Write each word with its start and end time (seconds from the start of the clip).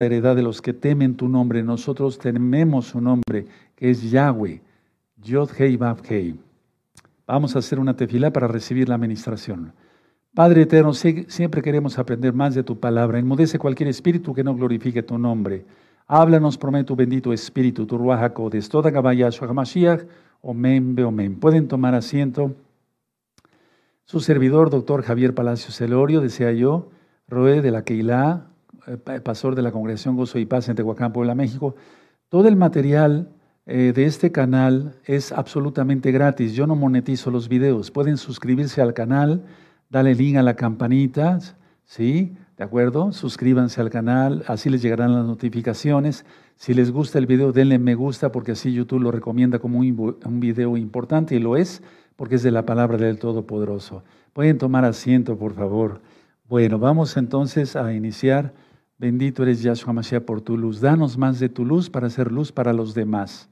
heredad 0.00 0.36
de 0.36 0.42
los 0.42 0.62
que 0.62 0.72
temen 0.72 1.16
tu 1.16 1.28
nombre. 1.28 1.62
Nosotros 1.62 2.18
tememos 2.18 2.86
su 2.86 3.00
nombre, 3.00 3.46
que 3.74 3.90
es 3.90 4.10
Yahweh, 4.10 4.60
Yod 5.16 5.50
Hei 5.58 5.76
Vav 5.76 6.02
Hei. 6.08 6.38
Vamos 7.26 7.56
a 7.56 7.58
hacer 7.58 7.80
una 7.80 7.96
tefila 7.96 8.32
para 8.32 8.46
recibir 8.46 8.88
la 8.88 8.94
administración. 8.94 9.72
Padre 10.34 10.62
eterno, 10.62 10.94
siempre 10.94 11.62
queremos 11.62 11.98
aprender 11.98 12.32
más 12.32 12.54
de 12.54 12.62
tu 12.62 12.78
palabra. 12.78 13.18
Enmudece 13.18 13.58
cualquier 13.58 13.88
espíritu 13.88 14.32
que 14.32 14.44
no 14.44 14.54
glorifique 14.54 15.02
tu 15.02 15.18
nombre. 15.18 15.64
Háblanos, 16.06 16.56
promete 16.56 16.84
tu 16.84 16.96
bendito 16.96 17.32
espíritu, 17.32 17.84
tu 17.84 17.98
Ruach 17.98 18.22
HaKodes, 18.22 18.68
toda 18.68 18.90
Gabayashua 18.90 19.48
HaMashiach, 19.48 20.02
Omen 20.40 20.94
Beomen. 20.94 21.40
Pueden 21.40 21.66
tomar 21.66 21.94
asiento. 21.94 22.54
Su 24.04 24.20
servidor, 24.20 24.70
doctor 24.70 25.02
Javier 25.02 25.34
Palacio 25.34 25.72
Celorio, 25.72 26.20
desea 26.20 26.52
yo, 26.52 26.88
Roe 27.26 27.60
de 27.60 27.70
la 27.70 27.82
Keilah, 27.82 28.46
pastor 29.22 29.54
de 29.54 29.62
la 29.62 29.72
Congregación 29.72 30.16
Gozo 30.16 30.38
y 30.38 30.46
Paz 30.46 30.68
en 30.68 30.76
Tehuacán, 30.76 31.12
Puebla, 31.12 31.34
México. 31.34 31.74
Todo 32.28 32.48
el 32.48 32.56
material 32.56 33.28
eh, 33.66 33.92
de 33.94 34.04
este 34.06 34.32
canal 34.32 34.94
es 35.04 35.32
absolutamente 35.32 36.10
gratis. 36.10 36.54
Yo 36.54 36.66
no 36.66 36.74
monetizo 36.74 37.30
los 37.30 37.48
videos. 37.48 37.90
Pueden 37.90 38.16
suscribirse 38.16 38.80
al 38.80 38.94
canal, 38.94 39.44
darle 39.90 40.14
link 40.14 40.36
a 40.36 40.42
la 40.42 40.54
campanita, 40.54 41.38
¿sí? 41.84 42.34
¿De 42.56 42.64
acuerdo? 42.64 43.12
Suscríbanse 43.12 43.80
al 43.80 43.90
canal, 43.90 44.42
así 44.48 44.68
les 44.68 44.82
llegarán 44.82 45.14
las 45.14 45.24
notificaciones. 45.24 46.24
Si 46.56 46.74
les 46.74 46.90
gusta 46.90 47.18
el 47.18 47.26
video, 47.26 47.52
denle 47.52 47.78
me 47.78 47.94
gusta 47.94 48.32
porque 48.32 48.52
así 48.52 48.72
YouTube 48.72 49.00
lo 49.00 49.12
recomienda 49.12 49.58
como 49.58 49.78
un 49.78 50.40
video 50.40 50.76
importante 50.76 51.36
y 51.36 51.38
lo 51.38 51.56
es 51.56 51.82
porque 52.16 52.34
es 52.34 52.42
de 52.42 52.50
la 52.50 52.66
palabra 52.66 52.96
del 52.96 53.20
Todopoderoso. 53.20 54.02
Pueden 54.32 54.58
tomar 54.58 54.84
asiento, 54.84 55.38
por 55.38 55.54
favor. 55.54 56.00
Bueno, 56.48 56.80
vamos 56.80 57.16
entonces 57.16 57.76
a 57.76 57.92
iniciar. 57.92 58.54
Bendito 58.98 59.44
eres 59.44 59.62
Yahshua 59.62 59.92
Mashiach 59.92 60.24
por 60.24 60.40
tu 60.40 60.56
luz. 60.56 60.80
Danos 60.80 61.16
más 61.16 61.38
de 61.38 61.48
tu 61.48 61.64
luz 61.64 61.88
para 61.88 62.08
hacer 62.08 62.32
luz 62.32 62.50
para 62.50 62.72
los 62.72 62.94
demás. 62.94 63.48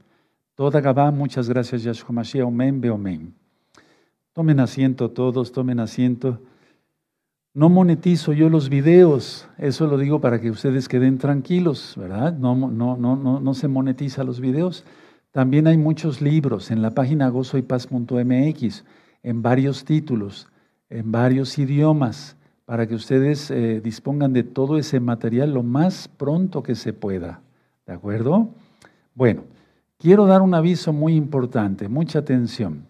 Toda 0.57 0.81
Gabá, 0.81 1.13
muchas 1.13 1.49
gracias, 1.49 1.85
Yahshua 1.85 2.11
Mashiach. 2.11 2.47
Omen, 2.47 2.81
be 2.81 2.91
Tomen 4.33 4.61
asiento 4.61 5.11
todos, 5.13 5.53
tomen 5.53 5.79
asiento. 5.79 6.41
No 7.55 7.71
monetizo 7.71 8.35
yo 8.35 8.51
los 8.51 8.69
videos, 8.69 9.49
eso 9.57 9.87
lo 9.87 9.97
digo 9.97 10.21
para 10.21 10.43
que 10.43 10.51
ustedes 10.51 10.89
queden 10.89 11.17
tranquilos, 11.17 11.95
¿verdad? 11.97 12.37
No, 12.37 12.55
no, 12.55 12.99
no, 12.99 13.17
no, 13.17 13.41
no 13.41 13.55
se 13.55 13.67
monetiza 13.67 14.25
los 14.25 14.41
videos. 14.41 14.85
También 15.31 15.67
hay 15.67 15.79
muchos 15.79 16.21
libros 16.21 16.71
en 16.71 16.83
la 16.83 16.91
página 16.91 17.29
gozoypaz.mx, 17.29 18.85
en 19.23 19.43
varios 19.43 19.85
títulos, 19.85 20.49
en 20.91 21.13
varios 21.13 21.59
idiomas, 21.59 22.37
para 22.67 22.87
que 22.87 22.95
ustedes 22.95 23.51
eh, 23.51 23.81
dispongan 23.83 24.35
de 24.35 24.43
todo 24.43 24.77
ese 24.77 25.01
material 25.01 25.55
lo 25.55 25.63
más 25.63 26.09
pronto 26.09 26.63
que 26.63 26.75
se 26.75 26.93
pueda. 26.93 27.41
¿De 27.87 27.95
acuerdo? 27.95 28.51
Bueno. 29.15 29.57
Quiero 29.99 30.27
dar 30.27 30.43
un 30.43 30.53
aviso 30.53 30.93
muy 30.93 31.17
importante, 31.17 31.89
mucha 31.89 32.19
atención. 32.19 32.87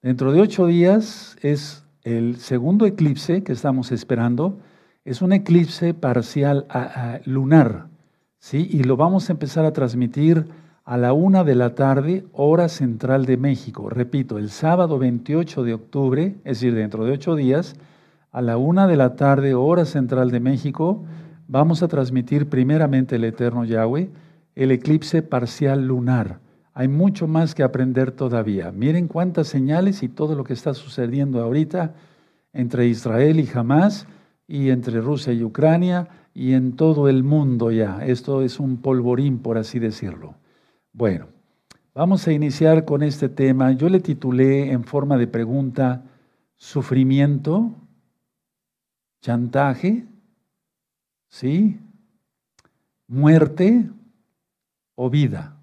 Dentro 0.00 0.32
de 0.32 0.40
ocho 0.40 0.66
días 0.66 1.36
es 1.42 1.82
el 2.04 2.36
segundo 2.36 2.86
eclipse 2.86 3.42
que 3.42 3.50
estamos 3.50 3.90
esperando. 3.90 4.60
Es 5.04 5.20
un 5.20 5.32
eclipse 5.32 5.94
parcial 5.94 6.68
lunar, 7.24 7.88
¿sí? 8.38 8.68
Y 8.70 8.84
lo 8.84 8.96
vamos 8.96 9.28
a 9.28 9.32
empezar 9.32 9.64
a 9.64 9.72
transmitir 9.72 10.46
a 10.84 10.96
la 10.96 11.12
una 11.12 11.42
de 11.42 11.56
la 11.56 11.74
tarde, 11.74 12.24
hora 12.32 12.68
central 12.68 13.26
de 13.26 13.36
México. 13.36 13.90
Repito, 13.90 14.38
el 14.38 14.50
sábado 14.50 14.96
28 14.96 15.64
de 15.64 15.74
octubre, 15.74 16.36
es 16.44 16.60
decir, 16.60 16.72
dentro 16.72 17.04
de 17.04 17.12
ocho 17.12 17.34
días, 17.34 17.74
a 18.38 18.40
la 18.40 18.56
una 18.56 18.86
de 18.86 18.96
la 18.96 19.16
tarde, 19.16 19.56
hora 19.56 19.84
central 19.84 20.30
de 20.30 20.38
México, 20.38 21.04
vamos 21.48 21.82
a 21.82 21.88
transmitir 21.88 22.48
primeramente 22.48 23.16
el 23.16 23.24
Eterno 23.24 23.64
Yahweh 23.64 24.10
el 24.54 24.70
eclipse 24.70 25.22
parcial 25.22 25.88
lunar. 25.88 26.38
Hay 26.72 26.86
mucho 26.86 27.26
más 27.26 27.56
que 27.56 27.64
aprender 27.64 28.12
todavía. 28.12 28.70
Miren 28.70 29.08
cuántas 29.08 29.48
señales 29.48 30.04
y 30.04 30.08
todo 30.08 30.36
lo 30.36 30.44
que 30.44 30.52
está 30.52 30.72
sucediendo 30.74 31.42
ahorita 31.42 31.94
entre 32.52 32.86
Israel 32.86 33.40
y 33.40 33.48
Hamas 33.52 34.06
y 34.46 34.70
entre 34.70 35.00
Rusia 35.00 35.32
y 35.32 35.42
Ucrania 35.42 36.06
y 36.32 36.52
en 36.52 36.76
todo 36.76 37.08
el 37.08 37.24
mundo 37.24 37.72
ya. 37.72 38.06
Esto 38.06 38.42
es 38.42 38.60
un 38.60 38.76
polvorín, 38.76 39.40
por 39.40 39.58
así 39.58 39.80
decirlo. 39.80 40.36
Bueno, 40.92 41.26
vamos 41.92 42.28
a 42.28 42.32
iniciar 42.32 42.84
con 42.84 43.02
este 43.02 43.28
tema. 43.28 43.72
Yo 43.72 43.88
le 43.88 43.98
titulé 43.98 44.70
en 44.70 44.84
forma 44.84 45.16
de 45.18 45.26
pregunta, 45.26 46.04
sufrimiento, 46.54 47.74
chantaje, 49.20 50.06
¿sí? 51.28 51.78
Muerte, 53.06 53.88
o 55.00 55.08
vida. 55.08 55.56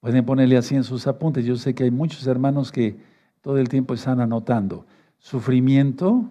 Pueden 0.00 0.24
ponerle 0.24 0.56
así 0.56 0.74
en 0.74 0.82
sus 0.82 1.06
apuntes. 1.06 1.44
Yo 1.44 1.54
sé 1.54 1.72
que 1.72 1.84
hay 1.84 1.92
muchos 1.92 2.26
hermanos 2.26 2.72
que 2.72 2.96
todo 3.40 3.58
el 3.58 3.68
tiempo 3.68 3.94
están 3.94 4.20
anotando. 4.20 4.84
Sufrimiento, 5.18 6.28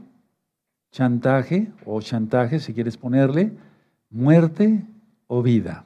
chantaje 0.92 1.72
o 1.86 2.02
chantaje, 2.02 2.60
si 2.60 2.74
quieres 2.74 2.98
ponerle, 2.98 3.54
muerte 4.10 4.84
o 5.28 5.42
vida. 5.42 5.86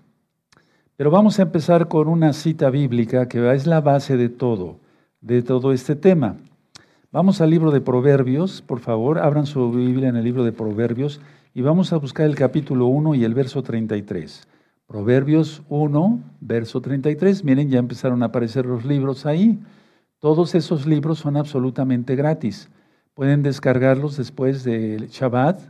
Pero 0.97 1.11
vamos 1.11 1.37
a 1.37 1.43
empezar 1.43 1.87
con 1.87 2.07
una 2.07 2.33
cita 2.33 2.71
bíblica 2.71 3.27
que 3.27 3.53
es 3.53 3.67
la 3.67 3.81
base 3.81 4.17
de 4.17 4.29
todo, 4.29 4.79
de 5.21 5.43
todo 5.43 5.71
este 5.71 5.95
tema. 5.95 6.37
Vamos 7.15 7.39
al 7.39 7.49
libro 7.49 7.71
de 7.71 7.79
Proverbios, 7.79 8.61
por 8.61 8.81
favor, 8.81 9.19
abran 9.19 9.45
su 9.45 9.71
Biblia 9.71 10.09
en 10.09 10.17
el 10.17 10.25
libro 10.25 10.43
de 10.43 10.51
Proverbios 10.51 11.21
y 11.53 11.61
vamos 11.61 11.93
a 11.93 11.97
buscar 11.97 12.25
el 12.25 12.35
capítulo 12.35 12.87
1 12.87 13.15
y 13.15 13.23
el 13.23 13.33
verso 13.33 13.63
33. 13.63 14.45
Proverbios 14.85 15.63
1, 15.69 16.19
verso 16.41 16.81
33. 16.81 17.45
Miren, 17.45 17.69
ya 17.69 17.79
empezaron 17.79 18.21
a 18.21 18.25
aparecer 18.25 18.65
los 18.65 18.83
libros 18.83 19.25
ahí. 19.25 19.57
Todos 20.19 20.55
esos 20.55 20.85
libros 20.85 21.19
son 21.19 21.37
absolutamente 21.37 22.17
gratis. 22.17 22.69
Pueden 23.13 23.43
descargarlos 23.43 24.17
después 24.17 24.65
del 24.65 25.07
Shabbat 25.07 25.61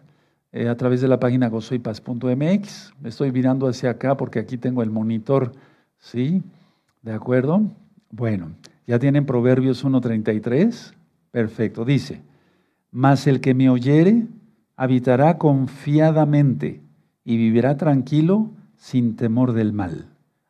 eh, 0.51 0.67
a 0.67 0.75
través 0.75 0.99
de 1.01 1.09
la 1.09 1.19
página 1.19 1.49
gozoypaz.mx. 1.49 2.93
Estoy 3.03 3.31
mirando 3.31 3.67
hacia 3.67 3.91
acá 3.91 4.17
porque 4.17 4.39
aquí 4.39 4.57
tengo 4.57 4.81
el 4.81 4.89
monitor. 4.89 5.51
¿Sí? 5.99 6.41
¿De 7.03 7.13
acuerdo? 7.13 7.61
Bueno, 8.09 8.53
¿ya 8.87 8.97
tienen 8.97 9.27
Proverbios 9.27 9.85
1.33? 9.85 10.94
Perfecto. 11.35 11.83
Dice, 11.83 12.21
mas 12.91 13.27
el 13.27 13.41
que 13.41 13.53
me 13.53 13.69
oyere 13.69 14.25
habitará 14.77 15.37
confiadamente 15.37 16.79
y 17.25 17.35
vivirá 17.35 17.75
tranquilo 17.75 18.51
sin 18.77 19.17
temor 19.17 19.51
del 19.51 19.73
mal. 19.73 20.05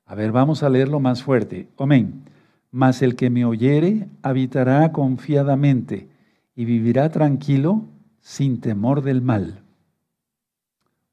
A 0.05 0.13
ver, 0.13 0.31
vamos 0.31 0.61
a 0.61 0.69
leerlo 0.69 0.99
más 0.99 1.23
fuerte. 1.23 1.69
Amén. 1.79 2.25
Mas 2.69 3.01
el 3.01 3.15
que 3.15 3.31
me 3.31 3.45
oyere 3.45 4.09
habitará 4.21 4.91
confiadamente 4.91 6.07
y 6.55 6.65
vivirá 6.65 7.09
tranquilo 7.09 7.85
sin 8.19 8.61
temor 8.61 9.01
del 9.01 9.23
mal. 9.23 9.63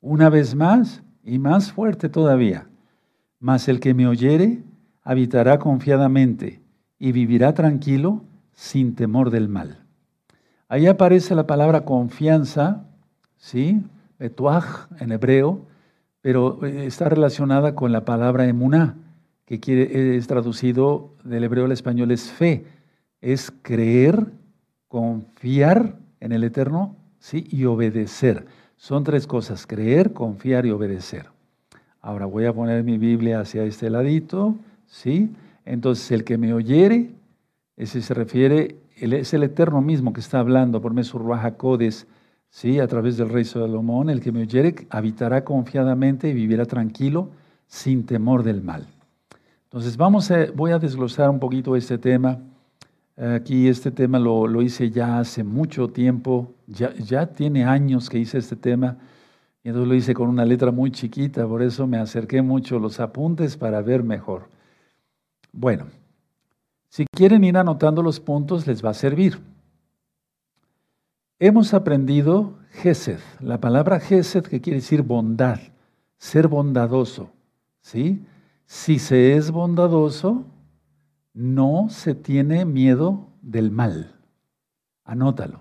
Una 0.03 0.29
vez 0.29 0.55
más 0.55 1.03
y 1.25 1.39
más 1.39 1.73
fuerte 1.73 2.11
todavía. 2.11 2.67
Mas 3.41 3.69
el 3.69 3.81
que 3.81 3.95
me 3.95 4.07
oyere 4.07 4.65
habitará 5.03 5.59
confiadamente 5.59 6.61
y 6.99 7.13
vivirá 7.13 7.55
tranquilo 7.55 8.25
sin 8.53 8.95
temor 8.95 9.31
del 9.31 9.49
mal. 9.49 9.79
Ahí 10.69 10.87
aparece 10.87 11.35
la 11.35 11.47
palabra 11.47 11.85
confianza, 11.85 12.85
¿sí? 13.37 13.83
Betuaj 14.19 14.89
en 15.01 15.13
hebreo, 15.13 15.67
pero 16.21 16.65
eh, 16.65 16.87
está 16.87 17.09
relacionada 17.09 17.75
con 17.75 17.93
la 17.93 18.05
palabra 18.05 18.47
emuná, 18.47 18.97
que 19.45 19.61
quiere, 19.61 20.17
es 20.17 20.27
traducido 20.27 21.11
del 21.25 21.45
hebreo 21.45 21.67
al 21.67 21.73
español 21.73 22.11
es 22.11 22.31
fe, 22.31 22.65
es 23.21 23.53
creer, 23.63 24.27
confiar 24.89 25.97
en 26.21 26.33
el 26.33 26.45
Eterno 26.45 26.97
¿sí? 27.19 27.47
y 27.51 27.65
obedecer. 27.65 28.47
Son 28.77 29.05
tres 29.05 29.27
cosas, 29.27 29.67
creer, 29.67 30.13
confiar 30.13 30.67
y 30.67 30.71
obedecer. 30.71 31.27
Ahora 32.01 32.27
voy 32.27 32.47
a 32.47 32.53
poner 32.53 32.83
mi 32.83 32.99
Biblia 32.99 33.41
hacia 33.41 33.65
este 33.65 33.91
ladito, 33.91 34.57
¿sí? 34.87 35.31
Entonces 35.65 36.11
el 36.11 36.25
que 36.25 36.37
me 36.37 36.53
oyere, 36.53 37.11
ese 37.77 38.03
se 38.03 38.15
refiere, 38.15 38.77
es 38.97 39.35
el 39.35 39.43
Eterno 39.43 39.81
mismo 39.81 40.13
que 40.13 40.21
está 40.21 40.39
hablando 40.39 40.81
por 40.81 40.95
Mesurruaja 40.95 41.57
Codes, 41.57 42.07
Sí, 42.53 42.79
a 42.81 42.87
través 42.87 43.17
del 43.17 43.31
rey 43.31 43.45
Salomón, 43.47 44.11
el 44.11 44.21
que 44.21 44.31
me 44.31 44.43
oyere 44.43 44.75
habitará 44.91 45.43
confiadamente 45.43 46.29
y 46.29 46.35
vivirá 46.35 46.67
tranquilo 46.67 47.31
sin 47.67 48.05
temor 48.05 48.43
del 48.43 48.63
mal. 48.63 48.87
Entonces, 49.65 49.97
vamos 49.97 50.31
voy 50.55 50.73
a 50.73 50.79
desglosar 50.79 51.31
un 51.31 51.41
poquito 51.41 51.75
este 51.77 51.97
tema. 51.97 52.41
Aquí 53.17 53.69
este 53.69 53.91
tema 53.91 54.19
lo, 54.19 54.47
lo 54.47 54.61
hice 54.61 54.91
ya 54.91 55.19
hace 55.19 55.43
mucho 55.43 55.89
tiempo, 55.89 56.53
ya, 56.67 56.93
ya, 56.97 57.27
tiene 57.27 57.65
años 57.65 58.11
que 58.11 58.19
hice 58.19 58.37
este 58.37 58.57
tema, 58.57 58.99
y 59.65 59.69
entonces 59.69 59.89
lo 59.89 59.95
hice 59.95 60.13
con 60.13 60.29
una 60.29 60.45
letra 60.45 60.71
muy 60.71 60.91
chiquita, 60.91 61.47
por 61.47 61.63
eso 61.63 61.87
me 61.87 61.97
acerqué 61.97 62.43
mucho 62.43 62.79
los 62.79 63.01
apuntes 63.01 63.57
para 63.57 63.81
ver 63.81 64.03
mejor. 64.03 64.51
Bueno, 65.53 65.87
si 66.93 67.07
quieren 67.07 67.43
ir 67.43 67.57
anotando 67.57 68.03
los 68.03 68.21
puntos, 68.21 68.67
les 68.67 68.85
va 68.85 68.91
a 68.91 68.95
servir. 68.95 69.41
Hemos 71.39 71.73
aprendido 71.73 72.59
Gesed, 72.71 73.19
la 73.41 73.63
palabra 73.63 73.99
Gesed 73.99 74.43
que 74.43 74.61
quiere 74.61 74.81
decir 74.81 75.01
bondad, 75.01 75.59
ser 76.19 76.49
bondadoso, 76.49 77.31
¿sí? 77.81 78.23
Si 78.67 78.99
se 78.99 79.37
es 79.37 79.51
bondadoso, 79.53 80.45
no 81.33 81.87
se 81.89 82.15
tiene 82.15 82.67
miedo 82.67 83.27
del 83.41 83.71
mal. 83.71 84.15
Anótalo. 85.03 85.61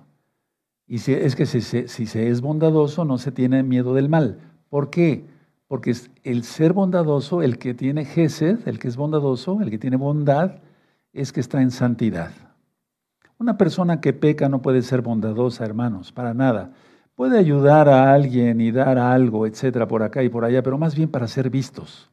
Y 0.86 0.98
si, 0.98 1.14
es 1.14 1.38
que 1.38 1.46
si, 1.46 1.62
se 1.62 2.28
es 2.28 2.42
bondadoso, 2.42 3.06
no 3.06 3.18
se 3.18 3.32
tiene 3.32 3.64
miedo 3.64 3.94
del 3.94 4.10
mal. 4.10 4.38
¿Por 4.68 4.90
qué? 4.90 5.24
Porque 5.70 5.96
el 6.26 6.44
ser 6.44 6.74
bondadoso, 6.74 7.42
el 7.42 7.58
que 7.58 7.74
tiene 7.74 8.04
Gesed, 8.04 8.68
el 8.68 8.80
que 8.80 8.90
es 8.90 8.98
bondadoso, 8.98 9.62
el 9.62 9.70
que 9.70 9.78
tiene 9.78 9.96
bondad, 9.96 10.60
es 11.14 11.32
que 11.32 11.40
está 11.40 11.62
en 11.62 11.72
santidad. 11.72 12.32
Una 13.38 13.58
persona 13.58 14.02
que 14.02 14.14
peca 14.14 14.50
no 14.50 14.62
puede 14.62 14.82
ser 14.82 15.02
bondadosa, 15.02 15.66
hermanos, 15.66 16.12
para 16.12 16.34
nada. 16.34 16.72
Puede 17.16 17.38
ayudar 17.38 17.90
a 17.90 18.14
alguien 18.14 18.62
y 18.62 18.72
dar 18.72 18.98
algo, 18.98 19.46
etcétera, 19.46 19.88
por 19.88 20.04
acá 20.04 20.24
y 20.24 20.30
por 20.30 20.46
allá, 20.46 20.64
pero 20.64 20.78
más 20.78 20.96
bien 20.96 21.10
para 21.10 21.28
ser 21.28 21.50
vistos, 21.50 22.10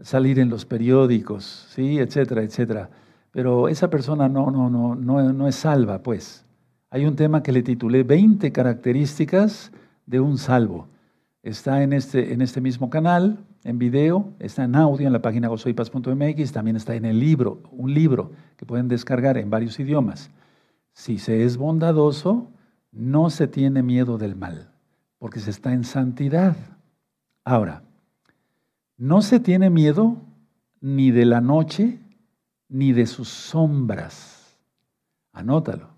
salir 0.00 0.38
en 0.38 0.48
los 0.48 0.64
periódicos, 0.64 1.68
sí, 1.70 1.98
etcétera, 1.98 2.42
etcétera. 2.42 2.90
Pero 3.30 3.68
esa 3.68 3.88
persona 3.88 4.28
no, 4.28 4.50
no, 4.50 4.68
no, 4.68 4.94
no, 4.94 5.32
no 5.32 5.48
es 5.48 5.54
salva, 5.54 6.02
pues. 6.02 6.44
Hay 6.90 7.06
un 7.06 7.16
tema 7.16 7.42
que 7.42 7.52
le 7.52 7.62
titulé 7.62 8.02
20 8.02 8.52
características 8.52 9.72
de 10.04 10.20
un 10.20 10.36
salvo. 10.36 10.88
Está 11.42 11.82
en 11.82 11.92
este, 11.92 12.32
en 12.32 12.42
este 12.42 12.60
mismo 12.60 12.90
canal, 12.90 13.38
en 13.64 13.78
video, 13.78 14.32
está 14.38 14.64
en 14.64 14.74
audio 14.74 15.06
en 15.06 15.12
la 15.12 15.22
página 15.22 15.48
gozoypaz.mx, 15.48 16.52
también 16.52 16.76
está 16.76 16.94
en 16.94 17.04
el 17.04 17.20
libro, 17.20 17.62
un 17.70 17.94
libro 17.94 18.32
que 18.56 18.66
pueden 18.66 18.88
descargar 18.88 19.38
en 19.38 19.50
varios 19.50 19.78
idiomas. 19.78 20.30
Si 20.92 21.18
se 21.18 21.44
es 21.44 21.56
bondadoso, 21.56 22.48
no 22.90 23.30
se 23.30 23.46
tiene 23.46 23.82
miedo 23.82 24.18
del 24.18 24.36
mal, 24.36 24.70
porque 25.18 25.40
se 25.40 25.50
está 25.50 25.72
en 25.72 25.84
santidad. 25.84 26.56
Ahora, 27.44 27.82
no 28.96 29.22
se 29.22 29.40
tiene 29.40 29.70
miedo 29.70 30.16
ni 30.80 31.10
de 31.10 31.24
la 31.24 31.40
noche 31.40 31.98
ni 32.68 32.92
de 32.92 33.06
sus 33.06 33.28
sombras. 33.28 34.58
Anótalo. 35.32 35.88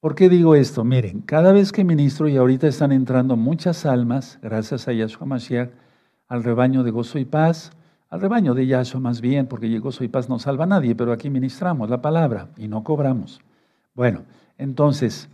¿Por 0.00 0.14
qué 0.14 0.28
digo 0.28 0.54
esto? 0.54 0.84
Miren, 0.84 1.20
cada 1.22 1.52
vez 1.52 1.72
que 1.72 1.84
ministro, 1.84 2.28
y 2.28 2.36
ahorita 2.36 2.68
están 2.68 2.92
entrando 2.92 3.36
muchas 3.36 3.84
almas, 3.86 4.38
gracias 4.40 4.86
a 4.86 4.92
Yahshua 4.92 5.26
Mashiach, 5.26 5.70
al 6.28 6.44
rebaño 6.44 6.82
de 6.82 6.90
gozo 6.90 7.18
y 7.18 7.24
paz, 7.24 7.70
al 8.08 8.20
rebaño 8.20 8.54
de 8.54 8.66
Yahshua 8.66 9.00
más 9.00 9.20
bien, 9.20 9.46
porque 9.46 9.78
gozo 9.78 10.04
y 10.04 10.08
paz 10.08 10.28
no 10.28 10.38
salva 10.38 10.64
a 10.64 10.68
nadie, 10.68 10.94
pero 10.94 11.12
aquí 11.12 11.30
ministramos 11.30 11.90
la 11.90 12.02
palabra 12.02 12.50
y 12.56 12.68
no 12.68 12.84
cobramos. 12.84 13.40
Bueno, 13.94 14.24
entonces, 14.58 15.28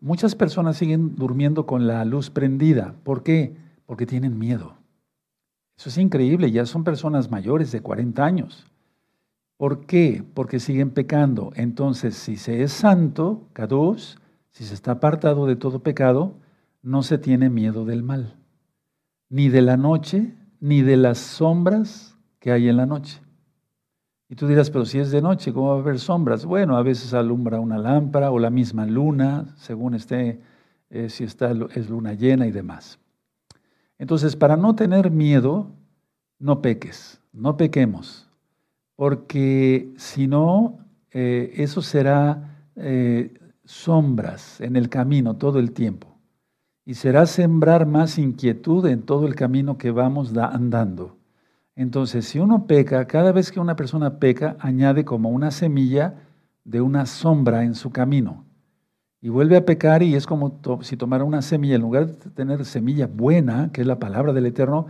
muchas 0.00 0.34
personas 0.34 0.76
siguen 0.76 1.16
durmiendo 1.16 1.66
con 1.66 1.86
la 1.86 2.04
luz 2.04 2.30
prendida. 2.30 2.94
¿Por 3.04 3.22
qué? 3.22 3.56
Porque 3.86 4.06
tienen 4.06 4.38
miedo. 4.38 4.74
Eso 5.76 5.88
es 5.88 5.98
increíble, 5.98 6.50
ya 6.50 6.66
son 6.66 6.84
personas 6.84 7.30
mayores 7.30 7.72
de 7.72 7.80
40 7.80 8.24
años. 8.24 8.66
¿Por 9.56 9.86
qué? 9.86 10.24
Porque 10.34 10.58
siguen 10.58 10.90
pecando. 10.90 11.52
Entonces, 11.54 12.14
si 12.14 12.36
se 12.36 12.62
es 12.62 12.72
santo, 12.72 13.48
Kadosh, 13.52 14.16
si 14.50 14.64
se 14.64 14.74
está 14.74 14.92
apartado 14.92 15.46
de 15.46 15.56
todo 15.56 15.82
pecado, 15.82 16.34
no 16.82 17.02
se 17.02 17.18
tiene 17.18 17.50
miedo 17.50 17.84
del 17.84 18.02
mal, 18.02 18.36
ni 19.30 19.48
de 19.48 19.62
la 19.62 19.78
noche, 19.78 20.34
ni 20.60 20.82
de 20.82 20.98
las 20.98 21.16
sombras 21.16 22.18
que 22.38 22.52
hay 22.52 22.68
en 22.68 22.76
la 22.76 22.84
noche. 22.84 23.22
Y 24.28 24.36
tú 24.36 24.46
dirás, 24.46 24.70
pero 24.70 24.84
si 24.84 24.98
es 24.98 25.10
de 25.10 25.22
noche, 25.22 25.52
¿cómo 25.52 25.70
va 25.70 25.76
a 25.76 25.80
haber 25.80 25.98
sombras? 25.98 26.44
Bueno, 26.44 26.76
a 26.76 26.82
veces 26.82 27.14
alumbra 27.14 27.58
una 27.58 27.78
lámpara 27.78 28.30
o 28.30 28.38
la 28.38 28.50
misma 28.50 28.84
luna, 28.84 29.54
según 29.56 29.94
esté, 29.94 30.40
eh, 30.90 31.08
si 31.08 31.24
está, 31.24 31.52
es 31.74 31.88
luna 31.88 32.12
llena 32.12 32.46
y 32.46 32.50
demás. 32.50 32.98
Entonces, 33.98 34.36
para 34.36 34.58
no 34.58 34.74
tener 34.74 35.10
miedo, 35.10 35.70
no 36.38 36.60
peques, 36.60 37.22
no 37.32 37.56
pequemos 37.56 38.30
porque 39.00 39.94
si 39.96 40.26
no, 40.26 40.78
eh, 41.10 41.54
eso 41.56 41.80
será 41.80 42.68
eh, 42.76 43.32
sombras 43.64 44.60
en 44.60 44.76
el 44.76 44.90
camino 44.90 45.36
todo 45.36 45.58
el 45.58 45.72
tiempo 45.72 46.09
y 46.90 46.94
será 46.94 47.24
sembrar 47.26 47.86
más 47.86 48.18
inquietud 48.18 48.84
en 48.86 49.02
todo 49.02 49.28
el 49.28 49.36
camino 49.36 49.78
que 49.78 49.92
vamos 49.92 50.36
andando. 50.36 51.18
Entonces, 51.76 52.26
si 52.26 52.40
uno 52.40 52.66
peca, 52.66 53.06
cada 53.06 53.30
vez 53.30 53.52
que 53.52 53.60
una 53.60 53.76
persona 53.76 54.18
peca, 54.18 54.56
añade 54.58 55.04
como 55.04 55.28
una 55.30 55.52
semilla 55.52 56.16
de 56.64 56.80
una 56.80 57.06
sombra 57.06 57.62
en 57.62 57.76
su 57.76 57.92
camino. 57.92 58.44
Y 59.20 59.28
vuelve 59.28 59.56
a 59.56 59.64
pecar 59.64 60.02
y 60.02 60.16
es 60.16 60.26
como 60.26 60.58
si 60.82 60.96
tomara 60.96 61.22
una 61.22 61.42
semilla, 61.42 61.76
en 61.76 61.82
lugar 61.82 62.08
de 62.08 62.30
tener 62.30 62.64
semilla 62.64 63.06
buena, 63.06 63.70
que 63.72 63.82
es 63.82 63.86
la 63.86 64.00
palabra 64.00 64.32
del 64.32 64.46
Eterno, 64.46 64.86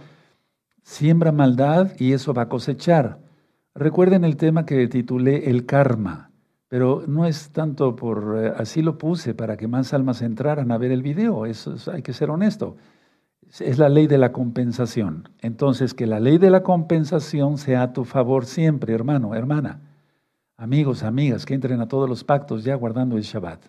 siembra 0.83 1.33
maldad 1.33 1.93
y 1.99 2.15
eso 2.15 2.33
va 2.33 2.45
a 2.45 2.49
cosechar. 2.49 3.19
Recuerden 3.75 4.25
el 4.25 4.39
tema 4.39 4.65
que 4.65 4.89
titulé 4.89 5.51
El 5.51 5.67
karma, 5.67 6.30
pero 6.71 7.03
no 7.09 7.27
es 7.27 7.51
tanto 7.51 7.97
por, 7.97 8.39
eh, 8.39 8.53
así 8.57 8.81
lo 8.81 8.97
puse 8.97 9.35
para 9.35 9.57
que 9.57 9.67
más 9.67 9.93
almas 9.93 10.23
entraran 10.23 10.71
a 10.71 10.79
ver 10.79 10.93
el 10.93 11.03
video, 11.03 11.45
eso 11.45 11.75
hay 11.93 12.01
que 12.01 12.13
ser 12.13 12.31
honesto. 12.31 12.77
Es 13.59 13.77
la 13.77 13.89
ley 13.89 14.07
de 14.07 14.19
la 14.19 14.31
compensación. 14.31 15.29
Entonces, 15.41 15.95
que 15.95 16.07
la 16.07 16.21
ley 16.21 16.39
de 16.39 16.49
la 16.49 16.63
compensación 16.63 17.59
sea 17.59 17.83
a 17.83 17.93
tu 17.93 18.05
favor 18.05 18.47
siempre, 18.47 18.95
hermano, 18.95 19.35
hermana. 19.35 19.81
Amigos, 20.57 21.03
amigas, 21.03 21.45
que 21.45 21.55
entren 21.55 21.81
a 21.81 21.89
todos 21.89 22.09
los 22.09 22.23
pactos 22.23 22.63
ya 22.63 22.77
guardando 22.77 23.17
el 23.17 23.25
Shabbat. 23.25 23.67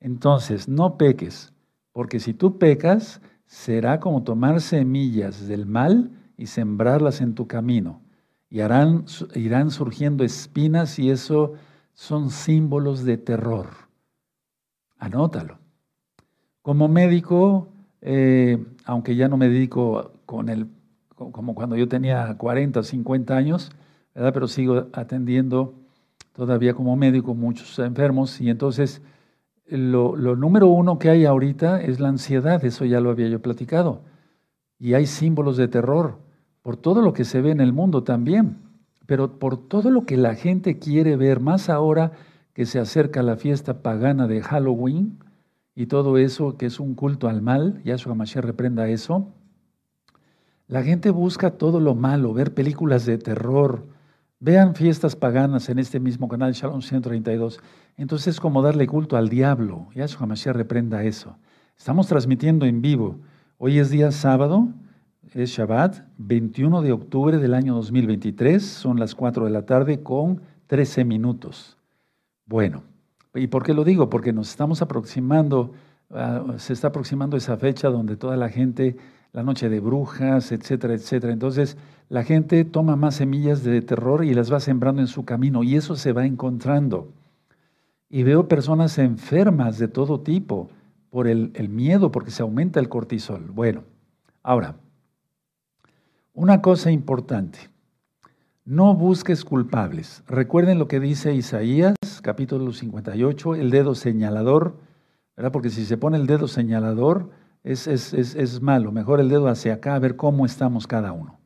Entonces, 0.00 0.68
no 0.68 0.96
peques, 0.96 1.52
porque 1.92 2.18
si 2.18 2.32
tú 2.32 2.56
pecas, 2.56 3.20
será 3.44 4.00
como 4.00 4.22
tomar 4.22 4.62
semillas 4.62 5.46
del 5.46 5.66
mal 5.66 6.12
y 6.38 6.46
sembrarlas 6.46 7.20
en 7.20 7.34
tu 7.34 7.46
camino 7.46 8.00
y 8.48 8.60
harán, 8.60 9.04
irán 9.34 9.70
surgiendo 9.70 10.24
espinas 10.24 10.98
y 10.98 11.10
eso 11.10 11.52
son 11.98 12.30
símbolos 12.30 13.04
de 13.04 13.18
terror. 13.18 13.66
Anótalo. 14.98 15.58
Como 16.62 16.86
médico, 16.86 17.66
eh, 18.02 18.64
aunque 18.84 19.16
ya 19.16 19.26
no 19.26 19.36
me 19.36 19.48
dedico 19.48 20.12
con 20.24 20.48
el, 20.48 20.68
como 21.08 21.56
cuando 21.56 21.74
yo 21.74 21.88
tenía 21.88 22.38
40 22.38 22.78
o 22.78 22.82
50 22.84 23.36
años, 23.36 23.72
pero 24.14 24.46
sigo 24.46 24.86
atendiendo 24.92 25.74
todavía 26.34 26.72
como 26.72 26.94
médico 26.94 27.34
muchos 27.34 27.76
enfermos 27.80 28.40
y 28.40 28.48
entonces 28.48 29.02
lo, 29.66 30.14
lo 30.14 30.36
número 30.36 30.68
uno 30.68 31.00
que 31.00 31.10
hay 31.10 31.24
ahorita 31.24 31.82
es 31.82 31.98
la 31.98 32.10
ansiedad, 32.10 32.64
eso 32.64 32.84
ya 32.84 33.00
lo 33.00 33.10
había 33.10 33.26
yo 33.26 33.42
platicado. 33.42 34.02
Y 34.78 34.94
hay 34.94 35.06
símbolos 35.06 35.56
de 35.56 35.66
terror 35.66 36.18
por 36.62 36.76
todo 36.76 37.02
lo 37.02 37.12
que 37.12 37.24
se 37.24 37.42
ve 37.42 37.50
en 37.50 37.60
el 37.60 37.72
mundo 37.72 38.04
también, 38.04 38.67
pero 39.08 39.38
por 39.38 39.56
todo 39.56 39.90
lo 39.90 40.04
que 40.04 40.18
la 40.18 40.34
gente 40.34 40.78
quiere 40.78 41.16
ver, 41.16 41.40
más 41.40 41.70
ahora 41.70 42.12
que 42.52 42.66
se 42.66 42.78
acerca 42.78 43.22
la 43.22 43.38
fiesta 43.38 43.82
pagana 43.82 44.28
de 44.28 44.42
Halloween 44.42 45.18
y 45.74 45.86
todo 45.86 46.18
eso 46.18 46.58
que 46.58 46.66
es 46.66 46.78
un 46.78 46.94
culto 46.94 47.26
al 47.26 47.40
mal, 47.40 47.82
Yahshua 47.84 48.14
Mashiach 48.14 48.44
reprenda 48.44 48.86
eso. 48.86 49.32
La 50.66 50.82
gente 50.82 51.08
busca 51.08 51.52
todo 51.52 51.80
lo 51.80 51.94
malo, 51.94 52.34
ver 52.34 52.52
películas 52.52 53.06
de 53.06 53.16
terror, 53.16 53.86
vean 54.40 54.74
fiestas 54.74 55.16
paganas 55.16 55.70
en 55.70 55.78
este 55.78 56.00
mismo 56.00 56.28
canal 56.28 56.52
Shalom 56.52 56.82
132. 56.82 57.60
Entonces 57.96 58.34
es 58.34 58.40
como 58.40 58.60
darle 58.60 58.86
culto 58.86 59.16
al 59.16 59.30
diablo. 59.30 59.88
Yahshua 59.94 60.26
Mashiach 60.26 60.54
reprenda 60.54 61.02
eso. 61.02 61.38
Estamos 61.78 62.08
transmitiendo 62.08 62.66
en 62.66 62.82
vivo. 62.82 63.16
Hoy 63.56 63.78
es 63.78 63.88
día 63.88 64.12
sábado 64.12 64.68
es 65.34 65.50
Shabbat, 65.50 66.04
21 66.18 66.82
de 66.82 66.92
octubre 66.92 67.38
del 67.38 67.54
año 67.54 67.74
2023, 67.74 68.62
son 68.64 68.98
las 68.98 69.14
4 69.14 69.44
de 69.44 69.50
la 69.50 69.66
tarde 69.66 70.02
con 70.02 70.40
13 70.68 71.04
minutos. 71.04 71.76
Bueno, 72.46 72.82
¿y 73.34 73.46
por 73.48 73.62
qué 73.62 73.74
lo 73.74 73.84
digo? 73.84 74.08
Porque 74.08 74.32
nos 74.32 74.48
estamos 74.48 74.80
aproximando, 74.80 75.72
ah, 76.10 76.54
se 76.56 76.72
está 76.72 76.88
aproximando 76.88 77.36
esa 77.36 77.56
fecha 77.56 77.88
donde 77.88 78.16
toda 78.16 78.36
la 78.36 78.48
gente, 78.48 78.96
la 79.32 79.42
noche 79.42 79.68
de 79.68 79.80
brujas, 79.80 80.52
etcétera, 80.52 80.94
etcétera. 80.94 81.32
Entonces, 81.32 81.76
la 82.08 82.24
gente 82.24 82.64
toma 82.64 82.96
más 82.96 83.16
semillas 83.16 83.62
de 83.62 83.82
terror 83.82 84.24
y 84.24 84.32
las 84.32 84.52
va 84.52 84.60
sembrando 84.60 85.02
en 85.02 85.08
su 85.08 85.24
camino 85.24 85.62
y 85.62 85.76
eso 85.76 85.96
se 85.96 86.12
va 86.12 86.24
encontrando. 86.24 87.12
Y 88.08 88.22
veo 88.22 88.48
personas 88.48 88.96
enfermas 88.98 89.78
de 89.78 89.88
todo 89.88 90.20
tipo 90.20 90.70
por 91.10 91.28
el, 91.28 91.50
el 91.54 91.68
miedo, 91.68 92.10
porque 92.10 92.30
se 92.30 92.42
aumenta 92.42 92.80
el 92.80 92.88
cortisol. 92.88 93.50
Bueno, 93.50 93.82
ahora, 94.42 94.76
una 96.38 96.62
cosa 96.62 96.92
importante, 96.92 97.58
no 98.64 98.94
busques 98.94 99.44
culpables. 99.44 100.22
Recuerden 100.28 100.78
lo 100.78 100.86
que 100.86 101.00
dice 101.00 101.34
Isaías, 101.34 101.96
capítulo 102.22 102.72
58, 102.72 103.56
el 103.56 103.70
dedo 103.70 103.96
señalador, 103.96 104.76
¿verdad? 105.36 105.50
porque 105.50 105.70
si 105.70 105.84
se 105.84 105.96
pone 105.96 106.16
el 106.16 106.28
dedo 106.28 106.46
señalador 106.46 107.30
es, 107.64 107.88
es, 107.88 108.14
es, 108.14 108.62
malo, 108.62 108.92
mejor 108.92 109.18
el 109.18 109.28
dedo 109.28 109.48
hacia 109.48 109.74
acá 109.74 109.96
a 109.96 109.98
ver 109.98 110.14
cómo 110.14 110.46
estamos 110.46 110.86
cada 110.86 111.10
uno. 111.10 111.40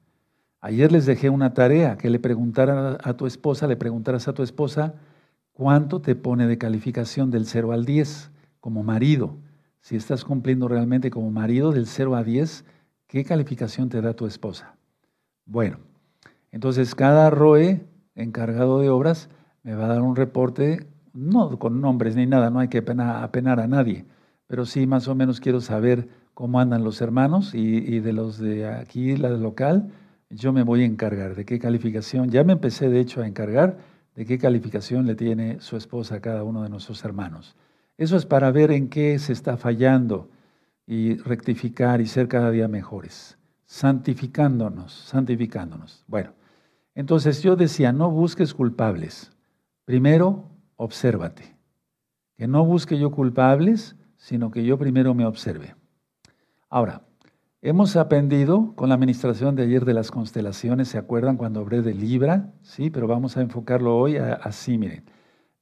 Ayer 0.61 0.93
les 0.93 1.07
dejé 1.07 1.31
una 1.31 1.55
tarea, 1.55 1.97
que 1.97 2.11
le 2.11 2.19
preguntaran 2.19 2.99
a 3.03 3.15
tu 3.15 3.25
esposa, 3.27 3.67
le 3.67 3.77
preguntaras 3.77 4.29
a 4.29 4.35
tu 4.35 4.43
esposa, 4.43 4.97
¿cuánto 5.55 6.03
te 6.03 6.15
pone 6.17 6.47
de 6.47 6.59
calificación 6.59 7.31
del 7.31 7.47
0 7.47 7.73
al 7.73 7.87
10 7.87 8.31
como 8.61 8.83
marido? 8.83 9.39
Si 9.81 9.97
estás 9.97 10.23
cumpliendo 10.23 10.69
realmente 10.69 11.11
como 11.11 11.31
marido 11.31 11.73
del 11.73 11.87
0 11.87 12.15
a 12.15 12.23
10, 12.23 12.67
¿Qué 13.13 13.25
calificación 13.25 13.91
te 13.91 14.01
da 14.01 14.15
tu 14.15 14.25
esposa? 14.25 14.75
Bueno, 15.47 15.79
entonces 16.51 16.95
cada 16.95 17.31
ROE 17.31 17.85
encargado 18.15 18.81
de 18.81 18.91
obras 18.91 19.29
me 19.63 19.75
va 19.75 19.85
a 19.85 19.89
dar 19.89 20.03
un 20.03 20.17
reporte, 20.17 20.87
no 21.13 21.59
con 21.59 21.81
nombres 21.81 22.17
ni 22.17 22.27
nada, 22.27 22.51
no 22.51 22.59
hay 22.59 22.69
que 22.69 22.79
apenar, 22.79 23.61
a 23.61 23.67
nadie, 23.67 24.07
pero 24.47 24.67
sí 24.67 24.87
más 24.87 25.09
o 25.09 25.15
menos 25.15 25.41
quiero 25.41 25.61
saber 25.61 26.09
cómo 26.35 26.61
andan 26.61 26.85
los 26.85 27.01
hermanos 27.01 27.55
y, 27.55 28.01
de 28.01 28.13
los 28.13 28.39
de 28.39 28.67
aquí, 28.67 29.17
la 29.17 29.31
local, 29.31 29.93
yo 30.31 30.53
me 30.53 30.63
voy 30.63 30.83
a 30.83 30.87
encargar. 30.87 31.35
De 31.35 31.45
qué 31.45 31.59
calificación, 31.59 32.31
ya 32.31 32.45
me 32.45 32.55
empecé 32.55 32.89
de 32.89 33.01
hecho 33.01 33.21
a 33.23 33.27
encargar 33.27 33.79
de 34.15 34.27
qué 34.27 34.39
calificación 34.39 35.07
le 35.07 35.15
tiene 35.15 35.61
su 35.61 35.77
esposa 35.77 36.17
a 36.17 36.21
cada 36.21 36.45
uno 36.45 36.63
de 36.63 36.69
nuestros 36.69 37.05
hermanos. 37.05 37.57
Eso 37.97 38.17
es 38.17 38.27
para 38.27 38.51
ver 38.51 38.71
en 38.71 38.89
qué 38.89 39.19
se 39.19 39.33
está 39.33 39.57
fallando 39.57 40.31
y 40.87 41.17
rectificar 41.17 42.01
y 42.01 42.07
ser 42.07 42.29
cada 42.29 42.51
día 42.51 42.69
mejores, 42.69 43.39
santificándonos, 43.73 44.93
santificándonos. 44.93 46.05
Bueno, 46.07 46.35
entonces 46.95 47.43
yo 47.43 47.57
decía, 47.57 47.91
no 47.91 48.11
busques 48.11 48.53
culpables. 48.53 49.33
Primero, 49.87 50.45
obsérvate. 50.77 51.57
Que 52.37 52.47
no 52.47 52.67
busque 52.67 52.99
yo 52.99 53.11
culpables, 53.11 53.97
sino 54.17 54.51
que 54.51 54.63
yo 54.63 54.77
primero 54.77 55.15
me 55.15 55.25
observe. 55.25 55.75
Ahora, 56.69 57.01
hemos 57.63 57.97
aprendido 57.97 58.75
con 58.77 58.91
la 58.91 58.95
administración 58.95 59.57
de 59.57 59.63
ayer 59.63 59.87
de 59.87 59.95
las 59.95 60.11
constelaciones, 60.11 60.89
¿se 60.89 60.99
acuerdan 60.99 61.39
cuando 61.39 61.61
hablé 61.61 61.81
de 61.81 61.95
Libra? 61.95 62.53
Sí, 62.61 62.91
pero 62.91 63.07
vamos 63.07 63.39
a 63.39 63.41
enfocarlo 63.41 63.97
hoy 63.97 64.17
así, 64.19 64.77
miren. 64.77 65.05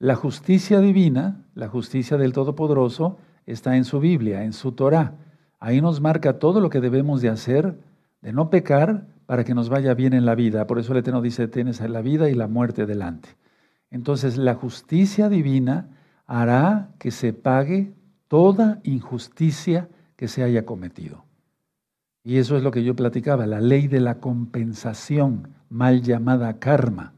La 0.01 0.17
justicia 0.17 0.81
divina, 0.81 1.45
la 1.55 1.69
justicia 1.69 2.17
del 2.17 2.33
Todopoderoso, 2.33 3.19
está 3.47 3.77
en 3.77 3.85
su 3.85 4.01
Biblia, 4.01 4.43
en 4.43 4.53
su 4.53 4.73
Torah. 4.73 5.15
Ahí 5.61 5.81
nos 5.81 6.01
marca 6.01 6.41
todo 6.41 6.61
lo 6.61 6.71
que 6.71 6.81
debemos 6.81 7.23
de 7.23 7.29
hacer, 7.29 7.79
de 8.23 8.33
no 8.33 8.51
pecar, 8.51 9.07
para 9.31 9.45
que 9.45 9.55
nos 9.55 9.69
vaya 9.69 9.95
bien 9.95 10.13
en 10.13 10.27
la 10.27 10.35
vida. 10.35 10.67
Por 10.67 10.81
eso 10.81 10.91
el 10.91 10.99
Eterno 10.99 11.23
dice, 11.23 11.47
tienes 11.47 11.81
la 11.81 12.03
vida 12.03 12.29
y 12.31 12.35
la 12.35 12.49
muerte 12.49 12.85
delante. 12.85 13.29
Entonces, 13.89 14.37
la 14.37 14.57
justicia 14.57 15.29
divina 15.29 15.89
hará 16.27 16.91
que 16.99 17.13
se 17.13 17.33
pague 17.33 17.95
toda 18.27 18.81
injusticia 18.83 19.89
que 20.17 20.27
se 20.27 20.43
haya 20.43 20.67
cometido. 20.67 21.25
Y 22.25 22.39
eso 22.39 22.57
es 22.57 22.63
lo 22.63 22.73
que 22.73 22.83
yo 22.83 22.97
platicaba, 22.97 23.47
la 23.47 23.61
ley 23.61 23.87
de 23.89 24.01
la 24.01 24.19
compensación, 24.19 25.55
mal 25.69 26.03
llamada 26.03 26.59
karma, 26.59 27.15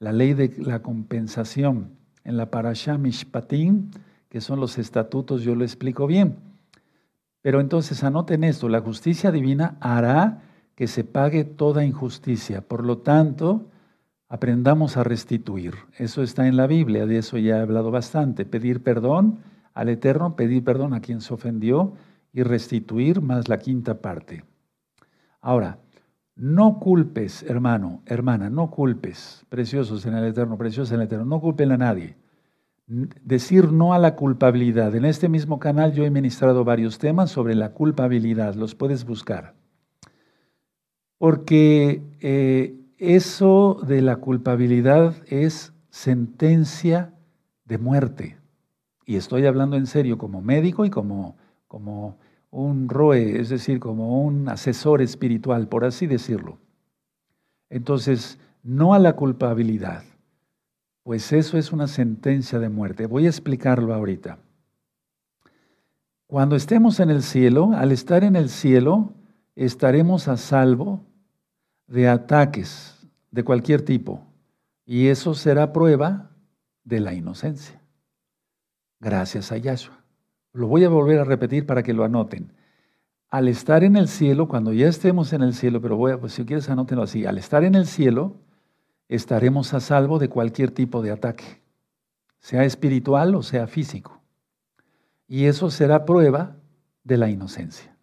la 0.00 0.12
ley 0.12 0.34
de 0.34 0.54
la 0.58 0.82
compensación 0.82 1.90
en 2.24 2.36
la 2.36 2.50
Parashah 2.50 2.98
Mishpatim, 2.98 3.90
que 4.28 4.40
son 4.40 4.58
los 4.58 4.76
estatutos, 4.78 5.42
yo 5.42 5.54
lo 5.54 5.62
explico 5.62 6.06
bien. 6.06 6.36
Pero 7.44 7.60
entonces 7.60 8.02
anoten 8.02 8.42
esto, 8.42 8.70
la 8.70 8.80
justicia 8.80 9.30
divina 9.30 9.76
hará 9.80 10.40
que 10.74 10.86
se 10.86 11.04
pague 11.04 11.44
toda 11.44 11.84
injusticia. 11.84 12.62
Por 12.62 12.86
lo 12.86 13.00
tanto, 13.02 13.68
aprendamos 14.30 14.96
a 14.96 15.04
restituir. 15.04 15.74
Eso 15.98 16.22
está 16.22 16.48
en 16.48 16.56
la 16.56 16.66
Biblia, 16.66 17.04
de 17.04 17.18
eso 17.18 17.36
ya 17.36 17.58
he 17.58 17.60
hablado 17.60 17.90
bastante. 17.90 18.46
Pedir 18.46 18.82
perdón 18.82 19.40
al 19.74 19.90
Eterno, 19.90 20.36
pedir 20.36 20.64
perdón 20.64 20.94
a 20.94 21.02
quien 21.02 21.20
se 21.20 21.34
ofendió 21.34 21.92
y 22.32 22.44
restituir 22.44 23.20
más 23.20 23.46
la 23.46 23.58
quinta 23.58 24.00
parte. 24.00 24.42
Ahora, 25.42 25.80
no 26.36 26.78
culpes, 26.80 27.42
hermano, 27.42 28.00
hermana, 28.06 28.48
no 28.48 28.70
culpes, 28.70 29.44
preciosos 29.50 30.06
en 30.06 30.14
el 30.14 30.24
Eterno, 30.24 30.56
preciosos 30.56 30.92
en 30.92 31.00
el 31.00 31.08
Eterno, 31.08 31.26
no 31.26 31.42
culpen 31.42 31.72
a 31.72 31.76
nadie. 31.76 32.16
Decir 32.86 33.72
no 33.72 33.94
a 33.94 33.98
la 33.98 34.14
culpabilidad. 34.14 34.94
En 34.94 35.04
este 35.04 35.28
mismo 35.28 35.58
canal 35.58 35.92
yo 35.92 36.04
he 36.04 36.10
ministrado 36.10 36.64
varios 36.64 36.98
temas 36.98 37.30
sobre 37.30 37.54
la 37.54 37.72
culpabilidad, 37.72 38.54
los 38.54 38.74
puedes 38.74 39.04
buscar. 39.04 39.54
Porque 41.16 42.02
eh, 42.20 42.76
eso 42.98 43.80
de 43.86 44.02
la 44.02 44.16
culpabilidad 44.16 45.14
es 45.26 45.72
sentencia 45.88 47.14
de 47.64 47.78
muerte. 47.78 48.36
Y 49.06 49.16
estoy 49.16 49.46
hablando 49.46 49.76
en 49.76 49.86
serio 49.86 50.18
como 50.18 50.42
médico 50.42 50.84
y 50.84 50.90
como, 50.90 51.36
como 51.68 52.18
un 52.50 52.88
roe, 52.88 53.40
es 53.40 53.48
decir, 53.48 53.80
como 53.80 54.22
un 54.22 54.48
asesor 54.48 55.02
espiritual, 55.02 55.68
por 55.68 55.84
así 55.84 56.06
decirlo. 56.06 56.58
Entonces, 57.68 58.38
no 58.62 58.94
a 58.94 58.98
la 58.98 59.14
culpabilidad, 59.16 60.04
pues 61.04 61.32
eso 61.32 61.58
es 61.58 61.70
una 61.70 61.86
sentencia 61.86 62.58
de 62.58 62.70
muerte. 62.70 63.06
Voy 63.06 63.26
a 63.26 63.28
explicarlo 63.28 63.94
ahorita. 63.94 64.38
Cuando 66.26 66.56
estemos 66.56 66.98
en 66.98 67.10
el 67.10 67.22
cielo, 67.22 67.72
al 67.74 67.92
estar 67.92 68.24
en 68.24 68.34
el 68.34 68.48
cielo, 68.48 69.12
estaremos 69.54 70.28
a 70.28 70.38
salvo 70.38 71.04
de 71.86 72.08
ataques 72.08 73.06
de 73.30 73.44
cualquier 73.44 73.82
tipo. 73.82 74.26
Y 74.86 75.08
eso 75.08 75.34
será 75.34 75.74
prueba 75.74 76.30
de 76.84 77.00
la 77.00 77.12
inocencia. 77.12 77.80
Gracias 78.98 79.52
a 79.52 79.58
Yahshua. 79.58 80.02
Lo 80.54 80.68
voy 80.68 80.84
a 80.84 80.88
volver 80.88 81.20
a 81.20 81.24
repetir 81.24 81.66
para 81.66 81.82
que 81.82 81.92
lo 81.92 82.04
anoten. 82.04 82.50
Al 83.28 83.48
estar 83.48 83.84
en 83.84 83.96
el 83.96 84.08
cielo, 84.08 84.48
cuando 84.48 84.72
ya 84.72 84.88
estemos 84.88 85.34
en 85.34 85.42
el 85.42 85.52
cielo, 85.52 85.82
pero 85.82 85.96
voy 85.96 86.12
a, 86.12 86.18
pues 86.18 86.32
si 86.32 86.46
quieres 86.46 86.70
anótenlo 86.70 87.02
así, 87.02 87.26
al 87.26 87.36
estar 87.36 87.62
en 87.64 87.74
el 87.74 87.86
cielo, 87.86 88.36
estaremos 89.14 89.74
a 89.74 89.80
salvo 89.80 90.18
de 90.18 90.28
cualquier 90.28 90.70
tipo 90.70 91.02
de 91.02 91.10
ataque, 91.10 91.62
sea 92.38 92.64
espiritual 92.64 93.34
o 93.34 93.42
sea 93.42 93.66
físico. 93.66 94.20
Y 95.26 95.46
eso 95.46 95.70
será 95.70 96.04
prueba 96.04 96.56
de 97.02 97.16
la 97.16 97.30
inocencia. 97.30 97.96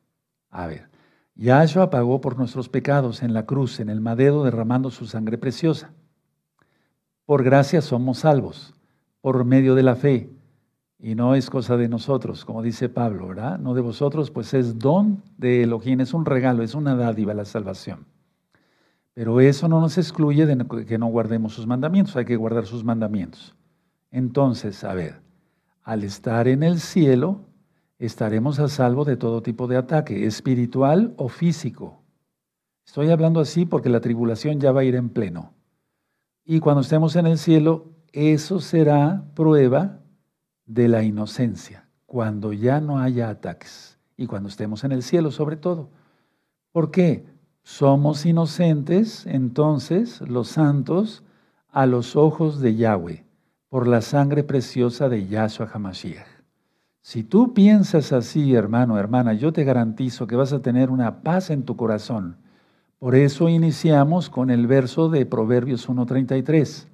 A 0.49 0.67
ver, 0.67 0.89
Yahshua 1.35 1.89
pagó 1.89 2.21
por 2.21 2.37
nuestros 2.37 2.69
pecados 2.69 3.23
en 3.23 3.33
la 3.33 3.45
cruz, 3.45 3.79
en 3.79 3.89
el 3.89 4.01
madero, 4.01 4.43
derramando 4.43 4.91
su 4.91 5.05
sangre 5.07 5.37
preciosa. 5.37 5.91
Por 7.25 7.43
gracia 7.43 7.81
somos 7.81 8.19
salvos, 8.19 8.73
por 9.21 9.45
medio 9.45 9.75
de 9.75 9.83
la 9.83 9.95
fe. 9.95 10.29
Y 10.99 11.15
no 11.15 11.33
es 11.33 11.49
cosa 11.49 11.77
de 11.77 11.87
nosotros, 11.87 12.45
como 12.45 12.61
dice 12.61 12.89
Pablo, 12.89 13.29
¿verdad? 13.29 13.57
No 13.57 13.73
de 13.73 13.81
vosotros, 13.81 14.29
pues 14.29 14.53
es 14.53 14.77
don 14.77 15.23
de 15.37 15.63
Elohim, 15.63 16.01
es 16.01 16.13
un 16.13 16.25
regalo, 16.25 16.61
es 16.61 16.75
una 16.75 16.95
dádiva 16.95 17.33
la 17.33 17.45
salvación. 17.45 18.05
Pero 19.21 19.39
eso 19.39 19.67
no 19.67 19.79
nos 19.79 19.99
excluye 19.99 20.47
de 20.47 20.65
que 20.87 20.97
no 20.97 21.05
guardemos 21.05 21.53
sus 21.53 21.67
mandamientos, 21.67 22.15
hay 22.15 22.25
que 22.25 22.35
guardar 22.35 22.65
sus 22.65 22.83
mandamientos. 22.83 23.55
Entonces, 24.09 24.83
a 24.83 24.95
ver, 24.95 25.21
al 25.83 26.03
estar 26.03 26.47
en 26.47 26.63
el 26.63 26.79
cielo, 26.79 27.41
estaremos 27.99 28.59
a 28.59 28.67
salvo 28.67 29.05
de 29.05 29.17
todo 29.17 29.43
tipo 29.43 29.67
de 29.67 29.77
ataque, 29.77 30.25
espiritual 30.25 31.13
o 31.17 31.29
físico. 31.29 32.01
Estoy 32.83 33.11
hablando 33.11 33.39
así 33.39 33.67
porque 33.67 33.89
la 33.89 34.01
tribulación 34.01 34.59
ya 34.59 34.71
va 34.71 34.81
a 34.81 34.85
ir 34.85 34.95
en 34.95 35.09
pleno. 35.09 35.53
Y 36.43 36.59
cuando 36.59 36.81
estemos 36.81 37.15
en 37.15 37.27
el 37.27 37.37
cielo, 37.37 37.91
eso 38.13 38.59
será 38.59 39.23
prueba 39.35 39.99
de 40.65 40.87
la 40.87 41.03
inocencia, 41.03 41.87
cuando 42.07 42.53
ya 42.53 42.81
no 42.81 42.97
haya 42.97 43.29
ataques 43.29 43.99
y 44.17 44.25
cuando 44.25 44.49
estemos 44.49 44.83
en 44.83 44.93
el 44.93 45.03
cielo 45.03 45.29
sobre 45.29 45.57
todo. 45.57 45.91
¿Por 46.71 46.89
qué? 46.89 47.30
Somos 47.63 48.25
inocentes, 48.25 49.25
entonces, 49.27 50.21
los 50.21 50.47
santos, 50.47 51.23
a 51.69 51.85
los 51.85 52.15
ojos 52.15 52.59
de 52.59 52.75
Yahweh, 52.75 53.25
por 53.69 53.87
la 53.87 54.01
sangre 54.01 54.43
preciosa 54.43 55.09
de 55.09 55.27
Yahshua 55.27 55.69
HaMashiach. 55.71 56.41
Si 57.03 57.23
tú 57.23 57.53
piensas 57.53 58.13
así, 58.13 58.53
hermano, 58.53 58.97
hermana, 58.97 59.33
yo 59.33 59.51
te 59.51 59.63
garantizo 59.63 60.27
que 60.27 60.35
vas 60.35 60.53
a 60.53 60.61
tener 60.61 60.91
una 60.91 61.23
paz 61.23 61.49
en 61.49 61.63
tu 61.63 61.75
corazón. 61.75 62.37
Por 62.99 63.15
eso 63.15 63.49
iniciamos 63.49 64.29
con 64.29 64.51
el 64.51 64.67
verso 64.67 65.09
de 65.09 65.25
Proverbios 65.25 65.89
1.33. 65.89 66.87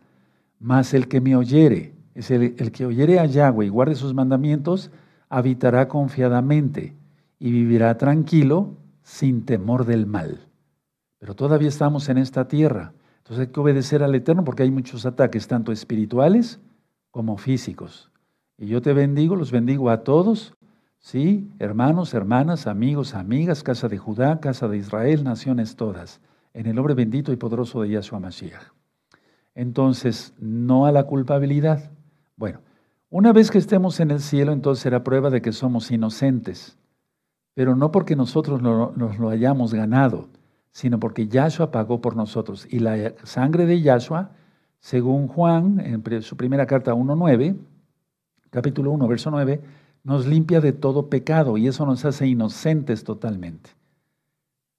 Mas 0.59 0.93
el 0.93 1.09
que 1.09 1.19
me 1.19 1.35
oyere, 1.35 1.93
es 2.15 2.31
el, 2.31 2.55
que 2.71 2.85
oyere 2.85 3.19
a 3.19 3.25
Yahweh 3.25 3.65
y 3.65 3.69
guarde 3.69 3.95
sus 3.95 4.13
mandamientos, 4.13 4.91
habitará 5.29 5.89
confiadamente 5.89 6.95
y 7.37 7.51
vivirá 7.51 7.97
tranquilo 7.97 8.77
sin 9.03 9.45
temor 9.45 9.85
del 9.85 10.05
mal. 10.05 10.46
Pero 11.19 11.35
todavía 11.35 11.69
estamos 11.69 12.09
en 12.09 12.17
esta 12.17 12.47
tierra. 12.47 12.93
Entonces 13.19 13.47
hay 13.47 13.53
que 13.53 13.59
obedecer 13.59 14.03
al 14.03 14.15
Eterno 14.15 14.43
porque 14.43 14.63
hay 14.63 14.71
muchos 14.71 15.05
ataques, 15.05 15.47
tanto 15.47 15.71
espirituales 15.71 16.59
como 17.11 17.37
físicos. 17.37 18.11
Y 18.57 18.67
yo 18.67 18.81
te 18.81 18.93
bendigo, 18.93 19.35
los 19.35 19.51
bendigo 19.51 19.89
a 19.89 20.03
todos, 20.03 20.53
¿sí? 20.99 21.49
Hermanos, 21.59 22.13
hermanas, 22.13 22.67
amigos, 22.67 23.13
amigas, 23.13 23.63
casa 23.63 23.87
de 23.87 23.97
Judá, 23.97 24.39
casa 24.39 24.67
de 24.67 24.77
Israel, 24.77 25.23
naciones 25.23 25.75
todas, 25.75 26.21
en 26.53 26.67
el 26.67 26.75
nombre 26.75 26.93
bendito 26.93 27.31
y 27.31 27.35
poderoso 27.35 27.81
de 27.81 27.89
Yahshua 27.89 28.19
Mashiach. 28.19 28.71
Entonces, 29.55 30.33
no 30.39 30.85
a 30.85 30.91
la 30.91 31.03
culpabilidad. 31.03 31.91
Bueno, 32.35 32.61
una 33.09 33.33
vez 33.33 33.51
que 33.51 33.57
estemos 33.57 33.99
en 33.99 34.11
el 34.11 34.21
cielo, 34.21 34.51
entonces 34.51 34.83
será 34.83 35.03
prueba 35.03 35.29
de 35.29 35.41
que 35.41 35.51
somos 35.51 35.91
inocentes, 35.91 36.77
pero 37.53 37.75
no 37.75 37.91
porque 37.91 38.15
nosotros 38.15 38.61
nos 38.61 39.19
lo 39.19 39.29
hayamos 39.29 39.73
ganado, 39.73 40.29
sino 40.77 40.99
porque 40.99 41.27
Yahshua 41.27 41.71
pagó 41.71 42.01
por 42.01 42.15
nosotros. 42.15 42.67
Y 42.69 42.77
la 42.77 43.15
sangre 43.23 43.65
de 43.65 43.81
Yahshua, 43.81 44.29
según 44.77 45.27
Juan, 45.27 45.79
en 45.79 46.21
su 46.21 46.37
primera 46.37 46.67
carta 46.67 46.93
1.9, 46.93 47.57
capítulo 48.51 48.91
1, 48.91 49.07
verso 49.07 49.31
9, 49.31 49.59
nos 50.03 50.27
limpia 50.27 50.61
de 50.61 50.73
todo 50.73 51.09
pecado 51.09 51.57
y 51.57 51.67
eso 51.67 51.83
nos 51.87 52.05
hace 52.05 52.27
inocentes 52.27 53.03
totalmente. 53.03 53.71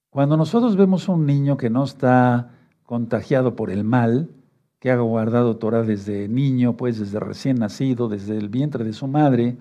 Cuando 0.08 0.36
nosotros 0.36 0.76
vemos 0.76 1.08
un 1.08 1.26
niño 1.26 1.56
que 1.56 1.68
no 1.68 1.82
está 1.82 2.52
contagiado 2.84 3.56
por 3.56 3.68
el 3.68 3.82
mal, 3.82 4.30
que 4.78 4.92
ha 4.92 4.96
guardado 4.98 5.56
Torah 5.56 5.82
desde 5.82 6.28
niño, 6.28 6.76
pues 6.76 7.00
desde 7.00 7.18
recién 7.18 7.56
nacido, 7.56 8.08
desde 8.08 8.38
el 8.38 8.48
vientre 8.48 8.84
de 8.84 8.92
su 8.92 9.08
madre, 9.08 9.56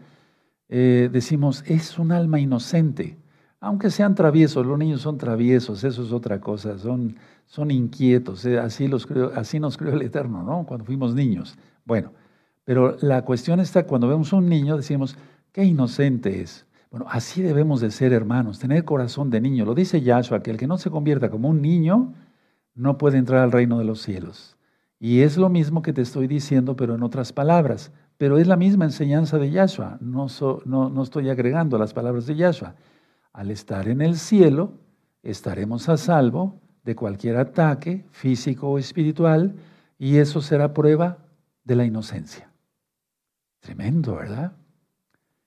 eh, 0.70 1.10
decimos, 1.12 1.64
es 1.66 1.98
un 1.98 2.12
alma 2.12 2.40
inocente. 2.40 3.18
Aunque 3.60 3.90
sean 3.90 4.14
traviesos, 4.14 4.66
los 4.66 4.78
niños 4.78 5.02
son 5.02 5.18
traviesos, 5.18 5.84
eso 5.84 6.04
es 6.04 6.12
otra 6.12 6.40
cosa, 6.40 6.78
son, 6.78 7.16
son 7.46 7.72
inquietos, 7.72 8.46
eh, 8.46 8.60
así, 8.60 8.88
los 8.88 9.08
así 9.36 9.60
nos 9.60 9.78
creó 9.78 9.94
el 9.94 10.04
Eterno, 10.04 10.44
¿no? 10.44 10.66
Cuando 10.68 10.86
fuimos 10.86 11.16
niños. 11.16 11.58
Bueno, 11.84 12.12
pero 12.64 12.98
la 13.02 13.24
cuestión 13.24 13.60
está, 13.60 13.88
cuando 13.88 14.08
vemos 14.08 14.32
un 14.34 14.48
niño, 14.48 14.78
decimos, 14.78 15.18
qué 15.52 15.64
inocente 15.64 16.42
es. 16.42 16.68
Bueno, 16.92 17.08
así 17.10 17.42
debemos 17.42 17.82
de 17.82 17.92
ser 17.92 18.14
hermanos, 18.14 18.60
tener 18.60 18.86
corazón 18.86 19.30
de 19.30 19.42
niño. 19.42 19.66
Lo 19.66 19.74
dice 19.74 20.02
Yahshua, 20.02 20.42
que 20.44 20.52
el 20.52 20.58
que 20.58 20.68
no 20.68 20.78
se 20.78 20.90
convierta 20.90 21.30
como 21.30 21.50
un 21.50 21.62
niño 21.62 22.14
no 22.76 22.98
puede 22.98 23.18
entrar 23.18 23.42
al 23.42 23.52
reino 23.52 23.80
de 23.80 23.86
los 23.86 24.02
cielos. 24.02 24.56
Y 25.00 25.22
es 25.22 25.38
lo 25.38 25.50
mismo 25.50 25.82
que 25.82 25.94
te 25.94 26.02
estoy 26.02 26.28
diciendo, 26.28 26.76
pero 26.76 26.96
en 26.96 27.04
otras 27.04 27.34
palabras. 27.34 27.92
Pero 28.18 28.38
es 28.38 28.48
la 28.48 28.56
misma 28.56 28.86
enseñanza 28.86 29.38
de 29.38 29.52
Yahshua. 29.52 29.98
No, 30.00 30.28
no, 30.66 30.90
no 30.90 31.04
estoy 31.04 31.30
agregando 31.30 31.78
las 31.78 31.94
palabras 31.94 32.26
de 32.26 32.36
Yahshua. 32.36 32.76
Al 33.38 33.52
estar 33.52 33.88
en 33.88 34.02
el 34.02 34.18
cielo, 34.18 34.72
estaremos 35.22 35.90
a 35.90 35.98
salvo 35.98 36.60
de 36.84 36.96
cualquier 36.96 37.38
ataque 37.38 38.04
físico 38.10 38.68
o 38.68 38.80
espiritual, 38.80 39.54
y 40.00 40.18
eso 40.18 40.42
será 40.42 40.74
prueba 40.74 41.20
de 41.64 41.76
la 41.76 41.86
inocencia. 41.86 42.50
Tremendo, 43.60 44.16
¿verdad? 44.16 44.54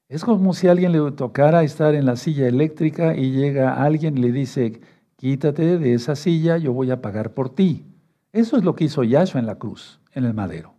Es 0.09 0.23
como 0.23 0.55
si 0.55 0.69
a 0.69 0.71
alguien 0.71 0.93
le 0.93 1.11
tocara 1.11 1.65
estar 1.65 1.97
en 1.97 2.07
la 2.07 2.15
silla 2.15 2.47
eléctrica 2.47 3.17
y 3.17 3.33
llega 3.33 3.83
alguien 3.83 4.17
y 4.17 4.21
le 4.21 4.31
dice, 4.31 4.81
quítate 5.17 5.77
de 5.77 5.95
esa 5.95 6.15
silla, 6.15 6.59
yo 6.59 6.73
voy 6.73 6.93
a 6.93 7.03
pagar 7.03 7.35
por 7.35 7.53
ti. 7.53 7.85
Eso 8.33 8.57
es 8.57 8.63
lo 8.63 8.77
que 8.77 8.85
hizo 8.85 9.03
Yahshua 9.03 9.41
en 9.41 9.47
la 9.47 9.57
cruz, 9.57 9.99
en 10.13 10.27
el 10.27 10.35
madero. 10.35 10.75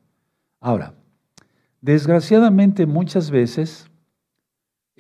Ahora, 0.62 0.94
desgraciadamente 1.82 2.86
muchas 2.86 3.32
veces 3.32 3.91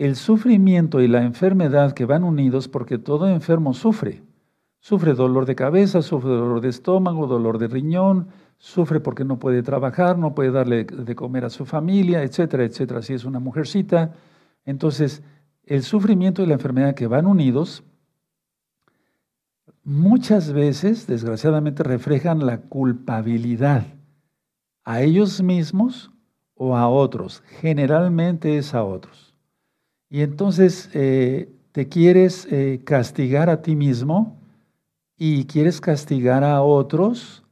el 0.01 0.15
sufrimiento 0.15 1.00
y 1.00 1.08
la 1.08 1.22
enfermedad 1.22 1.91
que 1.93 2.05
van 2.05 2.24
unidos, 2.24 2.67
porque 2.67 2.98
todo 2.98 3.27
enfermo 3.27 3.75
sufre. 3.75 4.24
Sufre 4.79 5.13
dolor 5.13 5.46
de 5.46 5.53
cabeza, 5.53 6.01
sufre 6.01 6.31
dolor 6.31 6.60
de 6.60 6.70
estómago, 6.70 7.27
dolor 7.27 7.60
de 7.60 7.67
riñón, 7.67 8.29
sufre 8.58 9.00
porque 9.00 9.24
no 9.25 9.38
puede 9.38 9.62
trabajar, 9.62 10.17
no 10.17 10.34
puede 10.34 10.50
darle 10.50 10.86
de 10.86 11.15
comer 11.15 11.46
a 11.46 11.51
su 11.51 11.67
familia, 11.67 12.24
etcétera, 12.24 12.63
etcétera, 12.63 13.03
si 13.03 13.13
es 13.13 13.25
una 13.25 13.39
mujercita. 13.39 14.15
Entonces, 14.65 15.22
el 15.65 15.84
sufrimiento 15.84 16.41
y 16.41 16.48
la 16.48 16.55
enfermedad 16.55 16.96
que 16.96 17.05
van 17.05 17.27
unidos 17.27 17.84
muchas 19.84 20.51
veces, 20.51 21.05
desgraciadamente, 21.05 21.84
reflejan 21.84 22.43
la 22.48 22.62
culpabilidad 22.62 23.86
a 24.84 25.01
ellos 25.01 25.43
mismos 25.43 26.10
o 26.55 26.75
a 26.75 26.89
otros. 26.89 27.43
Generalmente 27.60 28.58
es 28.58 28.74
a 28.74 28.84
otros. 28.84 29.31
Y 30.12 30.24
entonces 30.24 30.89
eh, 30.94 31.50
te 31.72 31.88
quieres 31.88 32.46
eh, 32.51 32.82
castigar 32.84 33.50
a 33.50 33.62
ti 33.62 33.77
mismo 33.77 34.38
y 35.18 35.46
quieres 35.46 35.80
castigar 35.80 36.44
a 36.44 36.62
otros 36.62 37.44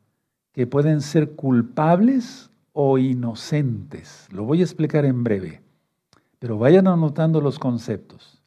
que 0.51 0.67
pueden 0.67 0.99
ser 0.99 1.31
culpables 1.31 2.49
o 2.73 2.97
inocentes. 2.97 4.27
Lo 4.31 4.43
voy 4.43 4.59
a 4.59 4.63
explicar 4.63 5.05
en 5.05 5.23
breve, 5.23 5.61
pero 6.37 6.57
vayan 6.57 6.87
anotando 6.87 7.39
los 7.39 7.57
conceptos. 7.59 8.41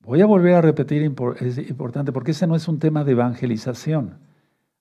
Voy 0.00 0.22
a 0.22 0.26
volver 0.26 0.54
a 0.54 0.62
repetir, 0.62 1.14
es 1.40 1.58
importante, 1.58 2.10
porque 2.10 2.30
ese 2.30 2.46
no 2.46 2.56
es 2.56 2.66
un 2.68 2.78
tema 2.78 3.04
de 3.04 3.12
evangelización. 3.12 4.14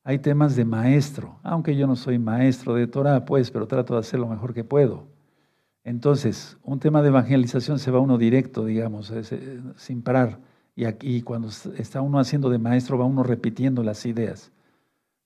Hay 0.05 0.19
temas 0.19 0.55
de 0.55 0.63
maestro, 0.63 1.35
aunque 1.43 1.75
yo 1.75 1.87
no 1.87 1.97
soy 1.97 2.19
maestro 2.19 2.75
de 2.75 2.87
Torah, 2.87 3.25
pues, 3.25 3.51
pero 3.51 3.67
trato 3.67 3.95
de 3.95 3.99
hacer 3.99 4.19
lo 4.19 4.27
mejor 4.27 4.53
que 4.53 4.63
puedo. 4.63 5.07
Entonces, 5.83 6.57
un 6.63 6.79
tema 6.79 7.01
de 7.01 7.09
evangelización 7.09 7.79
se 7.79 7.91
va 7.91 7.99
uno 7.99 8.17
directo, 8.17 8.65
digamos, 8.65 9.11
eh, 9.11 9.61
sin 9.75 10.01
parar. 10.01 10.39
Y 10.75 10.85
aquí, 10.85 11.21
cuando 11.21 11.49
está 11.77 12.01
uno 12.01 12.19
haciendo 12.19 12.49
de 12.49 12.59
maestro, 12.59 12.97
va 12.97 13.05
uno 13.05 13.23
repitiendo 13.23 13.83
las 13.83 14.05
ideas. 14.05 14.51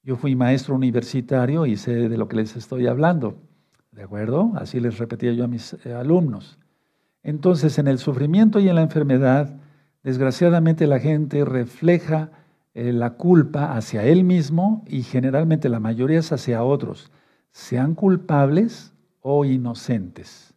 Yo 0.04 0.15
fui 0.15 0.36
maestro 0.36 0.76
universitario 0.76 1.65
y 1.65 1.78
sé 1.78 2.10
de 2.10 2.18
lo 2.18 2.28
que 2.28 2.38
les 2.38 2.56
estoy 2.56 2.88
hablando. 2.88 3.38
¿De 3.91 4.04
acuerdo? 4.04 4.52
Así 4.56 4.80
les 4.80 4.98
repetía 4.98 5.34
yo 5.34 5.44
a 5.44 5.48
mis 5.48 5.76
eh, 5.86 5.94
alumnos. 5.94 6.58
Entonces, 7.24 7.78
en 7.80 7.88
el 7.88 8.00
sufrimiento 8.00 8.60
y 8.60 8.70
en 8.70 8.76
la 8.76 8.82
enfermedad, 8.82 9.56
Desgraciadamente 10.06 10.86
la 10.86 11.00
gente 11.00 11.44
refleja 11.46 12.30
eh, 12.76 12.94
la 12.94 13.15
culpa 13.15 13.76
hacia 13.76 14.04
él 14.04 14.24
mismo 14.24 14.84
y 14.86 15.02
generalmente 15.02 15.68
la 15.68 15.80
mayoría 15.80 16.20
es 16.20 16.32
hacia 16.32 16.63
otros, 16.63 17.12
sean 17.50 17.96
culpables 17.96 18.94
o 19.28 19.44
inocentes. 19.44 20.54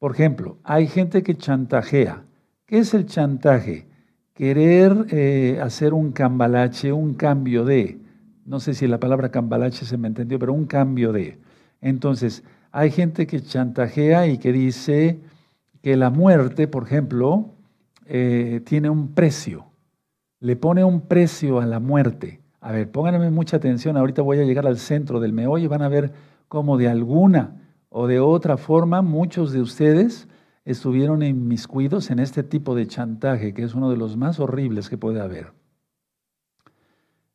Por 0.00 0.10
ejemplo, 0.10 0.58
hay 0.64 0.88
gente 0.88 1.22
que 1.22 1.36
chantajea. 1.36 2.24
¿Qué 2.66 2.78
es 2.78 2.94
el 2.94 3.06
chantaje? 3.06 3.86
Querer 4.34 5.06
eh, 5.10 5.60
hacer 5.62 5.94
un 5.94 6.10
cambalache, 6.10 6.92
un 6.92 7.14
cambio 7.14 7.64
de, 7.64 8.00
no 8.44 8.58
sé 8.58 8.74
si 8.74 8.88
la 8.88 8.98
palabra 8.98 9.30
cambalache 9.30 9.86
se 9.86 9.98
me 9.98 10.08
entendió, 10.08 10.40
pero 10.40 10.52
un 10.52 10.66
cambio 10.66 11.12
de. 11.12 11.38
Entonces, 11.80 12.42
hay 12.72 12.90
gente 12.90 13.28
que 13.28 13.40
chantajea 13.40 14.26
y 14.26 14.38
que 14.38 14.52
dice 14.52 15.20
que 15.80 15.96
la 15.96 16.10
muerte, 16.10 16.66
por 16.66 16.82
ejemplo, 16.82 17.50
eh, 18.06 18.62
tiene 18.64 18.90
un 18.90 19.14
precio, 19.14 19.66
le 20.40 20.56
pone 20.56 20.82
un 20.82 21.02
precio 21.02 21.60
a 21.60 21.66
la 21.66 21.78
muerte. 21.78 22.40
A 22.60 22.72
ver, 22.72 22.90
pónganme 22.90 23.30
mucha 23.30 23.58
atención, 23.58 23.96
ahorita 23.96 24.22
voy 24.22 24.40
a 24.40 24.44
llegar 24.44 24.66
al 24.66 24.78
centro 24.78 25.20
del 25.20 25.32
meollo 25.32 25.66
y 25.66 25.68
van 25.68 25.82
a 25.82 25.88
ver 25.88 26.10
cómo 26.48 26.76
de 26.76 26.88
alguna 26.88 27.61
o 27.92 28.06
de 28.06 28.20
otra 28.20 28.56
forma 28.56 29.02
muchos 29.02 29.52
de 29.52 29.60
ustedes 29.60 30.26
estuvieron 30.64 31.22
inmiscuidos 31.22 32.10
en 32.10 32.18
este 32.18 32.42
tipo 32.42 32.74
de 32.74 32.86
chantaje, 32.86 33.52
que 33.52 33.62
es 33.62 33.74
uno 33.74 33.90
de 33.90 33.96
los 33.96 34.16
más 34.16 34.40
horribles 34.40 34.88
que 34.88 34.96
puede 34.96 35.20
haber. 35.20 35.52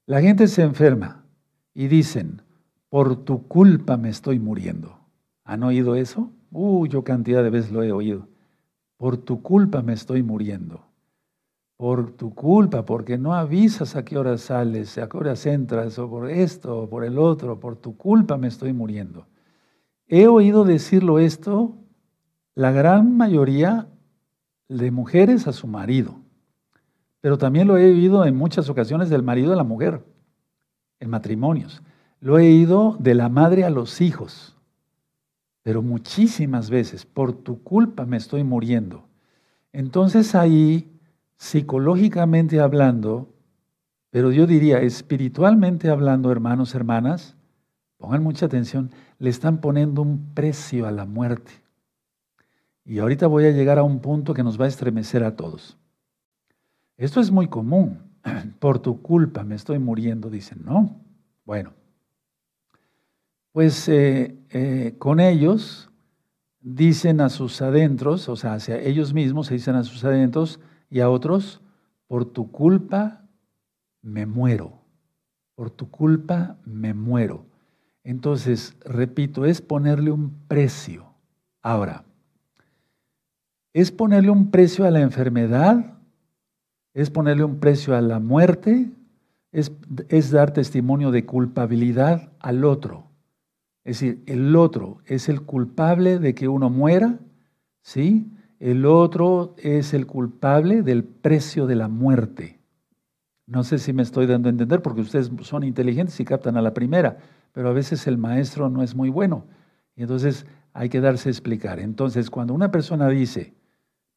La 0.07 0.21
gente 0.21 0.47
se 0.47 0.63
enferma 0.63 1.25
y 1.73 1.87
dicen, 1.87 2.41
por 2.89 3.23
tu 3.23 3.47
culpa 3.47 3.97
me 3.97 4.09
estoy 4.09 4.39
muriendo. 4.39 4.97
¿Han 5.43 5.63
oído 5.63 5.95
eso? 5.95 6.31
Uh, 6.51 6.87
yo 6.87 7.03
cantidad 7.03 7.43
de 7.43 7.49
veces 7.49 7.71
lo 7.71 7.83
he 7.83 7.91
oído. 7.91 8.27
Por 8.97 9.17
tu 9.17 9.41
culpa 9.43 9.83
me 9.83 9.93
estoy 9.93 10.23
muriendo. 10.23 10.85
Por 11.75 12.11
tu 12.11 12.33
culpa, 12.33 12.83
porque 12.83 13.19
no 13.19 13.35
avisas 13.35 13.95
a 13.95 14.03
qué 14.03 14.17
hora 14.17 14.37
sales, 14.39 14.97
a 14.97 15.07
qué 15.07 15.17
horas 15.17 15.45
entras, 15.45 15.99
o 15.99 16.09
por 16.09 16.31
esto, 16.31 16.79
o 16.79 16.89
por 16.89 17.03
el 17.03 17.19
otro. 17.19 17.59
Por 17.59 17.75
tu 17.75 17.95
culpa 17.95 18.37
me 18.37 18.47
estoy 18.47 18.73
muriendo. 18.73 19.27
He 20.07 20.27
oído 20.27 20.63
decirlo 20.63 21.19
esto 21.19 21.75
la 22.55 22.71
gran 22.71 23.15
mayoría 23.17 23.87
de 24.67 24.91
mujeres 24.91 25.47
a 25.47 25.53
su 25.53 25.67
marido, 25.67 26.19
pero 27.21 27.37
también 27.37 27.67
lo 27.67 27.77
he 27.77 27.91
oído 27.91 28.25
en 28.25 28.35
muchas 28.35 28.69
ocasiones 28.69 29.09
del 29.09 29.23
marido 29.23 29.53
a 29.53 29.55
la 29.55 29.63
mujer, 29.63 30.03
en 30.99 31.09
matrimonios. 31.09 31.81
Lo 32.19 32.39
he 32.39 32.47
oído 32.47 32.97
de 32.99 33.13
la 33.13 33.29
madre 33.29 33.63
a 33.63 33.69
los 33.69 34.01
hijos 34.01 34.57
pero 35.67 35.81
muchísimas 35.81 36.69
veces, 36.69 37.05
por 37.05 37.33
tu 37.33 37.61
culpa 37.61 38.05
me 38.05 38.15
estoy 38.15 38.41
muriendo. 38.45 39.09
Entonces 39.73 40.33
ahí, 40.33 40.97
psicológicamente 41.35 42.61
hablando, 42.61 43.33
pero 44.09 44.31
yo 44.31 44.47
diría 44.47 44.79
espiritualmente 44.79 45.89
hablando, 45.89 46.31
hermanos, 46.31 46.73
hermanas, 46.73 47.35
pongan 47.97 48.23
mucha 48.23 48.45
atención, 48.45 48.91
le 49.19 49.30
están 49.30 49.60
poniendo 49.60 50.01
un 50.01 50.34
precio 50.34 50.88
a 50.88 50.91
la 50.91 51.06
muerte. 51.06 51.51
Y 52.86 52.99
ahorita 52.99 53.27
voy 53.27 53.45
a 53.45 53.51
llegar 53.51 53.80
a 53.80 53.84
un 53.84 53.99
punto 53.99 54.34
que 54.34 54.43
nos 54.43 54.60
va 54.60 54.65
a 54.65 54.69
estremecer 54.69 55.23
a 55.23 55.36
todos. 55.36 55.77
Esto 56.97 57.19
es 57.19 57.32
muy 57.32 57.47
común. 57.47 57.99
Por 58.60 58.80
tu 58.80 59.01
culpa 59.01 59.43
me 59.43 59.56
estoy 59.56 59.80
muriendo, 59.80 60.30
dicen, 60.30 60.62
¿no? 60.63 60.99
Bueno, 61.45 61.73
pues 63.51 63.89
eh, 63.89 64.38
eh, 64.49 64.95
con 64.99 65.19
ellos 65.19 65.89
dicen 66.60 67.21
a 67.21 67.30
sus 67.30 67.62
adentros, 67.62 68.30
o 68.30 68.36
sea, 68.36 68.53
hacia 68.53 68.80
ellos 68.80 69.13
mismos 69.13 69.47
se 69.47 69.56
dicen 69.56 69.75
a 69.75 69.84
sus 69.84 70.03
adentros 70.03 70.60
y 70.89 70.99
a 70.99 71.10
otros, 71.10 71.62
por 72.08 72.25
tu 72.25 72.51
culpa 72.51 73.23
me 74.01 74.25
muero, 74.25 74.82
por 75.56 75.69
tu 75.71 75.89
culpa 75.89 76.58
me 76.65 76.93
muero. 76.93 77.45
Entonces, 78.07 78.73
repito, 78.85 79.43
es 79.43 79.59
ponerle 79.59 80.11
un 80.11 80.31
precio. 80.47 81.07
Ahora, 81.61 82.05
es 83.73 83.91
ponerle 83.91 84.29
un 84.29 84.49
precio 84.49 84.85
a 84.85 84.91
la 84.91 85.01
enfermedad, 85.01 85.97
es 86.93 87.09
ponerle 87.09 87.43
un 87.43 87.59
precio 87.59 87.97
a 87.97 87.99
la 87.99 88.21
muerte, 88.21 88.89
es, 89.51 89.73
es 90.07 90.31
dar 90.31 90.53
testimonio 90.53 91.11
de 91.11 91.25
culpabilidad 91.25 92.31
al 92.39 92.63
otro. 92.63 93.09
Es 93.83 93.99
decir, 93.99 94.23
el 94.25 94.55
otro 94.55 94.99
es 95.05 95.27
el 95.27 95.41
culpable 95.41 96.17
de 96.17 96.33
que 96.33 96.47
uno 96.47 96.69
muera, 96.69 97.19
¿sí? 97.81 98.31
El 98.61 98.85
otro 98.85 99.53
es 99.57 99.93
el 99.93 100.07
culpable 100.07 100.81
del 100.81 101.03
precio 101.03 101.67
de 101.67 101.75
la 101.75 101.89
muerte. 101.89 102.61
No 103.47 103.65
sé 103.65 103.79
si 103.79 103.91
me 103.91 104.03
estoy 104.03 104.27
dando 104.27 104.47
a 104.47 104.51
entender 104.51 104.81
porque 104.81 105.01
ustedes 105.01 105.29
son 105.41 105.65
inteligentes 105.65 106.17
y 106.21 106.25
captan 106.25 106.55
a 106.55 106.61
la 106.61 106.73
primera, 106.73 107.17
pero 107.57 107.69
a 107.69 107.73
veces 107.73 108.05
el 108.05 108.19
maestro 108.19 108.69
no 108.69 108.83
es 108.83 108.93
muy 108.93 109.09
bueno. 109.09 109.47
Y 109.95 110.03
entonces 110.03 110.45
hay 110.73 110.89
que 110.89 111.01
darse 111.01 111.29
a 111.29 111.31
explicar. 111.31 111.79
Entonces, 111.79 112.29
cuando 112.29 112.53
una 112.53 112.69
persona 112.69 113.09
dice, 113.09 113.55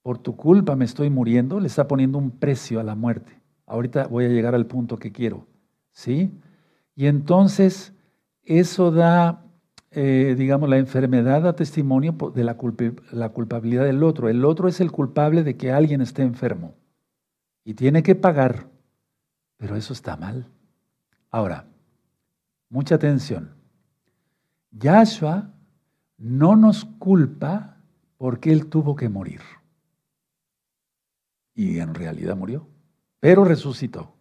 por 0.02 0.18
tu 0.18 0.36
culpa 0.36 0.76
me 0.76 0.84
estoy 0.84 1.08
muriendo, 1.08 1.58
le 1.58 1.66
está 1.66 1.88
poniendo 1.88 2.18
un 2.18 2.32
precio 2.32 2.80
a 2.80 2.82
la 2.82 2.94
muerte. 2.94 3.40
Ahorita 3.64 4.08
voy 4.08 4.26
a 4.26 4.28
llegar 4.28 4.54
al 4.54 4.66
punto 4.66 4.98
que 4.98 5.10
quiero. 5.10 5.46
¿Sí? 5.90 6.30
Y 6.94 7.06
entonces 7.06 7.94
eso 8.44 8.90
da, 8.90 9.42
eh, 9.90 10.34
digamos, 10.36 10.68
la 10.68 10.76
enfermedad 10.76 11.48
a 11.48 11.56
testimonio 11.56 12.12
de 12.34 12.44
la, 12.44 12.58
la 13.10 13.28
culpabilidad 13.30 13.86
del 13.86 14.02
otro. 14.02 14.28
El 14.28 14.44
otro 14.44 14.68
es 14.68 14.82
el 14.82 14.92
culpable 14.92 15.44
de 15.44 15.56
que 15.56 15.72
alguien 15.72 16.02
esté 16.02 16.20
enfermo 16.24 16.74
y 17.64 17.72
tiene 17.72 18.02
que 18.02 18.14
pagar, 18.14 18.66
pero 19.56 19.76
eso 19.76 19.94
está 19.94 20.18
mal. 20.18 20.44
Ahora, 21.30 21.69
mucha 22.70 22.94
atención. 22.94 23.50
Yahshua 24.70 25.50
no 26.16 26.56
nos 26.56 26.84
culpa 26.84 27.76
porque 28.16 28.52
él 28.52 28.66
tuvo 28.66 28.96
que 28.96 29.08
morir. 29.08 29.40
Y 31.54 31.78
en 31.80 31.94
realidad 31.94 32.36
murió, 32.36 32.66
pero 33.18 33.44
resucitó. 33.44 34.14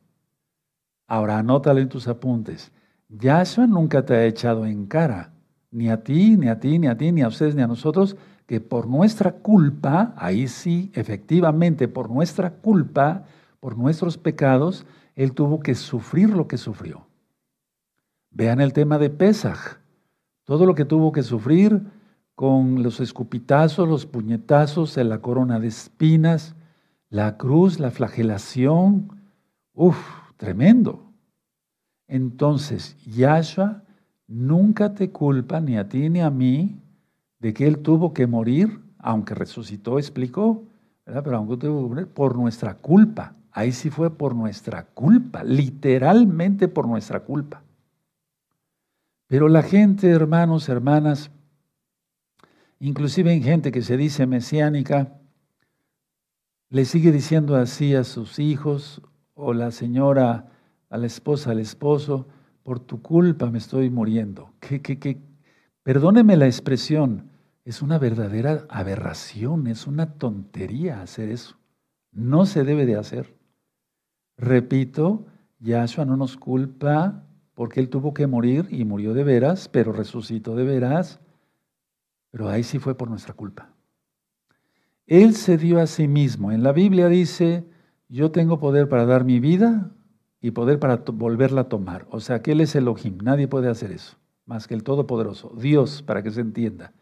Ahora 1.08 1.38
anótalo 1.38 1.80
en 1.80 1.90
tus 1.90 2.08
apuntes. 2.08 2.72
Yahshua 3.08 3.68
nunca 3.68 4.06
te 4.06 4.16
ha 4.16 4.26
echado 4.26 4.66
en 4.66 4.88
cara, 4.88 5.32
ni 5.72 5.90
a 5.90 6.04
ti, 6.04 6.36
ni 6.38 6.50
a 6.50 6.60
ti, 6.60 6.80
ni 6.80 6.88
a 6.88 6.98
ti, 6.98 7.12
ni 7.12 7.22
a 7.22 7.28
ustedes, 7.28 7.56
ni 7.56 7.62
a 7.62 7.68
nosotros, 7.68 8.18
que 8.46 8.60
por 8.60 8.88
nuestra 8.88 9.32
culpa, 9.34 10.14
ahí 10.18 10.48
sí, 10.48 10.92
efectivamente, 10.96 11.88
por 11.88 12.10
nuestra 12.10 12.52
culpa, 12.52 13.26
por 13.60 13.78
nuestros 13.78 14.18
pecados, 14.18 14.86
Él 15.16 15.34
tuvo 15.34 15.60
que 15.60 15.76
sufrir 15.76 16.30
lo 16.30 16.48
que 16.48 16.58
sufrió. 16.58 17.09
Vean 18.32 18.62
el 18.62 18.74
tema 18.74 18.98
de 18.98 19.10
Pesaj, 19.10 19.80
todo 20.44 20.66
lo 20.66 20.76
que 20.76 20.86
tuvo 20.86 21.12
que 21.12 21.24
sufrir 21.24 21.82
con 22.36 22.84
los 22.84 23.00
escupitazos, 23.00 23.88
los 23.88 24.06
puñetazos, 24.06 24.96
la 24.98 25.20
corona 25.20 25.60
de 25.60 25.68
espinas, 25.68 26.56
la 27.10 27.38
cruz, 27.38 27.80
la 27.80 27.92
flagelación, 27.92 29.10
uff, 29.74 29.98
tremendo. 30.38 31.04
Entonces, 32.08 32.96
Yahshua 33.06 33.84
nunca 34.28 34.94
te 34.94 35.10
culpa 35.10 35.60
ni 35.60 35.78
a 35.78 35.90
ti 35.90 36.10
ni 36.10 36.22
a 36.22 36.30
mí 36.30 36.80
de 37.40 37.54
que 37.54 37.68
Él 37.68 37.80
tuvo 37.80 38.14
que 38.14 38.28
morir, 38.28 38.80
aunque 39.00 39.34
resucitó, 39.34 39.98
explicó, 39.98 40.64
pero 41.04 41.36
aunque 41.38 41.58
tuvo 41.58 41.84
que 41.84 41.90
morir 41.90 42.08
por 42.08 42.38
nuestra 42.38 42.76
culpa. 42.76 43.34
Ahí 43.52 43.72
sí 43.72 43.90
fue 43.90 44.16
por 44.16 44.36
nuestra 44.36 44.86
culpa, 44.86 45.44
literalmente 45.44 46.68
por 46.68 46.88
nuestra 46.88 47.22
culpa. 47.22 47.64
Pero 49.30 49.48
la 49.48 49.62
gente, 49.62 50.10
hermanos, 50.10 50.70
hermanas, 50.70 51.30
inclusive 52.80 53.32
en 53.32 53.44
gente 53.44 53.72
que 53.72 53.84
se 53.84 53.96
dice 53.96 54.26
mesiánica, 54.26 55.20
le 56.72 56.84
sigue 56.84 57.12
diciendo 57.12 57.56
así 57.56 57.94
a 57.94 58.04
sus 58.04 58.40
hijos 58.40 59.04
o 59.36 59.54
la 59.54 59.70
señora 59.70 60.48
a 60.90 60.98
la 60.98 61.06
esposa, 61.06 61.52
al 61.52 61.60
esposo, 61.60 62.28
por 62.64 62.80
tu 62.80 63.04
culpa 63.04 63.52
me 63.52 63.60
estoy 63.60 63.92
muriendo. 63.92 64.52
¿Qué, 64.60 64.82
qué, 64.82 64.98
qué? 64.98 65.22
Perdóneme 65.84 66.36
la 66.36 66.48
expresión, 66.48 67.30
es 67.66 67.84
una 67.84 68.00
verdadera 68.00 68.66
aberración, 68.68 69.68
es 69.68 69.86
una 69.86 70.14
tontería 70.14 71.04
hacer 71.04 71.30
eso. 71.30 71.56
No 72.12 72.48
se 72.48 72.64
debe 72.64 72.88
de 72.88 72.96
hacer. 72.96 73.38
Repito, 74.38 75.28
Yahshua 75.60 76.06
no 76.06 76.18
nos 76.18 76.36
culpa 76.36 77.29
porque 77.60 77.82
él 77.82 77.90
tuvo 77.90 78.14
que 78.14 78.26
morir 78.26 78.68
y 78.70 78.86
murió 78.86 79.14
de 79.14 79.26
veras, 79.26 79.68
pero 79.68 79.92
resucitó 79.92 80.56
de 80.56 80.64
veras, 80.64 81.20
pero 82.32 82.48
ahí 82.48 82.64
sí 82.64 82.80
fue 82.80 82.96
por 82.96 83.10
nuestra 83.10 83.34
culpa. 83.34 83.74
Él 85.08 85.36
se 85.36 85.58
dio 85.58 85.82
a 85.82 85.86
sí 85.86 86.08
mismo. 86.08 86.54
En 86.54 86.64
la 86.64 86.72
Biblia 86.72 87.10
dice, 87.10 87.66
yo 88.08 88.32
tengo 88.32 88.60
poder 88.60 88.88
para 88.88 89.06
dar 89.06 89.26
mi 89.26 89.42
vida 89.42 89.92
y 90.40 90.52
poder 90.52 90.80
para 90.80 91.04
volverla 91.12 91.60
a 91.60 91.68
tomar. 91.68 92.08
O 92.12 92.22
sea, 92.22 92.42
que 92.42 92.54
Él 92.54 92.62
es 92.62 92.76
Elohim, 92.76 93.18
nadie 93.22 93.50
puede 93.50 93.68
hacer 93.68 93.92
eso, 93.92 94.16
más 94.46 94.66
que 94.66 94.74
el 94.74 94.84
Todopoderoso, 94.84 95.54
Dios, 95.58 96.02
para 96.02 96.24
que 96.24 96.32
se 96.32 96.40
entienda. 96.40 96.94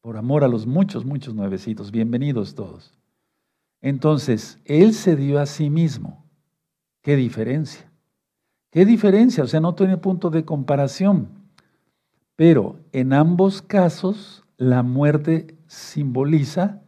Por 0.00 0.16
amor 0.16 0.42
a 0.42 0.48
los 0.48 0.66
muchos, 0.66 1.04
muchos 1.04 1.36
nuevecitos, 1.36 1.92
bienvenidos 1.92 2.56
todos. 2.56 2.98
Entonces, 3.80 4.58
Él 4.64 4.94
se 4.94 5.14
dio 5.14 5.38
a 5.38 5.46
sí 5.46 5.70
mismo. 5.70 6.28
¿Qué 7.02 7.14
diferencia? 7.14 7.91
¿Qué 8.72 8.86
diferencia? 8.86 9.44
O 9.44 9.46
sea, 9.46 9.60
no 9.60 9.74
tiene 9.74 9.98
punto 9.98 10.30
de 10.30 10.46
comparación. 10.46 11.28
Pero 12.36 12.80
en 12.92 13.12
ambos 13.12 13.60
casos, 13.60 14.44
la 14.56 14.82
muerte 14.82 15.58
simboliza 15.66 16.80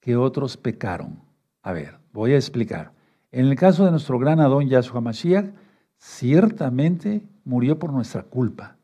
que 0.00 0.16
otros 0.16 0.56
pecaron. 0.56 1.20
A 1.62 1.74
ver, 1.74 1.98
voy 2.14 2.32
a 2.32 2.36
explicar. 2.36 2.92
En 3.32 3.44
el 3.44 3.54
caso 3.54 3.84
de 3.84 3.90
nuestro 3.90 4.18
gran 4.18 4.40
Adón 4.40 4.70
Yahshua 4.70 5.02
Mashiach, 5.02 5.52
ciertamente 5.98 7.22
murió 7.44 7.78
por 7.78 7.92
nuestra 7.92 8.22
culpa, 8.22 8.78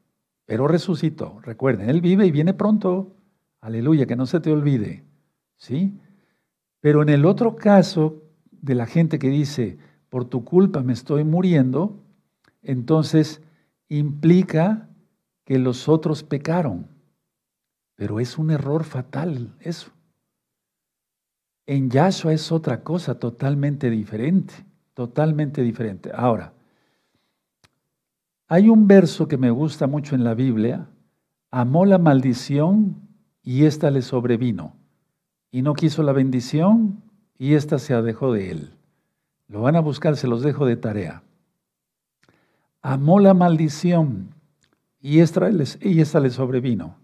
pero 0.44 0.68
resucitó. 0.68 1.40
Recuerden, 1.40 1.88
Él 1.88 2.02
vive 2.02 2.26
y 2.26 2.30
viene 2.30 2.52
pronto. 2.52 3.16
Aleluya, 3.62 4.04
que 4.04 4.16
no 4.16 4.26
se 4.26 4.40
te 4.40 4.52
olvide. 4.52 5.04
¿Sí? 5.56 5.98
Pero 6.80 7.00
en 7.00 7.08
el 7.08 7.24
otro 7.24 7.56
caso 7.56 8.24
de 8.50 8.74
la 8.74 8.84
gente 8.84 9.18
que 9.18 9.28
dice, 9.30 9.78
por 10.10 10.26
tu 10.26 10.44
culpa 10.44 10.82
me 10.82 10.92
estoy 10.92 11.24
muriendo, 11.24 12.01
entonces 12.62 13.42
implica 13.88 14.88
que 15.44 15.58
los 15.58 15.88
otros 15.88 16.22
pecaron. 16.22 16.88
Pero 17.96 18.20
es 18.20 18.38
un 18.38 18.50
error 18.50 18.84
fatal 18.84 19.54
eso. 19.60 19.90
En 21.66 21.90
Yahshua 21.90 22.32
es 22.32 22.50
otra 22.50 22.82
cosa 22.82 23.18
totalmente 23.18 23.90
diferente, 23.90 24.54
totalmente 24.94 25.62
diferente. 25.62 26.10
Ahora, 26.14 26.52
hay 28.48 28.68
un 28.68 28.86
verso 28.86 29.28
que 29.28 29.38
me 29.38 29.50
gusta 29.50 29.86
mucho 29.86 30.14
en 30.14 30.24
la 30.24 30.34
Biblia, 30.34 30.88
amó 31.50 31.86
la 31.86 31.98
maldición 31.98 33.08
y 33.42 33.64
ésta 33.64 33.90
le 33.90 34.02
sobrevino, 34.02 34.76
y 35.50 35.62
no 35.62 35.74
quiso 35.74 36.02
la 36.02 36.12
bendición 36.12 37.02
y 37.38 37.54
ésta 37.54 37.78
se 37.78 37.94
dejó 38.02 38.32
de 38.32 38.50
él. 38.50 38.74
Lo 39.48 39.62
van 39.62 39.76
a 39.76 39.80
buscar, 39.80 40.16
se 40.16 40.26
los 40.26 40.42
dejo 40.42 40.66
de 40.66 40.76
tarea. 40.76 41.22
Amó 42.82 43.20
la 43.20 43.32
maldición 43.32 44.34
y 45.00 45.20
esta, 45.20 45.48
y 45.80 46.00
esta 46.00 46.20
le 46.20 46.30
sobrevino. 46.30 46.96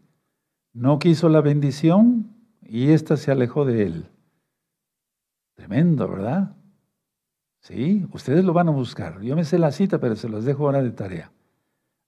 No 0.72 0.98
quiso 0.98 1.28
la 1.28 1.40
bendición 1.40 2.36
y 2.62 2.90
ésta 2.90 3.16
se 3.16 3.30
alejó 3.30 3.64
de 3.64 3.82
él. 3.84 4.06
Tremendo, 5.54 6.08
¿verdad? 6.08 6.56
Sí, 7.60 8.06
ustedes 8.12 8.44
lo 8.44 8.52
van 8.52 8.68
a 8.68 8.72
buscar. 8.72 9.20
Yo 9.22 9.36
me 9.36 9.44
sé 9.44 9.58
la 9.58 9.72
cita, 9.72 9.98
pero 9.98 10.16
se 10.16 10.28
los 10.28 10.44
dejo 10.44 10.66
ahora 10.66 10.82
de 10.82 10.90
tarea. 10.90 11.32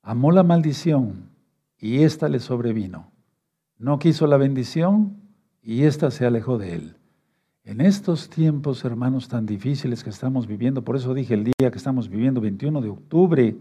Amó 0.02 0.32
la 0.32 0.42
maldición 0.42 1.30
y 1.78 2.02
ésta 2.02 2.28
le 2.28 2.40
sobrevino. 2.40 3.10
No 3.78 3.98
quiso 3.98 4.26
la 4.26 4.36
bendición 4.36 5.20
y 5.62 5.84
ésta 5.84 6.10
se 6.10 6.26
alejó 6.26 6.58
de 6.58 6.74
él. 6.74 6.96
En 7.70 7.80
estos 7.80 8.28
tiempos, 8.28 8.84
hermanos, 8.84 9.28
tan 9.28 9.46
difíciles 9.46 10.02
que 10.02 10.10
estamos 10.10 10.48
viviendo, 10.48 10.82
por 10.82 10.96
eso 10.96 11.14
dije 11.14 11.34
el 11.34 11.44
día 11.44 11.70
que 11.70 11.78
estamos 11.78 12.08
viviendo, 12.08 12.40
21 12.40 12.80
de 12.80 12.88
octubre, 12.88 13.56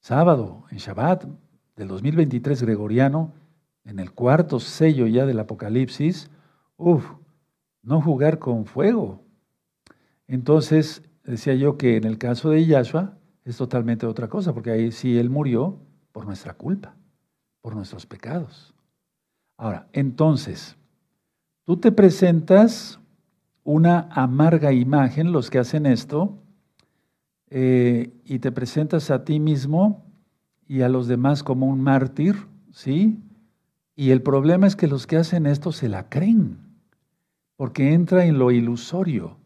sábado, 0.00 0.64
en 0.70 0.78
Shabbat 0.78 1.26
del 1.76 1.88
2023 1.88 2.62
gregoriano, 2.62 3.34
en 3.84 3.98
el 3.98 4.12
cuarto 4.12 4.58
sello 4.60 5.06
ya 5.06 5.26
del 5.26 5.40
Apocalipsis, 5.40 6.30
uff, 6.78 7.04
no 7.82 8.00
jugar 8.00 8.38
con 8.38 8.64
fuego. 8.64 9.22
Entonces, 10.26 11.02
decía 11.22 11.54
yo 11.54 11.76
que 11.76 11.98
en 11.98 12.04
el 12.04 12.16
caso 12.16 12.48
de 12.48 12.64
Yahshua 12.64 13.18
es 13.44 13.58
totalmente 13.58 14.06
otra 14.06 14.28
cosa, 14.28 14.54
porque 14.54 14.70
ahí 14.70 14.90
sí 14.90 15.18
Él 15.18 15.28
murió 15.28 15.78
por 16.12 16.24
nuestra 16.24 16.54
culpa, 16.54 16.96
por 17.60 17.76
nuestros 17.76 18.06
pecados. 18.06 18.72
Ahora, 19.58 19.86
entonces, 19.92 20.78
tú 21.66 21.76
te 21.76 21.92
presentas 21.92 22.98
una 23.64 24.08
amarga 24.10 24.72
imagen, 24.72 25.32
los 25.32 25.50
que 25.50 25.58
hacen 25.58 25.86
esto, 25.86 26.42
eh, 27.50 28.12
y 28.24 28.38
te 28.38 28.52
presentas 28.52 29.10
a 29.10 29.24
ti 29.24 29.40
mismo 29.40 30.06
y 30.66 30.82
a 30.82 30.88
los 30.88 31.06
demás 31.06 31.42
como 31.42 31.66
un 31.66 31.82
mártir, 31.82 32.36
¿sí? 32.72 33.20
Y 33.94 34.10
el 34.10 34.22
problema 34.22 34.66
es 34.66 34.74
que 34.74 34.88
los 34.88 35.06
que 35.06 35.16
hacen 35.16 35.46
esto 35.46 35.70
se 35.72 35.88
la 35.88 36.08
creen 36.08 36.72
porque 37.62 37.92
entra 37.92 38.24
en 38.24 38.40
lo 38.40 38.50
ilusorio. 38.50 39.36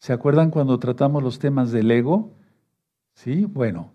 ¿Se 0.00 0.12
acuerdan 0.12 0.50
cuando 0.50 0.80
tratamos 0.80 1.22
los 1.22 1.38
temas 1.38 1.70
del 1.70 1.88
ego? 1.92 2.34
Sí, 3.14 3.44
bueno, 3.44 3.92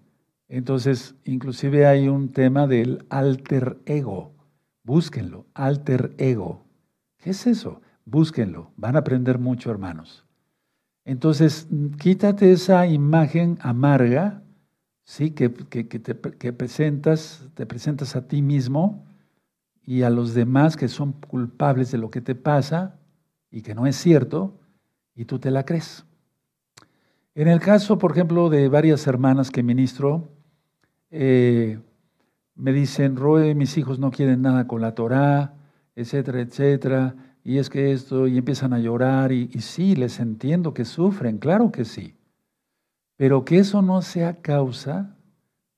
entonces 0.48 1.16
inclusive 1.26 1.86
hay 1.86 2.08
un 2.08 2.32
tema 2.32 2.68
del 2.68 3.06
alter 3.10 3.80
ego. 3.86 4.32
Búsquenlo, 4.84 5.46
alter 5.54 6.16
ego. 6.18 6.64
¿Qué 7.18 7.32
es 7.32 7.48
eso? 7.48 7.82
Búsquenlo, 8.10 8.72
van 8.78 8.96
a 8.96 9.00
aprender 9.00 9.38
mucho, 9.38 9.70
hermanos. 9.70 10.24
Entonces, 11.04 11.68
quítate 12.00 12.54
esa 12.54 12.88
imagen 12.88 13.58
amarga, 13.60 14.44
¿sí? 15.04 15.32
Que, 15.32 15.50
te, 15.50 16.16
presentas, 16.16 17.50
te 17.54 17.66
presentas 17.66 18.16
a 18.16 18.26
ti 18.26 18.42
mismo 18.42 19.06
y 19.86 20.04
a 20.04 20.10
los 20.10 20.34
demás 20.34 20.78
que 20.78 20.88
son 20.88 21.12
culpables 21.12 21.92
de 21.92 21.98
lo 21.98 22.10
que 22.10 22.22
te 22.22 22.34
pasa 22.34 22.98
y 23.52 23.62
que 23.62 23.76
no 23.76 23.86
es 23.86 23.98
cierto, 23.98 24.58
y 25.14 25.26
tú 25.26 25.38
te 25.40 25.52
la 25.52 25.66
crees. 25.66 26.06
En 27.36 27.50
el 27.50 27.60
caso, 27.60 27.98
por 27.98 28.14
ejemplo, 28.14 28.50
de 28.50 28.70
varias 28.70 29.06
hermanas 29.06 29.52
que 29.52 29.64
ministro, 29.64 30.30
eh, 31.12 31.78
me 32.56 32.72
dicen, 32.72 33.18
Roe, 33.18 33.54
mis 33.54 33.78
hijos 33.78 34.00
no 34.00 34.12
quieren 34.12 34.44
nada 34.44 34.66
con 34.66 34.80
la 34.80 34.96
Torah, 34.96 35.56
etcétera, 35.94 36.40
etcétera, 36.40 37.16
y 37.48 37.60
es 37.60 37.70
que 37.70 37.94
esto, 37.94 38.28
y 38.28 38.38
empiezan 38.38 38.74
a 38.74 38.80
llorar, 38.80 39.32
y, 39.32 39.48
sí, 39.62 39.96
les 39.96 40.20
entiendo 40.20 40.74
que 40.74 40.84
sufren, 40.84 41.38
claro 41.38 41.72
que 41.72 41.86
sí, 41.86 42.14
pero 43.16 43.46
que 43.46 43.60
eso 43.60 43.82
no 43.82 44.02
sea 44.02 44.42
causa 44.42 45.16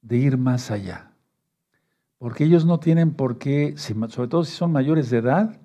de 0.01 0.17
ir 0.17 0.39
más 0.39 0.71
allá. 0.71 1.12
Porque 2.17 2.43
ellos 2.45 2.65
no 2.65 2.79
tienen 2.79 3.13
por 3.13 3.38
qué, 3.38 3.75
sobre 3.77 4.27
todo 4.27 4.45
si 4.45 4.53
son 4.53 4.71
mayores 4.71 5.12
de 5.12 5.19
edad, 5.19 5.60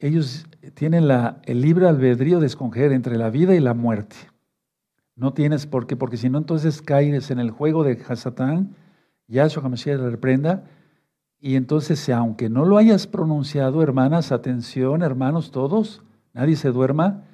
ellos 0.00 0.48
tienen 0.74 1.06
la, 1.06 1.40
el 1.44 1.60
libre 1.60 1.86
albedrío 1.86 2.40
de 2.40 2.48
escoger 2.48 2.90
entre 2.90 3.16
la 3.16 3.30
vida 3.30 3.54
y 3.54 3.60
la 3.60 3.74
muerte. 3.74 4.16
No 5.14 5.34
tienes 5.34 5.68
por 5.68 5.86
qué, 5.86 5.94
porque 5.94 6.16
si 6.16 6.30
no, 6.30 6.38
entonces 6.38 6.82
caes 6.82 7.30
en 7.30 7.38
el 7.38 7.52
juego 7.52 7.84
de 7.84 8.02
Hasatán, 8.08 8.74
Yahshua 9.28 9.62
HaMashiach 9.62 10.00
le 10.00 10.10
reprenda, 10.10 10.64
y 11.44 11.56
entonces, 11.56 12.08
aunque 12.08 12.48
no 12.48 12.64
lo 12.64 12.78
hayas 12.78 13.08
pronunciado, 13.08 13.82
hermanas, 13.82 14.30
atención, 14.30 15.02
hermanos, 15.02 15.50
todos, 15.50 16.00
nadie 16.32 16.54
se 16.54 16.70
duerma, 16.70 17.24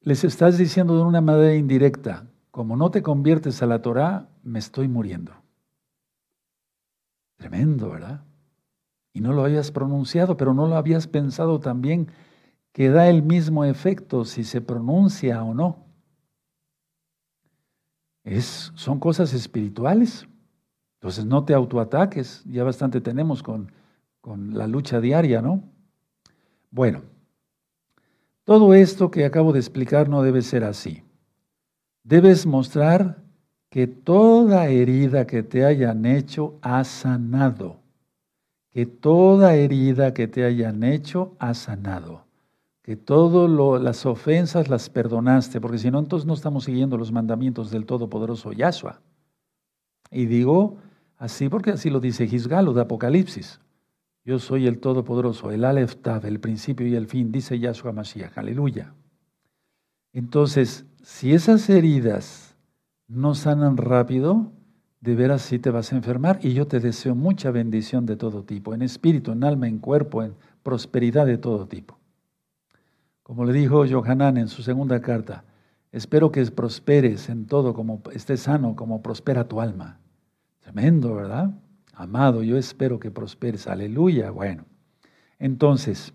les 0.00 0.24
estás 0.24 0.58
diciendo 0.58 0.96
de 0.96 1.04
una 1.04 1.20
manera 1.20 1.54
indirecta, 1.54 2.26
como 2.50 2.76
no 2.76 2.90
te 2.90 3.00
conviertes 3.00 3.62
a 3.62 3.66
la 3.66 3.80
Torah, 3.80 4.28
me 4.42 4.58
estoy 4.58 4.88
muriendo. 4.88 5.32
Tremendo, 7.36 7.90
¿verdad? 7.90 8.24
Y 9.12 9.20
no 9.20 9.32
lo 9.32 9.44
habías 9.44 9.70
pronunciado, 9.70 10.36
pero 10.36 10.52
no 10.52 10.66
lo 10.66 10.74
habías 10.74 11.06
pensado 11.06 11.60
también 11.60 12.08
que 12.72 12.90
da 12.90 13.08
el 13.08 13.22
mismo 13.22 13.64
efecto 13.64 14.24
si 14.24 14.42
se 14.42 14.60
pronuncia 14.60 15.44
o 15.44 15.54
no. 15.54 15.86
Es, 18.24 18.72
son 18.74 18.98
cosas 18.98 19.32
espirituales. 19.32 20.26
Entonces 21.04 21.26
no 21.26 21.44
te 21.44 21.52
autoataques, 21.52 22.42
ya 22.46 22.64
bastante 22.64 22.98
tenemos 22.98 23.42
con, 23.42 23.70
con 24.22 24.56
la 24.56 24.66
lucha 24.66 25.02
diaria, 25.02 25.42
¿no? 25.42 25.62
Bueno, 26.70 27.02
todo 28.44 28.72
esto 28.72 29.10
que 29.10 29.26
acabo 29.26 29.52
de 29.52 29.58
explicar 29.58 30.08
no 30.08 30.22
debe 30.22 30.40
ser 30.40 30.64
así. 30.64 31.02
Debes 32.04 32.46
mostrar 32.46 33.18
que 33.68 33.86
toda 33.86 34.68
herida 34.68 35.26
que 35.26 35.42
te 35.42 35.66
hayan 35.66 36.06
hecho 36.06 36.54
ha 36.62 36.82
sanado. 36.84 37.80
Que 38.70 38.86
toda 38.86 39.56
herida 39.56 40.14
que 40.14 40.26
te 40.26 40.46
hayan 40.46 40.82
hecho 40.84 41.36
ha 41.38 41.52
sanado. 41.52 42.24
Que 42.80 42.96
todas 42.96 43.82
las 43.82 44.06
ofensas 44.06 44.70
las 44.70 44.88
perdonaste, 44.88 45.60
porque 45.60 45.76
si 45.76 45.90
no, 45.90 45.98
entonces 45.98 46.26
no 46.26 46.32
estamos 46.32 46.64
siguiendo 46.64 46.96
los 46.96 47.12
mandamientos 47.12 47.70
del 47.70 47.84
Todopoderoso 47.84 48.52
Yahshua. 48.52 49.02
Y 50.10 50.24
digo 50.24 50.78
así 51.24 51.48
porque 51.48 51.70
así 51.70 51.88
lo 51.88 52.00
dice 52.00 52.26
Gisgalo 52.26 52.74
de 52.74 52.82
Apocalipsis. 52.82 53.58
Yo 54.26 54.38
soy 54.38 54.66
el 54.66 54.78
Todopoderoso, 54.78 55.50
el 55.50 55.64
Aleph 55.64 55.96
Tav, 55.96 56.26
el 56.26 56.38
principio 56.38 56.86
y 56.86 56.94
el 56.94 57.06
fin, 57.06 57.32
dice 57.32 57.58
Yahshua 57.58 57.92
Mashiach. 57.92 58.36
Aleluya. 58.36 58.92
Entonces, 60.12 60.84
si 61.02 61.32
esas 61.32 61.68
heridas 61.70 62.56
no 63.08 63.34
sanan 63.34 63.78
rápido, 63.78 64.52
de 65.00 65.14
veras 65.14 65.42
sí 65.42 65.58
te 65.58 65.70
vas 65.70 65.92
a 65.92 65.96
enfermar 65.96 66.40
y 66.42 66.52
yo 66.52 66.66
te 66.66 66.78
deseo 66.78 67.14
mucha 67.14 67.50
bendición 67.50 68.04
de 68.06 68.16
todo 68.16 68.44
tipo, 68.44 68.74
en 68.74 68.82
espíritu, 68.82 69.32
en 69.32 69.44
alma, 69.44 69.66
en 69.66 69.78
cuerpo, 69.78 70.22
en 70.22 70.34
prosperidad 70.62 71.26
de 71.26 71.38
todo 71.38 71.66
tipo. 71.66 71.98
Como 73.22 73.46
le 73.46 73.54
dijo 73.54 73.84
Johanan 73.86 74.36
en 74.36 74.48
su 74.48 74.62
segunda 74.62 75.00
carta, 75.00 75.44
espero 75.90 76.30
que 76.30 76.44
prosperes 76.46 77.30
en 77.30 77.46
todo, 77.46 77.72
como 77.72 78.02
estés 78.12 78.40
sano, 78.40 78.76
como 78.76 79.02
prospera 79.02 79.48
tu 79.48 79.62
alma. 79.62 80.00
Tremendo, 80.64 81.14
¿verdad? 81.14 81.50
Amado, 81.92 82.42
yo 82.42 82.56
espero 82.56 82.98
que 82.98 83.10
prosperes. 83.10 83.66
Aleluya. 83.66 84.30
Bueno, 84.30 84.64
entonces, 85.38 86.14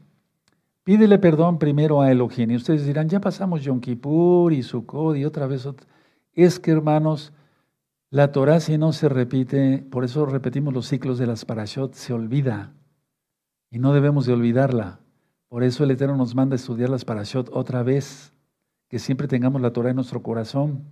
pídele 0.83 1.19
perdón 1.19 1.59
primero 1.59 2.01
a 2.01 2.11
Elohim. 2.11 2.49
Y 2.49 2.55
ustedes 2.55 2.83
dirán, 2.83 3.07
ya 3.09 3.21
pasamos 3.21 3.61
Yom 3.61 3.79
Kippur 3.79 4.51
y 4.51 4.63
Sukkot 4.63 5.17
y 5.17 5.25
otra 5.25 5.45
vez 5.45 5.69
es 6.33 6.59
que, 6.59 6.71
hermanos, 6.71 7.31
la 8.09 8.31
Torah 8.31 8.59
si 8.59 8.79
no 8.79 8.91
se 8.91 9.07
repite, 9.07 9.85
por 9.91 10.03
eso 10.03 10.25
repetimos 10.25 10.73
los 10.73 10.87
ciclos 10.87 11.19
de 11.19 11.27
las 11.27 11.45
parashot, 11.45 11.93
se 11.93 12.11
olvida. 12.11 12.73
Y 13.69 13.77
no 13.77 13.93
debemos 13.93 14.25
de 14.25 14.33
olvidarla. 14.33 14.99
Por 15.47 15.61
eso 15.63 15.83
el 15.83 15.91
Eterno 15.91 16.17
nos 16.17 16.33
manda 16.33 16.55
a 16.55 16.57
estudiar 16.57 16.89
las 16.89 17.05
parashot 17.05 17.51
otra 17.53 17.83
vez, 17.83 18.33
que 18.87 18.97
siempre 18.97 19.27
tengamos 19.27 19.61
la 19.61 19.73
Torah 19.73 19.91
en 19.91 19.97
nuestro 19.97 20.23
corazón. 20.23 20.85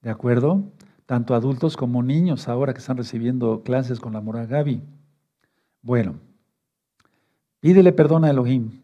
¿De 0.00 0.08
acuerdo? 0.08 0.64
Tanto 1.06 1.34
adultos 1.34 1.76
como 1.76 2.02
niños 2.02 2.48
ahora 2.48 2.74
que 2.74 2.80
están 2.80 2.96
recibiendo 2.96 3.62
clases 3.62 4.00
con 4.00 4.12
la 4.12 4.20
Mora 4.20 4.44
Gaby. 4.44 4.82
Bueno, 5.80 6.16
pídele 7.60 7.92
perdón 7.92 8.24
a 8.24 8.30
Elohim, 8.30 8.82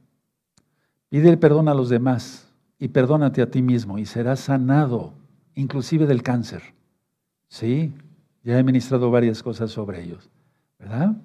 pídele 1.09 1.37
perdón 1.37 1.69
a 1.69 1.75
los 1.75 1.89
demás 1.89 2.49
y 2.79 2.89
perdónate 2.89 3.43
a 3.43 3.51
ti 3.51 3.61
mismo 3.61 3.99
y 3.99 4.07
serás 4.07 4.41
sanado 4.41 5.15
inclusive 5.55 6.07
del 6.07 6.23
cáncer. 6.23 6.63
Sí, 7.49 7.93
ya 8.45 8.59
he 8.59 8.63
ministrado 8.63 9.11
varias 9.11 9.43
cosas 9.43 9.71
sobre 9.71 10.03
ellos, 10.03 10.31
¿verdad? 10.79 11.17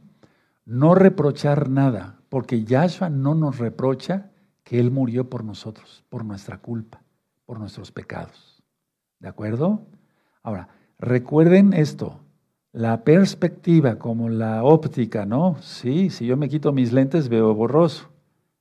No 0.66 0.96
reprochar 0.96 1.70
nada, 1.70 2.20
porque 2.30 2.64
Yahshua 2.64 3.10
no 3.10 3.36
nos 3.36 3.60
reprocha 3.60 4.32
que 4.64 4.80
Él 4.80 4.92
murió 4.92 5.30
por 5.30 5.44
nosotros, 5.44 6.04
por 6.10 6.26
nuestra 6.26 6.58
culpa, 6.58 7.02
por 7.46 7.60
nuestros 7.60 7.92
pecados. 7.92 8.62
¿De 9.20 9.30
acuerdo? 9.30 9.88
Ahora, 10.44 10.68
recuerden 11.00 11.74
esto, 11.74 12.20
la 12.72 13.04
perspectiva 13.04 13.98
como 13.98 14.30
la 14.30 14.64
óptica, 14.64 15.26
¿no? 15.26 15.58
Sí, 15.62 16.10
si 16.10 16.26
yo 16.26 16.38
me 16.38 16.50
quito 16.50 16.72
mis 16.74 16.94
lentes 16.94 17.30
veo 17.30 17.54
borroso. 17.54 18.10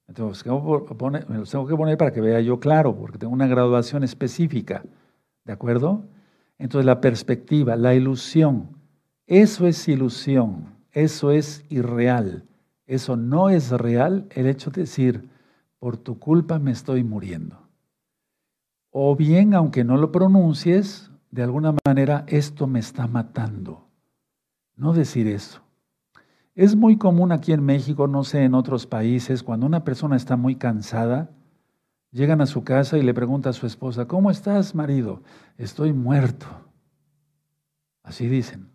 Entonces, 0.08 0.44
me 0.46 1.38
los 1.38 1.50
tengo 1.50 1.66
que 1.66 1.76
poner 1.76 1.98
para 1.98 2.12
que 2.12 2.20
vea 2.20 2.40
yo 2.40 2.60
claro, 2.60 2.94
porque 2.94 3.18
tengo 3.18 3.32
una 3.32 3.46
graduación 3.46 4.04
específica. 4.04 4.84
¿De 5.44 5.52
acuerdo? 5.52 6.04
Entonces 6.58 6.86
la 6.86 7.00
perspectiva, 7.00 7.76
la 7.76 7.94
ilusión, 7.94 8.68
eso 9.26 9.66
es 9.66 9.86
ilusión, 9.88 10.76
eso 10.92 11.30
es 11.30 11.64
irreal, 11.68 12.44
eso 12.86 13.16
no 13.16 13.50
es 13.50 13.70
real, 13.70 14.26
el 14.30 14.46
hecho 14.46 14.70
de 14.70 14.82
decir, 14.82 15.28
por 15.78 15.96
tu 15.96 16.18
culpa 16.18 16.58
me 16.58 16.70
estoy 16.70 17.04
muriendo. 17.04 17.58
O 18.90 19.14
bien, 19.14 19.52
aunque 19.52 19.84
no 19.84 19.98
lo 19.98 20.10
pronuncies, 20.10 21.10
de 21.30 21.42
alguna 21.42 21.74
manera 21.84 22.24
esto 22.28 22.66
me 22.66 22.78
está 22.78 23.06
matando. 23.06 23.88
No 24.76 24.92
decir 24.92 25.26
eso. 25.26 25.62
Es 26.54 26.76
muy 26.76 26.96
común 26.96 27.32
aquí 27.32 27.52
en 27.52 27.64
México, 27.64 28.06
no 28.06 28.24
sé, 28.24 28.44
en 28.44 28.54
otros 28.54 28.86
países, 28.86 29.42
cuando 29.42 29.66
una 29.66 29.84
persona 29.84 30.16
está 30.16 30.36
muy 30.36 30.56
cansada, 30.56 31.30
Llegan 32.16 32.40
a 32.40 32.46
su 32.46 32.64
casa 32.64 32.96
y 32.96 33.02
le 33.02 33.12
pregunta 33.12 33.50
a 33.50 33.52
su 33.52 33.66
esposa, 33.66 34.06
¿cómo 34.06 34.30
estás, 34.30 34.74
marido? 34.74 35.22
Estoy 35.58 35.92
muerto. 35.92 36.46
Así 38.02 38.26
dicen. 38.26 38.70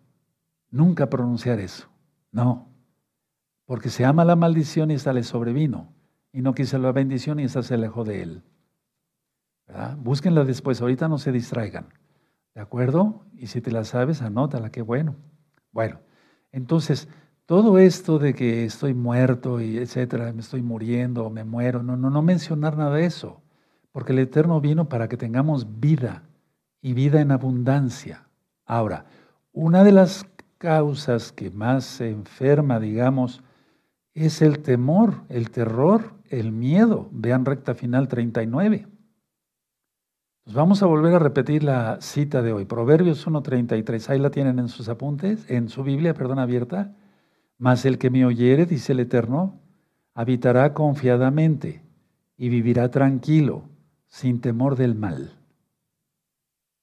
Nunca 0.70 1.10
pronunciar 1.10 1.58
eso. 1.58 1.88
No. 2.30 2.68
Porque 3.64 3.88
se 3.88 4.04
ama 4.04 4.24
la 4.24 4.36
maldición 4.36 4.92
y 4.92 4.94
esta 4.94 5.12
le 5.12 5.24
sobrevino. 5.24 5.92
Y 6.32 6.42
no 6.42 6.54
quiso 6.54 6.78
la 6.78 6.92
bendición 6.92 7.40
y 7.40 7.42
esta 7.42 7.64
se 7.64 7.74
alejó 7.74 8.04
de 8.04 8.22
él. 8.22 8.42
¿Verdad? 9.66 9.96
Búsquenla 9.96 10.44
después. 10.44 10.80
Ahorita 10.80 11.08
no 11.08 11.18
se 11.18 11.32
distraigan. 11.32 11.88
¿De 12.54 12.60
acuerdo? 12.60 13.24
Y 13.36 13.46
si 13.46 13.60
te 13.60 13.70
la 13.70 13.84
sabes, 13.84 14.22
anótala. 14.22 14.70
Qué 14.70 14.82
bueno. 14.82 15.16
Bueno, 15.72 16.00
entonces, 16.52 17.08
todo 17.46 17.78
esto 17.78 18.18
de 18.18 18.34
que 18.34 18.64
estoy 18.64 18.94
muerto 18.94 19.60
y 19.60 19.78
etcétera, 19.78 20.32
me 20.32 20.40
estoy 20.40 20.62
muriendo, 20.62 21.30
me 21.30 21.44
muero, 21.44 21.82
no, 21.82 21.96
no, 21.96 22.10
no 22.10 22.22
mencionar 22.22 22.76
nada 22.76 22.96
de 22.96 23.06
eso, 23.06 23.42
porque 23.90 24.12
el 24.12 24.20
Eterno 24.20 24.60
vino 24.60 24.88
para 24.88 25.08
que 25.08 25.16
tengamos 25.16 25.80
vida 25.80 26.24
y 26.80 26.92
vida 26.92 27.20
en 27.20 27.30
abundancia. 27.30 28.28
Ahora, 28.66 29.06
una 29.52 29.84
de 29.84 29.92
las 29.92 30.26
causas 30.58 31.32
que 31.32 31.50
más 31.50 31.84
se 31.84 32.10
enferma, 32.10 32.78
digamos, 32.78 33.42
es 34.14 34.42
el 34.42 34.60
temor, 34.60 35.22
el 35.28 35.50
terror, 35.50 36.12
el 36.28 36.52
miedo. 36.52 37.08
Vean 37.12 37.44
recta 37.44 37.74
final 37.74 38.08
39. 38.08 38.86
Pues 40.44 40.56
vamos 40.56 40.82
a 40.82 40.86
volver 40.86 41.14
a 41.14 41.20
repetir 41.20 41.62
la 41.62 42.00
cita 42.00 42.42
de 42.42 42.52
hoy, 42.52 42.64
Proverbios 42.64 43.28
1.33. 43.28 44.08
Ahí 44.10 44.18
la 44.18 44.30
tienen 44.30 44.58
en 44.58 44.68
sus 44.68 44.88
apuntes, 44.88 45.48
en 45.48 45.68
su 45.68 45.84
Biblia, 45.84 46.14
perdón, 46.14 46.40
abierta. 46.40 46.96
Mas 47.58 47.84
el 47.84 47.96
que 47.96 48.10
me 48.10 48.26
oyere, 48.26 48.66
dice 48.66 48.90
el 48.90 48.98
Eterno, 48.98 49.60
habitará 50.14 50.74
confiadamente 50.74 51.84
y 52.36 52.48
vivirá 52.48 52.90
tranquilo, 52.90 53.68
sin 54.08 54.40
temor 54.40 54.74
del 54.74 54.96
mal. 54.96 55.38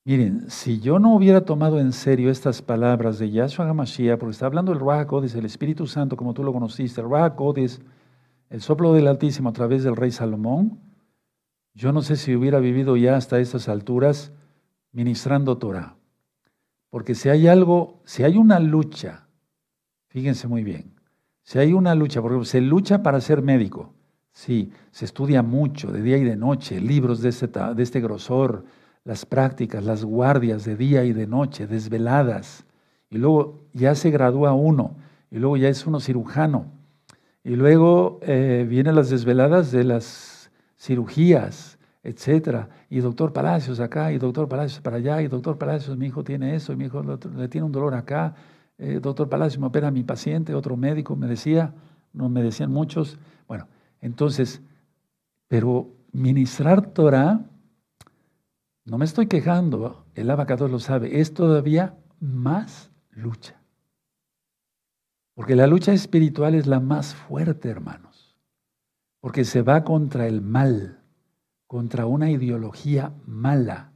Miren, 0.05 0.49
si 0.49 0.79
yo 0.79 0.97
no 0.97 1.13
hubiera 1.13 1.41
tomado 1.41 1.81
en 1.81 1.91
serio 1.91 2.31
estas 2.31 2.61
palabras 2.61 3.19
de 3.19 3.29
Yahshua 3.29 3.67
HaMashiach, 3.67 4.17
porque 4.17 4.31
está 4.31 4.45
hablando 4.45 4.71
el 4.71 4.79
Ruach 4.79 5.11
el 5.11 5.45
Espíritu 5.45 5.85
Santo, 5.85 6.15
como 6.15 6.33
tú 6.33 6.45
lo 6.45 6.53
conociste, 6.53 7.01
el 7.01 7.07
Ruach 7.07 7.33
el 8.49 8.61
soplo 8.61 8.93
del 8.93 9.07
Altísimo 9.07 9.49
a 9.49 9.53
través 9.53 9.83
del 9.83 9.97
rey 9.97 10.11
Salomón, 10.11 10.79
yo 11.79 11.93
no 11.93 12.01
sé 12.01 12.17
si 12.17 12.35
hubiera 12.35 12.59
vivido 12.59 12.97
ya 12.97 13.15
hasta 13.15 13.39
estas 13.39 13.69
alturas 13.69 14.33
ministrando 14.91 15.57
Torah. 15.57 15.95
Porque 16.89 17.15
si 17.15 17.29
hay 17.29 17.47
algo, 17.47 18.01
si 18.03 18.23
hay 18.23 18.35
una 18.35 18.59
lucha, 18.59 19.27
fíjense 20.09 20.49
muy 20.49 20.65
bien, 20.65 20.91
si 21.41 21.57
hay 21.57 21.71
una 21.71 21.95
lucha, 21.95 22.21
porque 22.21 22.43
se 22.43 22.59
lucha 22.59 23.01
para 23.01 23.21
ser 23.21 23.41
médico, 23.41 23.93
sí, 24.33 24.73
se 24.91 25.05
estudia 25.05 25.41
mucho 25.41 25.89
de 25.93 26.01
día 26.01 26.17
y 26.17 26.25
de 26.25 26.35
noche, 26.35 26.81
libros 26.81 27.21
de 27.21 27.29
este, 27.29 27.47
de 27.47 27.81
este 27.81 28.01
grosor, 28.01 28.65
las 29.05 29.25
prácticas, 29.25 29.85
las 29.85 30.03
guardias 30.03 30.65
de 30.65 30.75
día 30.75 31.05
y 31.05 31.13
de 31.13 31.27
noche, 31.27 31.65
desveladas, 31.65 32.65
y 33.09 33.19
luego 33.19 33.61
ya 33.71 33.95
se 33.95 34.11
gradúa 34.11 34.51
uno, 34.51 34.97
y 35.31 35.37
luego 35.39 35.55
ya 35.55 35.69
es 35.69 35.87
uno 35.87 36.01
cirujano, 36.01 36.65
y 37.41 37.55
luego 37.55 38.19
eh, 38.23 38.65
vienen 38.67 38.95
las 38.95 39.09
desveladas 39.09 39.71
de 39.71 39.85
las 39.85 40.28
cirugías, 40.79 41.77
etcétera. 42.03 42.69
Y 42.89 42.99
doctor 42.99 43.33
Palacios 43.33 43.79
acá, 43.79 44.11
y 44.11 44.17
doctor 44.17 44.47
Palacios 44.47 44.81
para 44.81 44.97
allá, 44.97 45.21
y 45.21 45.27
doctor 45.27 45.57
Palacios, 45.57 45.97
mi 45.97 46.07
hijo 46.07 46.23
tiene 46.23 46.55
eso, 46.55 46.73
y 46.73 46.75
mi 46.75 46.85
hijo 46.85 47.03
le 47.03 47.47
tiene 47.49 47.65
un 47.65 47.71
dolor 47.71 47.93
acá. 47.93 48.33
Eh, 48.77 48.99
doctor 49.01 49.29
Palacios 49.29 49.59
me 49.59 49.67
opera 49.67 49.89
a 49.89 49.91
mi 49.91 50.03
paciente, 50.03 50.55
otro 50.55 50.77
médico 50.77 51.15
me 51.15 51.27
decía, 51.27 51.73
no 52.13 52.29
me 52.29 52.41
decían 52.41 52.71
muchos. 52.71 53.19
Bueno, 53.47 53.67
entonces, 54.01 54.61
pero 55.47 55.89
ministrar 56.13 56.87
Torah, 56.87 57.41
no 58.85 58.97
me 58.97 59.05
estoy 59.05 59.27
quejando, 59.27 60.05
el 60.15 60.31
abacador 60.31 60.69
lo 60.69 60.79
sabe, 60.79 61.19
es 61.19 61.33
todavía 61.33 61.97
más 62.19 62.89
lucha. 63.11 63.55
Porque 65.35 65.55
la 65.55 65.67
lucha 65.67 65.93
espiritual 65.93 66.55
es 66.55 66.67
la 66.67 66.79
más 66.79 67.13
fuerte, 67.13 67.69
hermanos. 67.69 68.08
Porque 69.19 69.43
se 69.43 69.61
va 69.61 69.83
contra 69.83 70.27
el 70.27 70.41
mal, 70.41 70.99
contra 71.67 72.05
una 72.05 72.31
ideología 72.31 73.13
mala, 73.25 73.91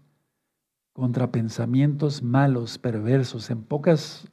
contra 0.92 1.32
pensamientos 1.32 2.22
malos, 2.22 2.78
perversos. 2.78 3.50
En 3.50 3.64
pocas 3.64 4.28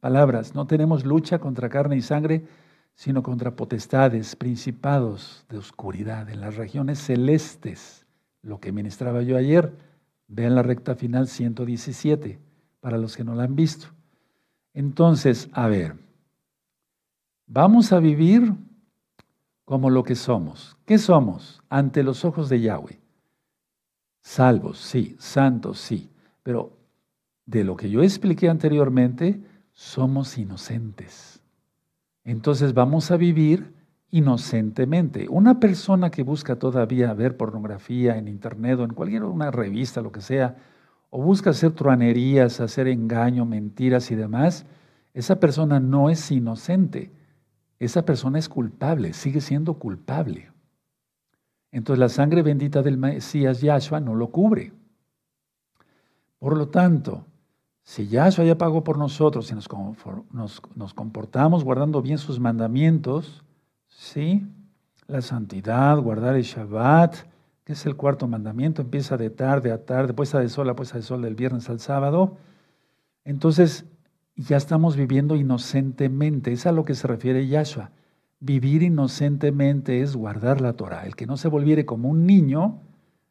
palabras, 0.00 0.54
no 0.54 0.66
tenemos 0.66 1.04
lucha 1.04 1.38
contra 1.38 1.68
carne 1.68 1.96
y 1.96 2.02
sangre, 2.02 2.46
sino 2.94 3.22
contra 3.22 3.56
potestades, 3.56 4.36
principados 4.36 5.44
de 5.48 5.58
oscuridad 5.58 6.28
en 6.30 6.40
las 6.40 6.56
regiones 6.56 6.98
celestes. 6.98 8.06
Lo 8.42 8.60
que 8.60 8.72
ministraba 8.72 9.22
yo 9.22 9.36
ayer, 9.36 9.76
vean 10.28 10.54
la 10.54 10.62
recta 10.62 10.94
final 10.94 11.28
117, 11.28 12.38
para 12.80 12.98
los 12.98 13.16
que 13.16 13.24
no 13.24 13.34
la 13.34 13.44
han 13.44 13.56
visto. 13.56 13.88
Entonces, 14.72 15.48
a 15.52 15.66
ver, 15.68 15.96
Vamos 17.50 17.92
a 17.94 17.98
vivir 17.98 18.52
como 19.68 19.90
lo 19.90 20.02
que 20.02 20.14
somos. 20.14 20.78
¿Qué 20.86 20.96
somos 20.96 21.62
ante 21.68 22.02
los 22.02 22.24
ojos 22.24 22.48
de 22.48 22.62
Yahweh? 22.62 22.98
Salvos, 24.22 24.78
sí, 24.78 25.14
santos, 25.18 25.78
sí, 25.78 26.08
pero 26.42 26.72
de 27.44 27.64
lo 27.64 27.76
que 27.76 27.90
yo 27.90 28.02
expliqué 28.02 28.48
anteriormente, 28.48 29.42
somos 29.72 30.38
inocentes. 30.38 31.42
Entonces 32.24 32.72
vamos 32.72 33.10
a 33.10 33.18
vivir 33.18 33.74
inocentemente. 34.10 35.28
Una 35.28 35.60
persona 35.60 36.10
que 36.10 36.22
busca 36.22 36.56
todavía 36.56 37.12
ver 37.12 37.36
pornografía 37.36 38.16
en 38.16 38.26
internet 38.26 38.78
o 38.78 38.84
en 38.84 38.94
cualquier 38.94 39.24
una 39.24 39.50
revista, 39.50 40.00
lo 40.00 40.12
que 40.12 40.22
sea, 40.22 40.56
o 41.10 41.22
busca 41.22 41.50
hacer 41.50 41.72
truanerías, 41.72 42.60
hacer 42.60 42.88
engaño, 42.88 43.44
mentiras 43.44 44.10
y 44.12 44.14
demás, 44.14 44.64
esa 45.12 45.38
persona 45.38 45.78
no 45.78 46.08
es 46.08 46.30
inocente 46.30 47.17
esa 47.78 48.04
persona 48.04 48.38
es 48.38 48.48
culpable, 48.48 49.12
sigue 49.12 49.40
siendo 49.40 49.74
culpable. 49.74 50.50
Entonces 51.70 52.00
la 52.00 52.08
sangre 52.08 52.42
bendita 52.42 52.82
del 52.82 52.96
Mesías 52.96 53.60
Yahshua 53.60 54.00
no 54.00 54.14
lo 54.14 54.28
cubre. 54.28 54.72
Por 56.38 56.56
lo 56.56 56.68
tanto, 56.68 57.24
si 57.82 58.08
Yahshua 58.08 58.44
ya 58.44 58.58
pagó 58.58 58.84
por 58.84 58.98
nosotros 58.98 59.52
nos, 60.32 60.62
nos, 60.74 60.94
comportamos 60.94 61.64
guardando 61.64 62.02
bien 62.02 62.18
sus 62.18 62.38
mandamientos, 62.38 63.44
¿sí? 63.88 64.46
La 65.06 65.22
santidad, 65.22 65.98
guardar 65.98 66.36
el 66.36 66.42
Shabbat, 66.42 67.16
que 67.64 67.72
es 67.72 67.86
el 67.86 67.96
cuarto 67.96 68.26
mandamiento, 68.28 68.82
empieza 68.82 69.16
de 69.16 69.30
tarde 69.30 69.72
a 69.72 69.84
tarde, 69.84 70.14
puesta 70.14 70.38
de 70.38 70.48
sol 70.48 70.68
a 70.68 70.76
puesta 70.76 70.96
de 70.96 71.02
sol 71.02 71.22
del 71.22 71.34
viernes 71.34 71.68
al 71.70 71.80
sábado. 71.80 72.36
Entonces, 73.24 73.84
ya 74.38 74.56
estamos 74.56 74.96
viviendo 74.96 75.34
inocentemente. 75.34 76.52
Es 76.52 76.66
a 76.66 76.72
lo 76.72 76.84
que 76.84 76.94
se 76.94 77.08
refiere 77.08 77.46
Yahshua. 77.46 77.90
Vivir 78.40 78.84
inocentemente 78.84 80.00
es 80.00 80.14
guardar 80.14 80.60
la 80.60 80.74
Torah. 80.74 81.04
El 81.04 81.16
que 81.16 81.26
no 81.26 81.36
se 81.36 81.48
volviere 81.48 81.84
como 81.84 82.08
un 82.08 82.24
niño 82.24 82.80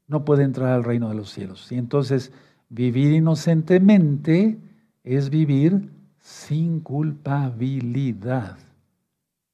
no 0.08 0.26
puede 0.26 0.44
entrar 0.44 0.74
al 0.74 0.84
reino 0.84 1.08
de 1.08 1.16
los 1.16 1.32
cielos. 1.32 1.72
Y 1.72 1.76
entonces, 1.76 2.34
vivir 2.70 3.14
inocentemente 3.14 4.60
es 5.06 5.30
vivir 5.30 5.94
sin 6.20 6.82
culpabilidad. 6.82 8.58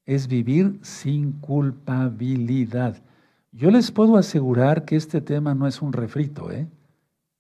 Es 0.06 0.28
vivir 0.28 0.80
sin 0.82 1.34
culpabilidad. 1.34 3.04
Yo 3.52 3.70
les 3.70 3.92
puedo 3.92 4.18
asegurar 4.18 4.86
que 4.86 4.96
este 4.96 5.22
tema 5.22 5.54
no 5.54 5.68
es 5.68 5.84
un 5.84 5.94
refrito, 5.94 6.52
¿eh? 6.52 6.68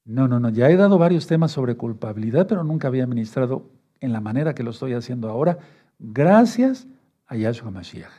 No, 0.05 0.27
no, 0.27 0.39
no. 0.39 0.49
Ya 0.49 0.69
he 0.69 0.75
dado 0.75 0.99
varios 0.99 1.25
temas 1.25 1.51
sobre 1.51 1.75
culpabilidad, 1.75 2.45
pero 2.45 2.63
nunca 2.63 2.89
había 2.89 3.07
ministrado 3.07 3.71
en 4.03 4.11
la 4.11 4.19
manera 4.19 4.53
que 4.53 4.63
lo 4.63 4.71
estoy 4.71 4.93
haciendo 4.93 5.29
ahora, 5.29 5.59
gracias 5.97 6.85
a 7.25 7.37
Yahshua 7.37 7.71
Mashiach. 7.71 8.11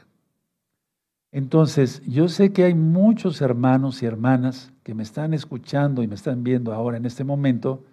Entonces, 1.31 2.01
yo 2.07 2.29
sé 2.29 2.53
que 2.53 2.64
hay 2.64 2.75
muchos 2.75 3.42
hermanos 3.42 4.03
y 4.03 4.07
hermanas 4.07 4.73
que 4.83 4.94
me 4.94 5.03
están 5.03 5.35
escuchando 5.35 6.03
y 6.03 6.07
me 6.07 6.14
están 6.14 6.42
viendo 6.42 6.73
ahora 6.73 6.97
en 6.97 7.05
este 7.05 7.23
momento, 7.23 7.85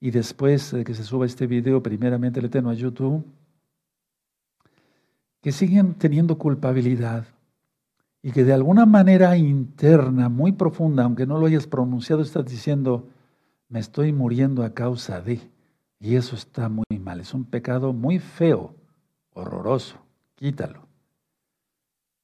y 0.00 0.10
después 0.10 0.72
de 0.72 0.82
que 0.82 0.94
se 0.94 1.04
suba 1.04 1.26
este 1.26 1.46
video, 1.46 1.82
primeramente 1.82 2.40
el 2.40 2.46
Eterno 2.46 2.70
a 2.70 2.74
YouTube, 2.74 3.24
que 5.40 5.52
siguen 5.52 5.94
teniendo 5.94 6.36
culpabilidad 6.36 7.26
y 8.22 8.32
que 8.32 8.44
de 8.44 8.54
alguna 8.54 8.86
manera 8.86 9.36
interna, 9.36 10.28
muy 10.28 10.52
profunda, 10.52 11.04
aunque 11.04 11.26
no 11.26 11.38
lo 11.38 11.46
hayas 11.46 11.66
pronunciado, 11.66 12.22
estás 12.22 12.46
diciendo, 12.46 13.08
me 13.68 13.78
estoy 13.78 14.12
muriendo 14.12 14.64
a 14.64 14.74
causa 14.74 15.20
de. 15.20 15.40
Y 16.00 16.16
eso 16.16 16.34
está 16.34 16.70
muy 16.70 16.98
mal, 16.98 17.20
es 17.20 17.34
un 17.34 17.44
pecado 17.44 17.92
muy 17.92 18.18
feo, 18.18 18.74
horroroso, 19.34 19.96
quítalo. 20.34 20.88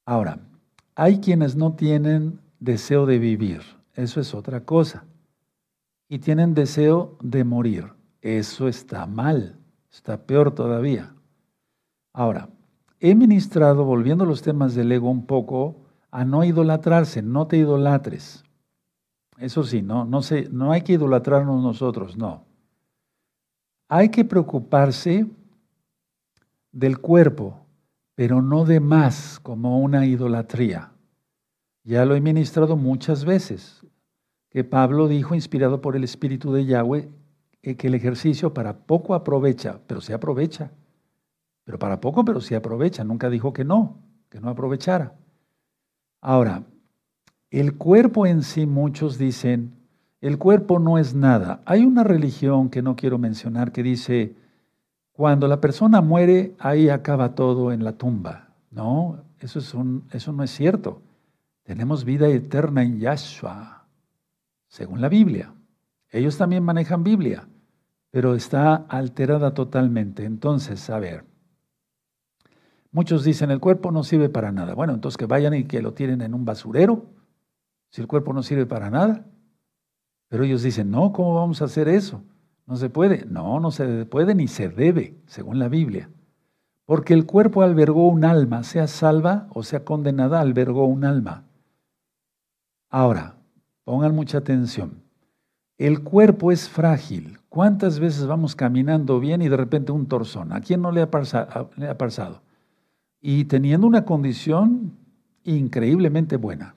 Ahora, 0.06 0.40
hay 0.94 1.20
quienes 1.20 1.56
no 1.56 1.74
tienen 1.74 2.40
deseo 2.58 3.04
de 3.04 3.18
vivir, 3.18 3.60
eso 3.92 4.18
es 4.18 4.34
otra 4.34 4.64
cosa. 4.64 5.04
Y 6.08 6.20
tienen 6.20 6.54
deseo 6.54 7.18
de 7.20 7.44
morir, 7.44 7.92
eso 8.22 8.66
está 8.66 9.06
mal, 9.06 9.58
está 9.92 10.24
peor 10.24 10.54
todavía. 10.54 11.14
Ahora, 12.14 12.48
he 12.98 13.14
ministrado, 13.14 13.84
volviendo 13.84 14.24
a 14.24 14.26
los 14.26 14.40
temas 14.40 14.74
del 14.74 14.90
ego 14.90 15.10
un 15.10 15.26
poco, 15.26 15.76
a 16.10 16.24
no 16.24 16.44
idolatrarse, 16.44 17.20
no 17.20 17.46
te 17.46 17.58
idolatres. 17.58 18.42
Eso 19.36 19.64
sí, 19.64 19.82
no, 19.82 20.06
no, 20.06 20.20
no 20.50 20.72
hay 20.72 20.80
que 20.80 20.94
idolatrarnos 20.94 21.62
nosotros, 21.62 22.16
no. 22.16 22.46
Hay 23.88 24.08
que 24.08 24.24
preocuparse 24.24 25.26
del 26.72 26.98
cuerpo, 26.98 27.60
pero 28.14 28.42
no 28.42 28.64
de 28.64 28.80
más 28.80 29.38
como 29.40 29.78
una 29.80 30.06
idolatría. 30.06 30.92
Ya 31.84 32.04
lo 32.04 32.16
he 32.16 32.20
ministrado 32.20 32.76
muchas 32.76 33.24
veces, 33.24 33.86
que 34.50 34.64
Pablo 34.64 35.06
dijo, 35.06 35.34
inspirado 35.34 35.80
por 35.80 35.94
el 35.94 36.02
Espíritu 36.02 36.52
de 36.52 36.64
Yahweh, 36.64 37.08
eh, 37.62 37.76
que 37.76 37.86
el 37.86 37.94
ejercicio 37.94 38.52
para 38.52 38.76
poco 38.76 39.14
aprovecha, 39.14 39.80
pero 39.86 40.00
se 40.00 40.14
aprovecha. 40.14 40.72
Pero 41.64 41.78
para 41.78 42.00
poco, 42.00 42.24
pero 42.24 42.40
se 42.40 42.56
aprovecha. 42.56 43.04
Nunca 43.04 43.30
dijo 43.30 43.52
que 43.52 43.64
no, 43.64 43.98
que 44.30 44.40
no 44.40 44.48
aprovechara. 44.48 45.14
Ahora, 46.20 46.64
el 47.50 47.76
cuerpo 47.76 48.26
en 48.26 48.42
sí, 48.42 48.66
muchos 48.66 49.18
dicen, 49.18 49.75
el 50.20 50.38
cuerpo 50.38 50.78
no 50.78 50.98
es 50.98 51.14
nada. 51.14 51.60
Hay 51.66 51.84
una 51.84 52.04
religión 52.04 52.70
que 52.70 52.82
no 52.82 52.96
quiero 52.96 53.18
mencionar 53.18 53.72
que 53.72 53.82
dice, 53.82 54.34
cuando 55.12 55.48
la 55.48 55.60
persona 55.60 56.00
muere, 56.00 56.54
ahí 56.58 56.88
acaba 56.88 57.34
todo 57.34 57.72
en 57.72 57.84
la 57.84 57.92
tumba. 57.92 58.48
No, 58.70 59.24
eso, 59.40 59.58
es 59.58 59.74
un, 59.74 60.04
eso 60.12 60.32
no 60.32 60.42
es 60.42 60.50
cierto. 60.50 61.02
Tenemos 61.62 62.04
vida 62.04 62.28
eterna 62.28 62.82
en 62.82 63.00
Yahshua, 63.00 63.86
según 64.68 65.00
la 65.00 65.08
Biblia. 65.08 65.52
Ellos 66.10 66.38
también 66.38 66.62
manejan 66.62 67.02
Biblia, 67.02 67.48
pero 68.10 68.34
está 68.34 68.74
alterada 68.88 69.52
totalmente. 69.54 70.24
Entonces, 70.24 70.88
a 70.90 70.98
ver, 70.98 71.24
muchos 72.90 73.24
dicen, 73.24 73.50
el 73.50 73.60
cuerpo 73.60 73.90
no 73.90 74.04
sirve 74.04 74.28
para 74.28 74.52
nada. 74.52 74.74
Bueno, 74.74 74.94
entonces 74.94 75.16
que 75.16 75.26
vayan 75.26 75.54
y 75.54 75.64
que 75.64 75.82
lo 75.82 75.92
tienen 75.92 76.22
en 76.22 76.34
un 76.34 76.44
basurero 76.44 77.06
si 77.90 78.00
el 78.00 78.06
cuerpo 78.06 78.32
no 78.32 78.42
sirve 78.42 78.66
para 78.66 78.90
nada. 78.90 79.24
Pero 80.28 80.44
ellos 80.44 80.62
dicen, 80.62 80.90
no, 80.90 81.12
¿cómo 81.12 81.34
vamos 81.34 81.62
a 81.62 81.66
hacer 81.66 81.88
eso? 81.88 82.22
No 82.66 82.76
se 82.76 82.90
puede. 82.90 83.24
No, 83.26 83.60
no 83.60 83.70
se 83.70 84.04
puede 84.06 84.34
ni 84.34 84.48
se 84.48 84.68
debe, 84.68 85.16
según 85.26 85.58
la 85.58 85.68
Biblia. 85.68 86.10
Porque 86.84 87.14
el 87.14 87.26
cuerpo 87.26 87.62
albergó 87.62 88.08
un 88.08 88.24
alma, 88.24 88.62
sea 88.62 88.86
salva 88.86 89.48
o 89.50 89.62
sea 89.62 89.84
condenada, 89.84 90.40
albergó 90.40 90.86
un 90.86 91.04
alma. 91.04 91.44
Ahora, 92.88 93.34
pongan 93.84 94.14
mucha 94.14 94.38
atención. 94.38 95.02
El 95.78 96.02
cuerpo 96.02 96.52
es 96.52 96.68
frágil. 96.68 97.38
¿Cuántas 97.48 97.98
veces 97.98 98.26
vamos 98.26 98.54
caminando 98.54 99.18
bien 99.20 99.42
y 99.42 99.48
de 99.48 99.56
repente 99.56 99.92
un 99.92 100.06
torzón? 100.06 100.52
¿A 100.52 100.60
quién 100.60 100.80
no 100.80 100.92
le 100.92 101.02
ha, 101.02 101.10
pasado? 101.10 102.42
Y 103.20 103.44
teniendo 103.46 103.86
una 103.86 104.04
condición 104.04 104.92
increíblemente 105.42 106.36
buena. 106.36 106.75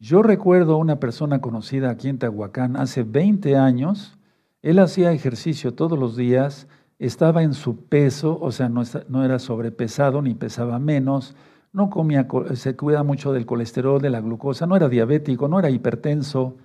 Yo 0.00 0.22
recuerdo 0.22 0.72
a 0.72 0.78
una 0.78 0.98
persona 0.98 1.42
conocida 1.42 1.90
aquí 1.90 2.08
en 2.08 2.18
Tehuacán 2.18 2.76
hace 2.76 3.02
20 3.02 3.58
años. 3.58 4.16
Él 4.62 4.78
hacía 4.78 5.12
ejercicio 5.12 5.74
todos 5.74 5.98
los 5.98 6.16
días, 6.16 6.68
estaba 6.98 7.42
en 7.42 7.52
su 7.52 7.84
peso, 7.84 8.38
o 8.40 8.50
sea, 8.50 8.70
no, 8.70 9.24
era 9.24 9.38
sobrepesado 9.38 10.22
ni 10.22 10.34
pesaba 10.34 10.78
menos, 10.78 11.36
no 11.74 11.90
comía, 11.90 12.26
se 12.54 12.76
cuida 12.76 13.02
mucho 13.02 13.34
del 13.34 13.44
colesterol, 13.44 14.00
de 14.00 14.08
la 14.08 14.22
glucosa, 14.22 14.66
no 14.66 14.74
era 14.74 14.88
diabético, 14.88 15.48
no 15.48 15.58
era 15.58 15.68
hipertenso, 15.68 16.56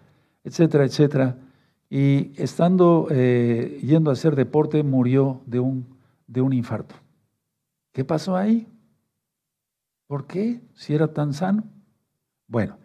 etcétera, 0.45 0.85
etcétera. 0.85 1.35
Y 1.89 2.31
estando 2.41 3.07
eh, 3.11 3.79
yendo 3.83 4.11
a 4.11 4.13
hacer 4.13 4.37
deporte, 4.37 4.81
murió 4.81 5.41
de 5.45 5.59
un, 5.59 5.85
de 6.27 6.39
un 6.39 6.53
infarto. 6.53 6.95
¿Qué 7.91 8.05
pasó 8.05 8.37
ahí? 8.37 8.65
¿Por 10.07 10.25
qué? 10.25 10.61
Si 10.73 10.95
era 10.95 11.13
tan 11.13 11.33
sano. 11.33 11.63
Bueno, 12.47 12.77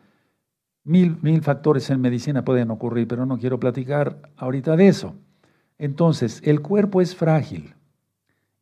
Mil, 0.85 1.19
mil 1.23 1.43
factores 1.43 1.91
en 1.91 2.01
medicina 2.01 2.45
pueden 2.45 2.71
ocurrir, 2.71 3.07
pero 3.07 3.27
no 3.27 3.39
quiero 3.39 3.61
platicar 3.61 4.31
ahorita 4.37 4.77
de 4.77 4.89
eso. 4.89 5.15
Entonces, 5.79 6.41
el 6.45 6.61
cuerpo 6.61 7.01
es 7.01 7.15
frágil 7.15 7.75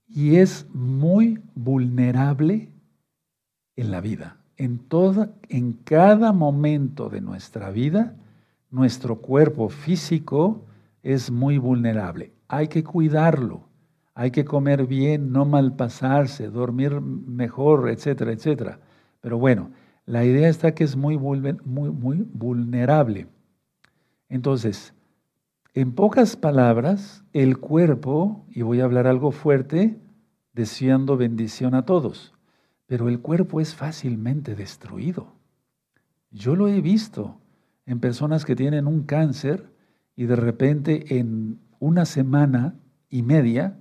y 0.09 0.37
es 0.37 0.67
muy 0.73 1.41
vulnerable 1.55 2.71
en 3.77 3.91
la 3.91 4.01
vida. 4.01 4.39
En, 4.57 4.79
toda, 4.79 5.31
en 5.49 5.73
cada 5.73 6.33
momento 6.33 7.09
de 7.09 7.21
nuestra 7.21 7.71
vida, 7.71 8.17
nuestro 8.71 9.17
cuerpo 9.17 9.69
físico 9.69 10.65
es 11.03 11.31
muy 11.31 11.59
vulnerable. 11.59 12.33
Hay 12.49 12.69
que 12.69 12.83
cuidarlo, 12.83 13.63
hay 14.15 14.31
que 14.31 14.45
comer 14.45 14.87
bien, 14.87 15.33
no 15.33 15.45
malpasarse, 15.45 16.49
dormir 16.49 17.01
mejor, 17.01 17.89
etcétera, 17.89 18.33
etcétera. 18.33 18.81
Pero 19.21 19.39
bueno, 19.39 19.71
la 20.09 20.25
idea 20.25 20.49
está 20.49 20.75
que 20.75 20.85
es 20.85 20.97
muy, 20.97 21.19
muy, 21.19 21.39
muy 21.67 22.27
vulnerable. 22.33 23.27
Entonces, 24.31 24.95
en 25.75 25.93
pocas 25.93 26.35
palabras, 26.35 27.25
el 27.35 27.59
cuerpo, 27.59 28.47
y 28.49 28.63
voy 28.63 28.81
a 28.81 28.85
hablar 28.85 29.07
algo 29.07 29.33
fuerte, 29.33 30.01
deseando 30.55 31.19
bendición 31.19 31.75
a 31.75 31.85
todos, 31.85 32.33
pero 32.87 33.11
el 33.11 33.21
cuerpo 33.21 33.61
es 33.61 33.75
fácilmente 33.75 34.55
destruido. 34.55 35.35
Yo 36.31 36.57
lo 36.57 36.69
he 36.69 36.81
visto 36.81 37.39
en 37.85 38.01
personas 38.01 38.47
que 38.47 38.57
tienen 38.57 38.87
un 38.87 39.03
cáncer 39.03 39.71
y 40.17 40.25
de 40.25 40.37
repente 40.37 41.19
en 41.19 41.59
una 41.81 42.07
semana 42.07 42.75
y 43.11 43.23
media 43.23 43.79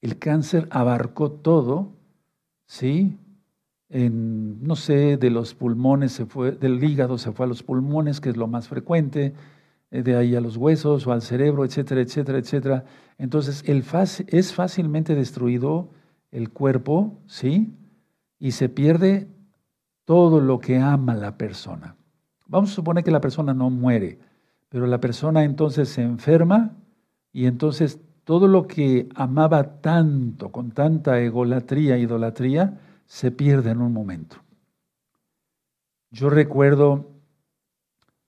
el 0.00 0.18
cáncer 0.18 0.66
abarcó 0.72 1.30
todo, 1.30 1.92
¿sí? 2.66 3.16
En, 3.88 4.62
no 4.62 4.76
sé, 4.76 5.16
de 5.16 5.30
los 5.30 5.54
pulmones 5.54 6.12
se 6.12 6.26
fue, 6.26 6.52
del 6.52 6.82
hígado 6.82 7.18
se 7.18 7.32
fue 7.32 7.46
a 7.46 7.48
los 7.48 7.62
pulmones, 7.62 8.20
que 8.20 8.30
es 8.30 8.36
lo 8.36 8.46
más 8.46 8.68
frecuente, 8.68 9.34
eh, 9.90 10.02
de 10.02 10.16
ahí 10.16 10.34
a 10.34 10.40
los 10.40 10.56
huesos 10.56 11.06
o 11.06 11.12
al 11.12 11.22
cerebro, 11.22 11.64
etcétera, 11.64 12.00
etcétera, 12.00 12.38
etcétera. 12.38 12.84
Entonces, 13.18 13.62
el 13.66 13.84
es 14.28 14.52
fácilmente 14.52 15.14
destruido 15.14 15.90
el 16.32 16.50
cuerpo, 16.50 17.18
¿sí? 17.26 17.72
Y 18.38 18.52
se 18.52 18.68
pierde 18.68 19.28
todo 20.04 20.40
lo 20.40 20.58
que 20.58 20.78
ama 20.78 21.14
la 21.14 21.38
persona. 21.38 21.96
Vamos 22.46 22.72
a 22.72 22.74
suponer 22.74 23.04
que 23.04 23.10
la 23.10 23.20
persona 23.20 23.54
no 23.54 23.70
muere, 23.70 24.18
pero 24.68 24.86
la 24.86 25.00
persona 25.00 25.44
entonces 25.44 25.88
se 25.88 26.02
enferma 26.02 26.76
y 27.32 27.46
entonces 27.46 28.00
todo 28.24 28.48
lo 28.48 28.66
que 28.66 29.08
amaba 29.14 29.80
tanto, 29.80 30.50
con 30.50 30.72
tanta 30.72 31.20
egolatría, 31.20 31.96
idolatría, 31.96 32.78
se 33.06 33.30
pierde 33.30 33.70
en 33.70 33.80
un 33.80 33.92
momento. 33.92 34.36
Yo 36.10 36.30
recuerdo 36.30 37.10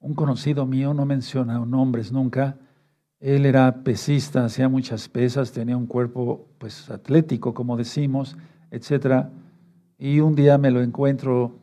un 0.00 0.14
conocido 0.14 0.66
mío, 0.66 0.94
no 0.94 1.04
menciona 1.06 1.58
nombres 1.58 2.12
nunca, 2.12 2.56
él 3.20 3.46
era 3.46 3.82
pesista, 3.82 4.44
hacía 4.44 4.68
muchas 4.68 5.08
pesas, 5.08 5.52
tenía 5.52 5.76
un 5.76 5.86
cuerpo 5.86 6.48
pues 6.58 6.88
atlético, 6.90 7.52
como 7.52 7.76
decimos, 7.76 8.36
etc. 8.70 9.26
Y 9.98 10.20
un 10.20 10.36
día 10.36 10.56
me 10.58 10.70
lo 10.70 10.80
encuentro 10.82 11.58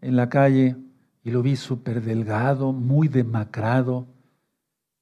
en 0.00 0.16
la 0.16 0.28
calle 0.28 0.76
y 1.22 1.30
lo 1.30 1.42
vi 1.42 1.54
súper 1.54 2.02
delgado, 2.02 2.72
muy 2.72 3.06
demacrado. 3.06 4.08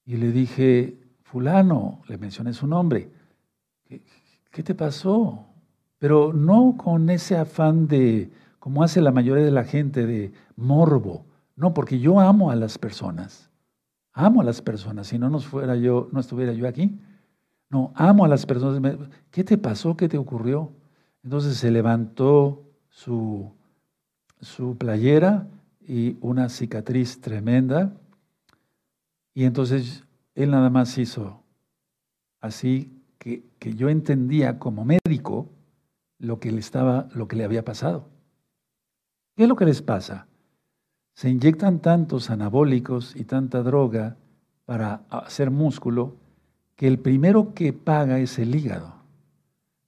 Y 0.04 0.16
le 0.16 0.30
dije, 0.30 0.98
fulano, 1.22 2.02
le 2.06 2.18
mencioné 2.18 2.52
su 2.52 2.66
nombre, 2.66 3.10
qué 4.50 4.62
te 4.62 4.74
pasó? 4.74 5.53
Pero 6.04 6.34
no 6.34 6.74
con 6.76 7.08
ese 7.08 7.34
afán 7.34 7.88
de, 7.88 8.30
como 8.58 8.82
hace 8.82 9.00
la 9.00 9.10
mayoría 9.10 9.42
de 9.42 9.50
la 9.50 9.64
gente, 9.64 10.04
de 10.04 10.34
morbo. 10.54 11.24
No, 11.56 11.72
porque 11.72 11.98
yo 11.98 12.20
amo 12.20 12.50
a 12.50 12.56
las 12.56 12.76
personas. 12.76 13.48
Amo 14.12 14.42
a 14.42 14.44
las 14.44 14.60
personas. 14.60 15.06
Si 15.06 15.18
no 15.18 15.30
nos 15.30 15.46
fuera 15.46 15.76
yo, 15.76 16.10
no 16.12 16.20
estuviera 16.20 16.52
yo 16.52 16.68
aquí. 16.68 17.00
No, 17.70 17.90
amo 17.94 18.26
a 18.26 18.28
las 18.28 18.44
personas. 18.44 18.98
¿Qué 19.30 19.44
te 19.44 19.56
pasó? 19.56 19.96
¿Qué 19.96 20.06
te 20.06 20.18
ocurrió? 20.18 20.72
Entonces 21.22 21.56
se 21.56 21.70
levantó 21.70 22.62
su, 22.90 23.50
su 24.42 24.76
playera 24.76 25.46
y 25.88 26.18
una 26.20 26.50
cicatriz 26.50 27.22
tremenda. 27.22 27.94
Y 29.32 29.44
entonces 29.44 30.04
él 30.34 30.50
nada 30.50 30.68
más 30.68 30.98
hizo 30.98 31.40
así 32.42 32.92
que, 33.16 33.42
que 33.58 33.72
yo 33.72 33.88
entendía 33.88 34.58
como 34.58 34.84
médico 34.84 35.48
lo 36.18 36.40
que 36.40 36.50
le 36.52 36.60
estaba, 36.60 37.08
lo 37.14 37.28
que 37.28 37.36
le 37.36 37.44
había 37.44 37.64
pasado. 37.64 38.08
¿Qué 39.36 39.44
es 39.44 39.48
lo 39.48 39.56
que 39.56 39.64
les 39.64 39.82
pasa? 39.82 40.26
Se 41.14 41.28
inyectan 41.28 41.80
tantos 41.80 42.30
anabólicos 42.30 43.14
y 43.16 43.24
tanta 43.24 43.62
droga 43.62 44.16
para 44.64 45.02
hacer 45.10 45.50
músculo 45.50 46.16
que 46.76 46.86
el 46.86 46.98
primero 46.98 47.54
que 47.54 47.72
paga 47.72 48.18
es 48.18 48.38
el 48.38 48.54
hígado. 48.54 48.94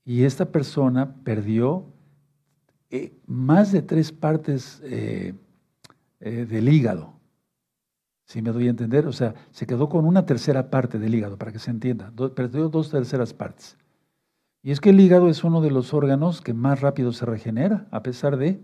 Y 0.05 0.25
esta 0.25 0.47
persona 0.53 1.17
perdió 1.25 1.85
eh, 2.91 3.13
más 3.27 3.73
de 3.73 3.83
tres 3.83 4.13
partes 4.13 4.81
eh, 4.85 5.35
eh, 6.21 6.47
del 6.47 6.69
hígado. 6.69 7.15
Si 8.25 8.43
me 8.43 8.51
doy 8.51 8.67
a 8.67 8.71
entender, 8.71 9.07
o 9.07 9.13
sea, 9.13 9.35
se 9.51 9.67
quedó 9.67 9.89
con 9.89 10.05
una 10.05 10.27
tercera 10.27 10.71
parte 10.71 10.99
del 10.99 11.15
hígado, 11.15 11.37
para 11.37 11.53
que 11.53 11.59
se 11.59 11.71
entienda. 11.71 12.13
perdió 12.35 12.69
dos 12.69 12.91
terceras 12.91 13.33
partes. 13.33 13.77
Y 14.67 14.73
es 14.73 14.81
que 14.81 14.91
el 14.91 14.99
hígado 14.99 15.29
es 15.29 15.45
uno 15.45 15.61
de 15.61 15.71
los 15.71 15.95
órganos 15.95 16.41
que 16.41 16.53
más 16.53 16.81
rápido 16.81 17.13
se 17.13 17.25
regenera, 17.25 17.87
a 17.93 18.03
pesar 18.03 18.37
de... 18.37 18.61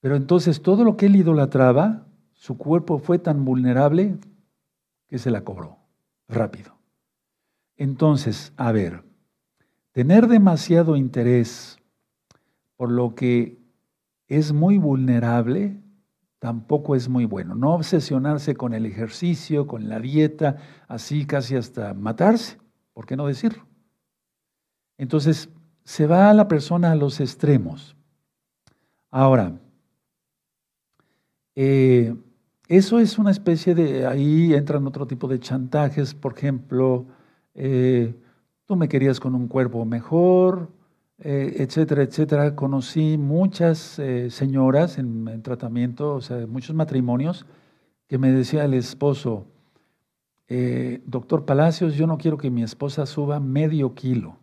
Pero 0.00 0.16
entonces 0.16 0.60
todo 0.60 0.84
lo 0.84 0.98
que 0.98 1.06
él 1.06 1.16
idolatraba, 1.16 2.06
su 2.34 2.58
cuerpo 2.58 2.98
fue 2.98 3.18
tan 3.18 3.46
vulnerable 3.46 4.18
que 5.08 5.16
se 5.16 5.30
la 5.30 5.44
cobró 5.44 5.78
rápido. 6.28 6.76
Entonces, 7.78 8.52
a 8.58 8.70
ver, 8.70 9.02
tener 9.92 10.26
demasiado 10.28 10.94
interés 10.94 11.78
por 12.76 12.90
lo 12.90 13.14
que 13.14 13.62
es 14.28 14.52
muy 14.52 14.76
vulnerable 14.76 15.80
tampoco 16.38 16.94
es 16.94 17.08
muy 17.08 17.24
bueno. 17.24 17.54
No 17.54 17.72
obsesionarse 17.72 18.54
con 18.54 18.74
el 18.74 18.84
ejercicio, 18.84 19.66
con 19.66 19.88
la 19.88 20.00
dieta, 20.00 20.58
así 20.86 21.24
casi 21.24 21.56
hasta 21.56 21.94
matarse, 21.94 22.58
¿por 22.92 23.06
qué 23.06 23.16
no 23.16 23.26
decirlo? 23.26 23.69
Entonces, 25.00 25.48
se 25.82 26.06
va 26.06 26.34
la 26.34 26.46
persona 26.46 26.92
a 26.92 26.94
los 26.94 27.20
extremos. 27.20 27.96
Ahora, 29.10 29.58
eh, 31.56 32.14
eso 32.68 32.98
es 32.98 33.18
una 33.18 33.30
especie 33.30 33.74
de, 33.74 34.06
ahí 34.06 34.52
entran 34.52 34.86
otro 34.86 35.06
tipo 35.06 35.26
de 35.26 35.40
chantajes, 35.40 36.12
por 36.12 36.36
ejemplo, 36.36 37.06
eh, 37.54 38.14
tú 38.66 38.76
me 38.76 38.88
querías 38.88 39.20
con 39.20 39.34
un 39.34 39.48
cuerpo 39.48 39.86
mejor, 39.86 40.68
eh, 41.18 41.54
etcétera, 41.56 42.02
etcétera. 42.02 42.54
Conocí 42.54 43.16
muchas 43.16 43.98
señoras 44.28 44.98
en, 44.98 45.26
en, 45.28 45.42
tratamiento, 45.42 46.16
o 46.16 46.20
sea, 46.20 46.46
muchos 46.46 46.76
matrimonios, 46.76 47.46
que 48.06 48.18
me 48.18 48.30
decía 48.32 48.66
el 48.66 48.74
esposo, 48.74 49.46
doctor 51.06 51.46
Palacios, 51.46 51.94
yo 51.94 52.06
no 52.06 52.18
quiero 52.18 52.36
que 52.36 52.50
mi 52.50 52.62
esposa 52.62 53.06
suba 53.06 53.40
medio 53.40 53.94
kilo. 53.94 54.39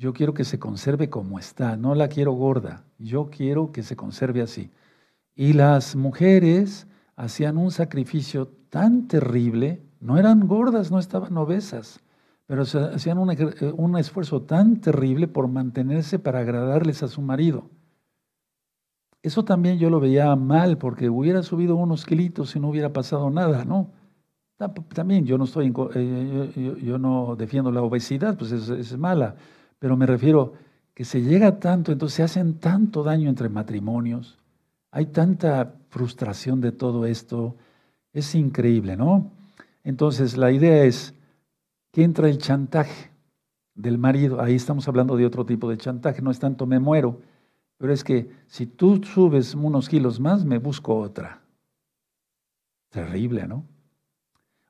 Yo 0.00 0.14
quiero 0.14 0.32
que 0.32 0.44
se 0.44 0.58
conserve 0.58 1.10
como 1.10 1.38
está, 1.38 1.76
no 1.76 1.94
la 1.94 2.08
quiero 2.08 2.32
gorda, 2.32 2.84
yo 2.98 3.28
quiero 3.28 3.70
que 3.70 3.82
se 3.82 3.96
conserve 3.96 4.40
así. 4.40 4.70
Y 5.34 5.52
las 5.52 5.94
mujeres 5.94 6.86
hacían 7.16 7.58
un 7.58 7.70
sacrificio 7.70 8.48
tan 8.70 9.08
terrible, 9.08 9.82
no 10.00 10.16
eran 10.16 10.48
gordas, 10.48 10.90
no 10.90 10.98
estaban 10.98 11.36
obesas, 11.36 12.00
pero 12.46 12.62
hacían 12.62 13.18
un, 13.18 13.98
esfuerzo 13.98 14.40
tan 14.40 14.80
terrible 14.80 15.28
por 15.28 15.48
mantenerse 15.48 16.18
para 16.18 16.38
agradarles 16.38 17.02
a 17.02 17.08
su 17.08 17.20
marido. 17.20 17.68
Eso 19.22 19.44
también 19.44 19.78
yo 19.78 19.90
lo 19.90 20.00
veía 20.00 20.34
mal, 20.34 20.78
porque 20.78 21.10
hubiera 21.10 21.42
subido 21.42 21.76
unos 21.76 22.06
kilitos 22.06 22.56
y 22.56 22.60
no 22.60 22.70
hubiera 22.70 22.94
pasado 22.94 23.28
nada, 23.28 23.66
¿no? 23.66 23.90
También 24.94 25.26
yo 25.26 25.36
no 25.36 25.44
estoy, 25.44 25.70
eh, 25.94 26.78
yo, 26.82 26.98
no 26.98 27.36
defiendo 27.36 27.70
la 27.70 27.82
obesidad, 27.82 28.38
pues 28.38 28.52
es, 28.52 28.70
es, 28.70 28.96
mala, 28.96 29.36
pero 29.80 29.96
me 29.96 30.06
refiero 30.06 30.52
que 30.94 31.04
se 31.04 31.22
llega 31.22 31.58
tanto, 31.58 31.90
entonces 31.90 32.16
se 32.16 32.22
hacen 32.22 32.60
tanto 32.60 33.02
daño 33.02 33.28
entre 33.28 33.48
matrimonios, 33.48 34.38
hay 34.92 35.06
tanta 35.06 35.74
frustración 35.88 36.60
de 36.60 36.70
todo 36.70 37.06
esto, 37.06 37.56
es 38.12 38.34
increíble, 38.34 38.96
¿no? 38.96 39.32
Entonces 39.82 40.36
la 40.36 40.52
idea 40.52 40.84
es 40.84 41.14
que 41.90 42.04
entra 42.04 42.28
el 42.28 42.38
chantaje 42.38 43.10
del 43.74 43.98
marido, 43.98 44.40
ahí 44.40 44.54
estamos 44.54 44.86
hablando 44.86 45.16
de 45.16 45.26
otro 45.26 45.46
tipo 45.46 45.68
de 45.70 45.78
chantaje, 45.78 46.22
no 46.22 46.30
es 46.30 46.38
tanto 46.38 46.66
me 46.66 46.78
muero, 46.78 47.20
pero 47.78 47.92
es 47.92 48.04
que 48.04 48.30
si 48.46 48.66
tú 48.66 49.02
subes 49.02 49.54
unos 49.54 49.88
kilos 49.88 50.20
más, 50.20 50.44
me 50.44 50.58
busco 50.58 50.98
otra. 50.98 51.40
Terrible, 52.90 53.46
¿no? 53.46 53.64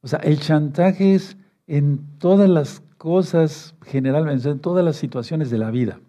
O 0.00 0.06
sea, 0.06 0.20
el 0.20 0.38
chantaje 0.38 1.14
es 1.14 1.36
en 1.66 2.18
todas 2.18 2.48
las 2.48 2.82
cosas, 3.00 3.74
generalmente, 3.86 4.50
en 4.50 4.58
todas 4.58 4.84
las 4.84 4.96
situaciones 4.96 5.48
de 5.48 5.56
la 5.56 5.70
vida. 5.70 6.00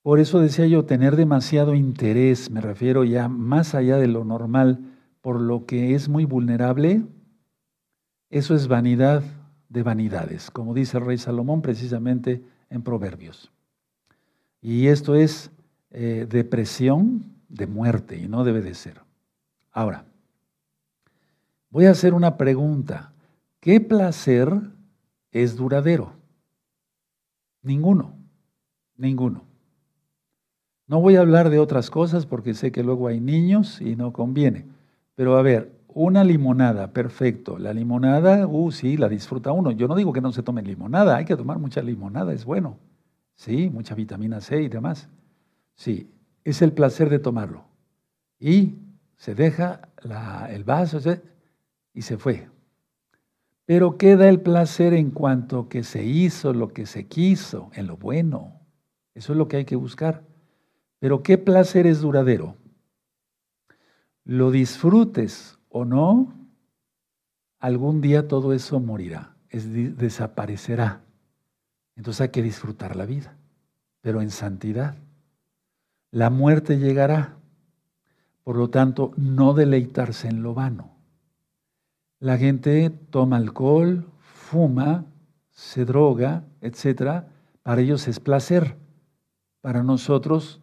Por 0.00 0.18
eso 0.18 0.40
decía 0.40 0.66
yo, 0.66 0.86
tener 0.86 1.14
demasiado 1.14 1.74
interés, 1.74 2.50
me 2.50 2.62
refiero 2.62 3.04
ya 3.04 3.28
más 3.28 3.74
allá 3.74 3.98
de 3.98 4.06
lo 4.06 4.24
normal, 4.24 4.80
por 5.20 5.42
lo 5.42 5.66
que 5.66 5.94
es 5.94 6.08
muy 6.08 6.24
vulnerable, 6.24 7.02
eso 8.30 8.54
es 8.54 8.66
vanidad 8.66 9.22
de 9.68 9.82
vanidades, 9.82 10.50
como 10.50 10.72
dice 10.72 10.96
el 10.96 11.04
rey 11.04 11.18
Salomón 11.18 11.60
precisamente 11.60 12.42
en 12.70 12.80
Proverbios. 12.80 13.52
Y 14.62 14.86
esto 14.86 15.16
es 15.16 15.50
eh, 15.90 16.26
depresión 16.26 17.24
de 17.50 17.66
muerte 17.66 18.16
y 18.16 18.26
no 18.26 18.42
debe 18.42 18.62
de 18.62 18.72
ser. 18.72 19.02
Ahora, 19.70 20.06
voy 21.68 21.84
a 21.84 21.90
hacer 21.90 22.14
una 22.14 22.38
pregunta. 22.38 23.12
¿Qué 23.60 23.82
placer 23.82 24.77
es 25.32 25.56
duradero? 25.56 26.12
Ninguno, 27.62 28.14
ninguno. 28.96 29.44
No 30.86 31.00
voy 31.00 31.16
a 31.16 31.20
hablar 31.20 31.50
de 31.50 31.58
otras 31.58 31.90
cosas 31.90 32.24
porque 32.24 32.54
sé 32.54 32.72
que 32.72 32.82
luego 32.82 33.08
hay 33.08 33.20
niños 33.20 33.80
y 33.80 33.94
no 33.94 34.12
conviene. 34.12 34.64
Pero 35.14 35.36
a 35.36 35.42
ver, 35.42 35.78
una 35.88 36.24
limonada, 36.24 36.92
perfecto. 36.92 37.58
La 37.58 37.72
limonada, 37.74 38.46
uh, 38.46 38.70
sí, 38.70 38.96
la 38.96 39.08
disfruta 39.08 39.52
uno. 39.52 39.70
Yo 39.70 39.88
no 39.88 39.96
digo 39.96 40.12
que 40.12 40.20
no 40.20 40.32
se 40.32 40.42
tome 40.42 40.62
limonada, 40.62 41.16
hay 41.16 41.24
que 41.24 41.36
tomar 41.36 41.58
mucha 41.58 41.82
limonada, 41.82 42.32
es 42.32 42.44
bueno. 42.44 42.78
Sí, 43.34 43.68
mucha 43.70 43.94
vitamina 43.94 44.40
C 44.40 44.62
y 44.62 44.68
demás. 44.68 45.08
Sí, 45.74 46.10
es 46.44 46.62
el 46.62 46.72
placer 46.72 47.10
de 47.10 47.18
tomarlo. 47.18 47.64
Y 48.40 48.76
se 49.16 49.34
deja 49.34 49.88
el 50.50 50.64
vaso 50.64 50.98
y 51.92 52.02
se 52.02 52.16
fue. 52.16 52.48
Pero 53.68 53.98
queda 53.98 54.30
el 54.30 54.40
placer 54.40 54.94
en 54.94 55.10
cuanto 55.10 55.68
que 55.68 55.84
se 55.84 56.02
hizo 56.02 56.54
lo 56.54 56.68
que 56.68 56.86
se 56.86 57.06
quiso, 57.06 57.70
en 57.74 57.86
lo 57.86 57.98
bueno. 57.98 58.62
Eso 59.12 59.34
es 59.34 59.36
lo 59.36 59.46
que 59.46 59.58
hay 59.58 59.66
que 59.66 59.76
buscar. 59.76 60.24
Pero 61.00 61.22
¿qué 61.22 61.36
placer 61.36 61.86
es 61.86 62.00
duradero? 62.00 62.56
Lo 64.24 64.50
disfrutes 64.50 65.58
o 65.68 65.84
no, 65.84 66.32
algún 67.58 68.00
día 68.00 68.26
todo 68.26 68.54
eso 68.54 68.80
morirá, 68.80 69.36
es, 69.50 69.70
desaparecerá. 69.98 71.02
Entonces 71.94 72.22
hay 72.22 72.28
que 72.30 72.42
disfrutar 72.42 72.96
la 72.96 73.04
vida, 73.04 73.36
pero 74.00 74.22
en 74.22 74.30
santidad. 74.30 74.96
La 76.10 76.30
muerte 76.30 76.78
llegará. 76.78 77.36
Por 78.44 78.56
lo 78.56 78.70
tanto, 78.70 79.12
no 79.18 79.52
deleitarse 79.52 80.26
en 80.26 80.42
lo 80.42 80.54
vano. 80.54 80.97
La 82.20 82.36
gente 82.36 82.90
toma 83.10 83.36
alcohol, 83.36 84.06
fuma, 84.20 85.06
se 85.50 85.84
droga, 85.84 86.44
etc. 86.60 87.24
Para 87.62 87.80
ellos 87.80 88.08
es 88.08 88.20
placer. 88.20 88.76
Para 89.60 89.82
nosotros 89.82 90.60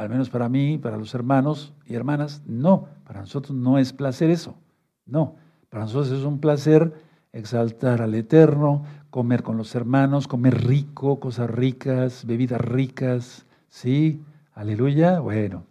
al 0.00 0.08
menos 0.08 0.30
para 0.30 0.48
mí, 0.48 0.78
para 0.78 0.96
los 0.96 1.14
hermanos 1.14 1.74
y 1.84 1.94
hermanas, 1.94 2.42
no, 2.46 2.88
para 3.04 3.20
nosotros 3.20 3.54
no 3.54 3.76
es 3.76 3.92
placer 3.92 4.30
eso, 4.30 4.56
no, 5.04 5.36
para 5.68 5.84
nosotros 5.84 6.18
es 6.18 6.24
un 6.24 6.40
placer 6.40 6.94
exaltar 7.34 8.00
al 8.00 8.14
Eterno, 8.14 8.84
comer 9.10 9.42
con 9.42 9.58
los 9.58 9.74
hermanos, 9.74 10.26
comer 10.26 10.66
rico, 10.66 11.20
cosas 11.20 11.50
ricas, 11.50 12.24
bebidas 12.24 12.62
ricas, 12.62 13.44
¿sí? 13.68 14.22
Aleluya, 14.54 15.20
bueno. 15.20 15.66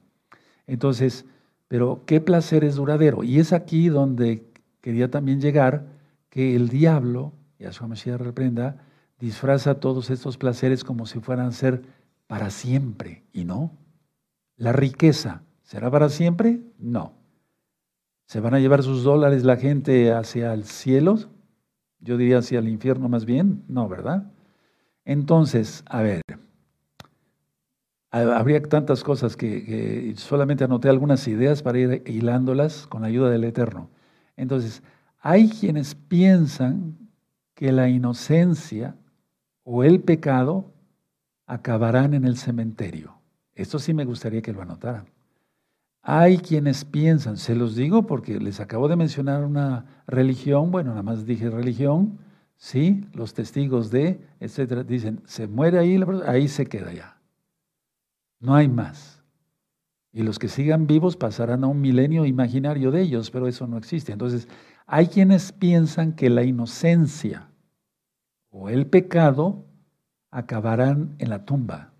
Entonces, 0.67 1.25
pero 1.67 2.03
qué 2.05 2.21
placer 2.21 2.63
es 2.63 2.75
duradero. 2.75 3.23
Y 3.23 3.39
es 3.39 3.51
aquí 3.51 3.89
donde 3.89 4.45
quería 4.82 5.09
también 5.09 5.41
llegar, 5.41 5.86
que 6.30 6.55
el 6.55 6.69
diablo, 6.69 7.34
Yahshua 7.59 7.88
Mashiach 7.88 8.19
reprenda, 8.19 8.77
disfraza 9.19 9.80
todos 9.80 10.09
estos 10.09 10.38
placeres 10.38 10.84
como 10.84 11.05
si 11.05 11.19
fueran 11.19 11.47
a 11.47 11.51
ser 11.51 11.82
para 12.27 12.49
siempre, 12.49 13.23
y 13.34 13.43
no. 13.43 13.71
La 14.55 14.71
riqueza, 14.71 15.43
¿será 15.63 15.89
para 15.89 16.09
siempre? 16.09 16.59
No. 16.77 17.13
¿Se 18.25 18.39
van 18.39 18.53
a 18.53 18.59
llevar 18.59 18.84
sus 18.84 19.03
dólares 19.03 19.43
la 19.43 19.57
gente 19.57 20.11
hacia 20.11 20.53
el 20.53 20.65
cielo? 20.65 21.17
Yo 21.99 22.17
diría 22.17 22.38
hacia 22.38 22.59
el 22.59 22.67
infierno 22.67 23.09
más 23.09 23.25
bien. 23.25 23.63
No, 23.67 23.89
¿verdad? 23.89 24.32
Entonces, 25.03 25.84
a 25.88 26.03
ver, 26.03 26.21
habría 28.11 28.61
tantas 28.61 29.03
cosas 29.03 29.36
que, 29.36 30.13
solamente 30.17 30.63
anoté 30.63 30.89
algunas 30.89 31.27
ideas 31.27 31.63
para 31.63 31.80
ir 31.80 32.03
hilándolas 32.05 32.86
con 32.86 33.01
la 33.01 33.07
ayuda 33.07 33.32
del 33.32 33.43
Eterno. 33.43 33.89
Entonces, 34.39 34.81
hay 35.19 35.49
quienes 35.49 35.95
piensan 35.95 36.97
que 37.53 37.71
la 37.73 37.89
inocencia 37.89 38.95
o 39.63 39.83
el 39.83 39.99
pecado 39.99 40.71
acabarán 41.45 42.13
en 42.13 42.23
el 42.23 42.37
cementerio. 42.37 43.15
Esto 43.53 43.79
sí 43.79 43.93
me 43.93 44.05
gustaría 44.05 44.41
que 44.41 44.53
lo 44.53 44.61
anotaran. 44.61 45.07
Hay 46.01 46.37
quienes 46.37 46.85
piensan, 46.85 47.35
se 47.35 47.53
los 47.53 47.75
digo 47.75 48.07
porque 48.07 48.39
les 48.39 48.61
acabo 48.61 48.87
de 48.87 48.95
mencionar 48.95 49.43
una 49.43 50.03
religión, 50.07 50.71
bueno, 50.71 50.91
nada 50.91 51.03
más 51.03 51.25
dije 51.25 51.49
religión, 51.49 52.17
sí, 52.55 53.05
los 53.13 53.33
testigos 53.33 53.91
de, 53.91 54.25
etcétera, 54.39 54.83
dicen, 54.83 55.21
se 55.25 55.47
muere 55.47 55.79
ahí, 55.79 56.01
ahí 56.25 56.47
se 56.47 56.65
queda 56.65 56.93
ya. 56.93 57.17
No 58.39 58.55
hay 58.55 58.69
más. 58.69 59.18
Y 60.12 60.24
los 60.24 60.39
que 60.39 60.47
sigan 60.47 60.88
vivos 60.88 61.18
pasarán 61.18 61.64
a 61.64 61.68
un 61.68 61.82
milenio 61.82 62.26
imaginario 62.26 62.91
de 62.91 63.01
ellos, 63.01 63.30
pero 63.30 63.47
eso 63.47 63.68
no 63.68 63.78
existe. 63.78 64.12
Entonces, 64.12 64.47
hay 64.88 65.07
quienes 65.07 65.51
piensan 65.51 66.14
que 66.14 66.30
la 66.30 66.43
inocencia 66.43 67.49
o 68.49 68.70
el 68.70 68.88
pecado 68.88 69.66
acabarán 70.32 71.16
en 71.20 71.30
la 71.30 71.45
tumba. 71.45 71.93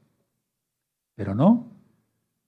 Pero 1.16 1.36
no, 1.36 1.68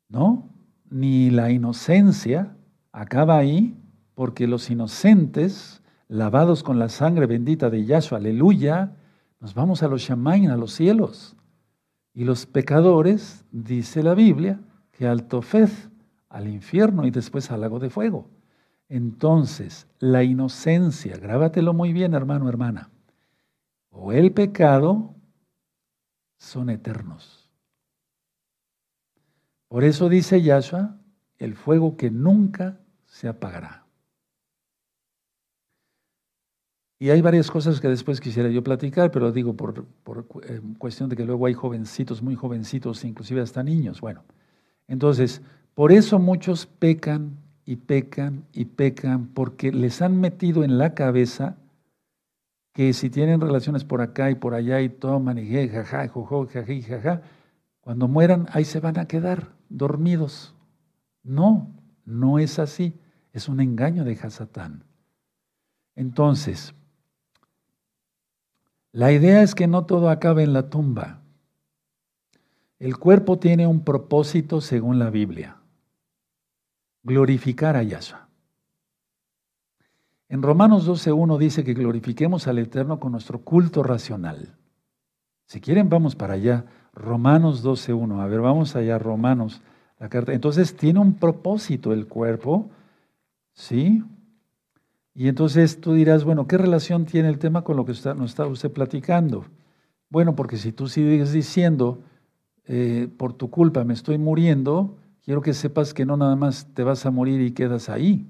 no, 0.09 0.49
ni 0.89 1.29
la 1.29 1.51
inocencia 1.51 2.55
acaba 2.91 3.37
ahí, 3.37 3.77
porque 4.15 4.47
los 4.47 4.69
inocentes, 4.69 5.81
lavados 6.07 6.63
con 6.63 6.79
la 6.79 6.89
sangre 6.89 7.25
bendita 7.25 7.69
de 7.69 7.85
Yahshua, 7.85 8.17
aleluya, 8.17 8.95
nos 9.39 9.53
vamos 9.53 9.83
a 9.83 9.87
los 9.87 10.01
Shamain, 10.01 10.49
a 10.49 10.57
los 10.57 10.73
cielos. 10.73 11.35
Y 12.13 12.23
los 12.23 12.45
pecadores, 12.45 13.45
dice 13.51 14.03
la 14.03 14.13
Biblia, 14.13 14.59
que 14.91 15.07
al 15.07 15.27
Tofez, 15.27 15.89
al 16.29 16.47
infierno 16.47 17.05
y 17.05 17.11
después 17.11 17.51
al 17.51 17.61
lago 17.61 17.79
de 17.79 17.89
fuego. 17.89 18.29
Entonces, 18.89 19.87
la 19.99 20.23
inocencia, 20.23 21.17
grábatelo 21.17 21.73
muy 21.73 21.93
bien, 21.93 22.13
hermano, 22.13 22.49
hermana, 22.49 22.89
o 23.89 24.11
el 24.11 24.33
pecado 24.33 25.15
son 26.37 26.69
eternos. 26.69 27.49
Por 29.67 29.85
eso 29.85 30.09
dice 30.09 30.41
Yahshua, 30.41 30.97
el 31.37 31.55
fuego 31.55 31.95
que 31.95 32.11
nunca 32.11 32.79
se 33.05 33.29
apagará. 33.29 33.85
Y 36.99 37.09
hay 37.09 37.21
varias 37.21 37.49
cosas 37.49 37.79
que 37.81 37.87
después 37.87 38.21
quisiera 38.21 38.49
yo 38.49 38.63
platicar, 38.63 39.09
pero 39.11 39.31
digo 39.31 39.55
por, 39.55 39.87
eh, 40.43 40.61
cuestión 40.77 41.09
de 41.09 41.15
que 41.15 41.25
luego 41.25 41.47
hay 41.47 41.53
jovencitos, 41.53 42.21
muy 42.21 42.35
jovencitos, 42.35 43.03
inclusive 43.03 43.41
hasta 43.41 43.63
niños. 43.63 44.01
Bueno, 44.01 44.23
entonces, 44.91 45.41
por 45.73 45.93
eso 45.93 46.19
muchos 46.19 46.65
pecan 46.65 47.37
y 47.65 47.77
pecan 47.77 48.43
y 48.51 48.65
pecan, 48.65 49.27
porque 49.27 49.71
les 49.71 50.01
han 50.01 50.19
metido 50.19 50.65
en 50.65 50.77
la 50.77 50.93
cabeza 50.93 51.55
que 52.73 52.91
si 52.91 53.09
tienen 53.09 53.39
relaciones 53.39 53.85
por 53.85 54.01
acá 54.01 54.29
y 54.29 54.35
por 54.35 54.53
allá 54.53 54.81
y 54.81 54.89
toman 54.89 55.37
y 55.37 55.69
jaja, 55.69 56.09
jojo, 56.09 56.45
jají, 56.45 56.81
jaja, 56.81 57.21
cuando 57.79 58.09
mueran 58.09 58.47
ahí 58.51 58.65
se 58.65 58.81
van 58.81 58.99
a 58.99 59.05
quedar 59.05 59.53
dormidos. 59.69 60.53
No, 61.23 61.71
no 62.03 62.37
es 62.37 62.59
así. 62.59 62.93
Es 63.31 63.47
un 63.47 63.61
engaño 63.61 64.03
de 64.03 64.19
Hasatán. 64.21 64.83
Entonces, 65.95 66.75
la 68.91 69.13
idea 69.13 69.41
es 69.41 69.55
que 69.55 69.67
no 69.67 69.85
todo 69.85 70.09
acabe 70.09 70.43
en 70.43 70.51
la 70.51 70.69
tumba. 70.69 71.20
El 72.81 72.97
cuerpo 72.97 73.37
tiene 73.37 73.67
un 73.67 73.83
propósito 73.83 74.59
según 74.59 74.97
la 74.97 75.11
Biblia. 75.11 75.57
Glorificar 77.03 77.75
a 77.75 77.83
Yahshua. 77.83 78.27
En 80.29 80.41
Romanos 80.41 80.89
12.1 80.89 81.37
dice 81.37 81.63
que 81.63 81.75
glorifiquemos 81.75 82.47
al 82.47 82.57
Eterno 82.57 82.99
con 82.99 83.11
nuestro 83.11 83.37
culto 83.41 83.83
racional. 83.83 84.55
Si 85.45 85.61
quieren, 85.61 85.89
vamos 85.89 86.15
para 86.15 86.33
allá. 86.33 86.65
Romanos 86.95 87.63
12.1. 87.63 88.19
A 88.19 88.25
ver, 88.25 88.41
vamos 88.41 88.75
allá, 88.75 88.97
Romanos. 88.97 89.61
La 89.99 90.09
carta. 90.09 90.33
Entonces, 90.33 90.75
tiene 90.75 90.97
un 90.97 91.13
propósito 91.13 91.93
el 91.93 92.07
cuerpo, 92.07 92.71
¿sí? 93.53 94.03
Y 95.13 95.27
entonces 95.27 95.79
tú 95.79 95.93
dirás, 95.93 96.23
bueno, 96.23 96.47
¿qué 96.47 96.57
relación 96.57 97.05
tiene 97.05 97.29
el 97.29 97.37
tema 97.37 97.63
con 97.63 97.77
lo 97.77 97.85
que 97.85 97.91
nos 97.91 98.31
está 98.31 98.47
usted 98.47 98.71
platicando? 98.71 99.45
Bueno, 100.09 100.35
porque 100.35 100.57
si 100.57 100.71
tú 100.71 100.87
sigues 100.87 101.31
diciendo, 101.31 102.01
eh, 102.73 103.09
por 103.17 103.33
tu 103.33 103.49
culpa 103.49 103.83
me 103.83 103.93
estoy 103.93 104.17
muriendo, 104.17 104.97
quiero 105.25 105.41
que 105.41 105.53
sepas 105.53 105.93
que 105.93 106.05
no 106.05 106.15
nada 106.15 106.37
más 106.37 106.73
te 106.73 106.83
vas 106.83 107.05
a 107.05 107.11
morir 107.11 107.41
y 107.41 107.51
quedas 107.51 107.89
ahí. 107.89 108.25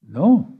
No. 0.00 0.56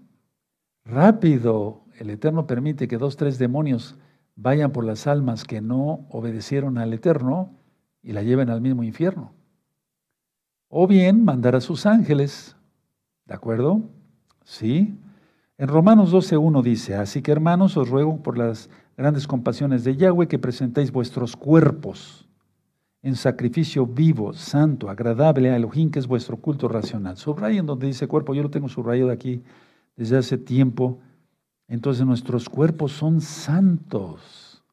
Rápido, 0.85 1.85
el 1.99 2.11
Eterno 2.11 2.47
permite 2.47 2.87
que 2.87 2.99
dos, 2.99 3.17
tres 3.17 3.39
demonios 3.39 3.97
vayan 4.37 4.73
por 4.73 4.85
las 4.85 5.07
almas 5.07 5.45
que 5.45 5.63
no 5.63 6.07
obedecieron 6.11 6.77
al 6.77 6.93
Eterno 6.93 7.55
y 8.03 8.13
la 8.13 8.23
lleven 8.23 8.51
al 8.51 8.61
mismo 8.61 8.83
infierno. 8.83 9.33
O 10.69 10.87
bien 10.87 11.25
mandar 11.25 11.57
a 11.57 11.63
sus 11.63 11.87
ángeles, 11.87 12.57
¿de 13.25 13.33
acuerdo? 13.33 13.89
¿Sí? 14.45 14.99
En 15.57 15.69
Romanos 15.69 16.13
12.1 16.13 16.63
dice, 16.63 16.95
así 16.95 17.23
que 17.23 17.33
hermanos, 17.33 17.79
os 17.79 17.89
ruego 17.89 18.23
por 18.23 18.37
las 18.37 18.69
grandes 18.99 19.29
compasiones 19.29 19.85
de 19.85 19.97
Yahweh 19.97 20.27
que 20.27 20.41
presentéis 20.41 20.91
vuestros 20.91 21.37
cuerpos 21.37 22.29
en 23.01 23.15
sacrificio 23.15 23.87
vivo, 23.87 24.33
santo, 24.33 24.91
agradable 24.91 25.51
a 25.51 25.57
Elohim, 25.57 25.93
que 25.93 26.01
es 26.01 26.09
vuestro 26.09 26.37
culto 26.37 26.67
racional. 26.67 27.17
en 27.43 27.65
donde 27.65 27.87
dice 27.87 28.09
cuerpo, 28.09 28.35
yo 28.35 28.43
lo 28.43 28.51
tengo 28.51 28.69
subrayado 28.69 29.13
aquí 29.13 29.45
desde 29.97 30.17
hace 30.17 30.37
tiempo. 30.37 30.99
Entonces 31.69 32.05
nuestros 32.05 32.49
cuerpos 32.49 32.91
son 32.91 33.21
santos 33.21 34.65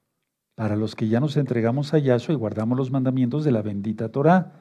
para 0.55 0.76
los 0.76 0.95
que 0.95 1.07
ya 1.07 1.19
nos 1.19 1.38
entregamos 1.38 1.93
a 1.93 1.99
Yahshua 1.99 2.34
y 2.34 2.38
guardamos 2.38 2.80
los 2.80 2.89
mandamientos 2.89 3.43
de 3.43 3.51
la 3.51 3.61
bendita 3.61 4.09
Torah 4.09 4.53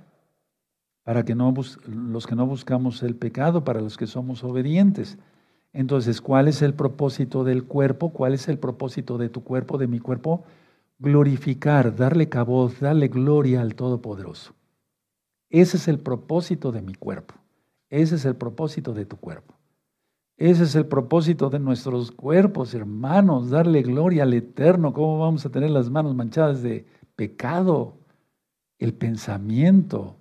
para 1.04 1.24
que 1.24 1.34
no 1.34 1.54
los 1.86 2.26
que 2.26 2.36
no 2.36 2.46
buscamos 2.46 3.02
el 3.02 3.16
pecado, 3.16 3.64
para 3.64 3.80
los 3.80 3.96
que 3.96 4.06
somos 4.06 4.44
obedientes. 4.44 5.16
Entonces, 5.74 6.22
¿cuál 6.22 6.48
es 6.48 6.62
el 6.62 6.72
propósito 6.72 7.44
del 7.44 7.64
cuerpo? 7.64 8.14
¿Cuál 8.14 8.32
es 8.32 8.48
el 8.48 8.58
propósito 8.58 9.18
de 9.18 9.28
tu 9.28 9.44
cuerpo, 9.44 9.76
de 9.76 9.86
mi 9.86 9.98
cuerpo? 9.98 10.44
Glorificar, 10.98 11.94
darle 11.94 12.30
caboz, 12.30 12.80
darle 12.80 13.08
gloria 13.08 13.60
al 13.60 13.74
Todopoderoso. 13.74 14.54
Ese 15.50 15.76
es 15.76 15.86
el 15.86 15.98
propósito 15.98 16.72
de 16.72 16.80
mi 16.80 16.94
cuerpo. 16.94 17.34
Ese 17.90 18.14
es 18.14 18.24
el 18.24 18.36
propósito 18.36 18.94
de 18.94 19.04
tu 19.04 19.18
cuerpo. 19.18 19.54
Ese 20.38 20.64
es 20.64 20.74
el 20.74 20.86
propósito 20.86 21.50
de 21.50 21.58
nuestros 21.58 22.10
cuerpos, 22.10 22.72
hermanos, 22.74 23.50
darle 23.50 23.82
gloria 23.82 24.22
al 24.22 24.32
Eterno. 24.32 24.94
¿Cómo 24.94 25.18
vamos 25.18 25.44
a 25.44 25.50
tener 25.50 25.70
las 25.70 25.90
manos 25.90 26.14
manchadas 26.14 26.62
de 26.62 26.86
pecado? 27.14 27.98
El 28.78 28.94
pensamiento, 28.94 30.16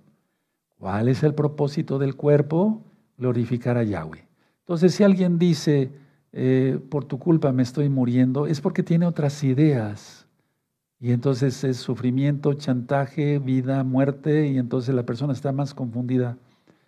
¿Cuál 0.84 1.08
es 1.08 1.22
el 1.22 1.34
propósito 1.34 1.98
del 1.98 2.14
cuerpo? 2.14 2.82
Glorificar 3.16 3.78
a 3.78 3.84
Yahweh. 3.84 4.28
Entonces, 4.64 4.94
si 4.94 5.04
alguien 5.04 5.38
dice, 5.38 5.92
eh, 6.32 6.80
por 6.90 7.04
tu 7.04 7.18
culpa 7.18 7.52
me 7.52 7.62
estoy 7.62 7.90
muriendo, 7.90 8.46
es 8.46 8.62
porque 8.62 8.82
tiene 8.82 9.04
otras 9.04 9.44
ideas. 9.44 10.26
Y 10.98 11.12
entonces 11.12 11.62
es 11.64 11.76
sufrimiento, 11.76 12.54
chantaje, 12.54 13.38
vida, 13.38 13.84
muerte, 13.84 14.46
y 14.46 14.56
entonces 14.56 14.94
la 14.94 15.04
persona 15.04 15.34
está 15.34 15.52
más 15.52 15.74
confundida 15.74 16.38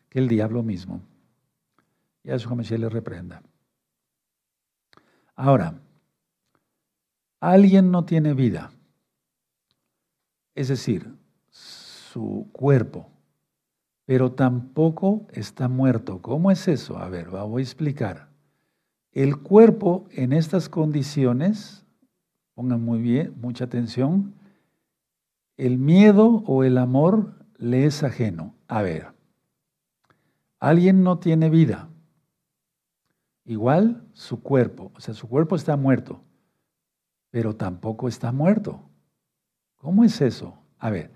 que 0.08 0.20
el 0.20 0.28
diablo 0.28 0.62
mismo. 0.62 1.02
Y 2.24 2.30
a 2.30 2.36
eso 2.36 2.50
se 2.62 2.78
le 2.78 2.88
reprenda. 2.88 3.42
Ahora, 5.34 5.78
alguien 7.40 7.90
no 7.90 8.06
tiene 8.06 8.32
vida. 8.32 8.70
Es 10.54 10.68
decir, 10.68 11.14
su 11.50 12.48
cuerpo 12.52 13.10
pero 14.06 14.32
tampoco 14.32 15.26
está 15.32 15.68
muerto. 15.68 16.22
¿Cómo 16.22 16.50
es 16.50 16.68
eso? 16.68 16.96
A 16.96 17.08
ver, 17.08 17.28
voy 17.28 17.60
a 17.60 17.64
explicar. 17.64 18.28
El 19.12 19.36
cuerpo 19.42 20.06
en 20.12 20.32
estas 20.32 20.68
condiciones, 20.68 21.84
pongan 22.54 22.82
muy 22.82 23.00
bien, 23.00 23.34
mucha 23.40 23.64
atención, 23.64 24.34
el 25.56 25.78
miedo 25.78 26.44
o 26.46 26.64
el 26.64 26.78
amor 26.78 27.34
le 27.58 27.84
es 27.84 28.02
ajeno. 28.04 28.54
A 28.68 28.82
ver, 28.82 29.08
alguien 30.60 31.02
no 31.02 31.18
tiene 31.18 31.50
vida. 31.50 31.88
Igual 33.44 34.06
su 34.12 34.40
cuerpo, 34.40 34.92
o 34.94 35.00
sea, 35.00 35.14
su 35.14 35.28
cuerpo 35.28 35.56
está 35.56 35.76
muerto, 35.76 36.22
pero 37.30 37.56
tampoco 37.56 38.06
está 38.06 38.32
muerto. 38.32 38.88
¿Cómo 39.76 40.04
es 40.04 40.20
eso? 40.20 40.58
A 40.78 40.90
ver, 40.90 41.12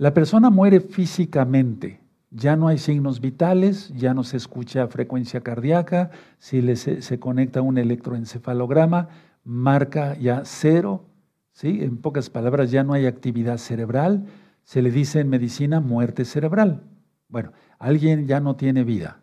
la 0.00 0.14
persona 0.14 0.48
muere 0.48 0.80
físicamente, 0.80 2.00
ya 2.30 2.56
no 2.56 2.68
hay 2.68 2.78
signos 2.78 3.20
vitales, 3.20 3.92
ya 3.94 4.14
no 4.14 4.24
se 4.24 4.38
escucha 4.38 4.88
frecuencia 4.88 5.42
cardíaca, 5.42 6.10
si 6.38 6.74
se, 6.74 7.02
se, 7.02 7.20
conecta 7.20 7.60
un 7.60 7.76
electroencefalograma, 7.76 9.10
marca 9.44 10.16
ya 10.16 10.40
cero, 10.46 11.04
¿sí? 11.52 11.82
en 11.82 11.98
pocas 11.98 12.30
palabras 12.30 12.70
ya 12.70 12.82
no 12.82 12.94
hay 12.94 13.04
actividad 13.04 13.58
cerebral, 13.58 14.24
se 14.62 14.80
le 14.80 14.90
dice 14.90 15.20
en 15.20 15.28
medicina 15.28 15.80
muerte 15.80 16.24
cerebral. 16.24 16.82
Bueno, 17.28 17.52
alguien 17.78 18.26
ya 18.26 18.40
no 18.40 18.56
tiene 18.56 18.84
vida. 18.84 19.20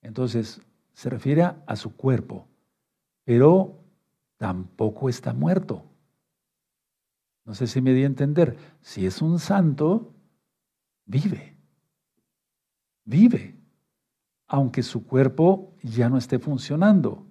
Entonces, 0.00 0.60
se 0.92 1.10
refiere 1.10 1.42
a 1.42 1.74
su 1.74 1.96
cuerpo, 1.96 2.46
pero 3.24 3.80
tampoco 4.36 5.08
está 5.08 5.32
muerto. 5.32 5.82
No 7.48 7.54
sé 7.54 7.66
si 7.66 7.80
me 7.80 7.94
di 7.94 8.02
a 8.02 8.06
entender. 8.06 8.58
Si 8.82 9.06
es 9.06 9.22
un 9.22 9.38
santo, 9.38 10.12
vive. 11.06 11.56
Vive. 13.06 13.56
Aunque 14.46 14.82
su 14.82 15.06
cuerpo 15.06 15.72
ya 15.82 16.10
no 16.10 16.18
esté 16.18 16.38
funcionando. 16.38 17.26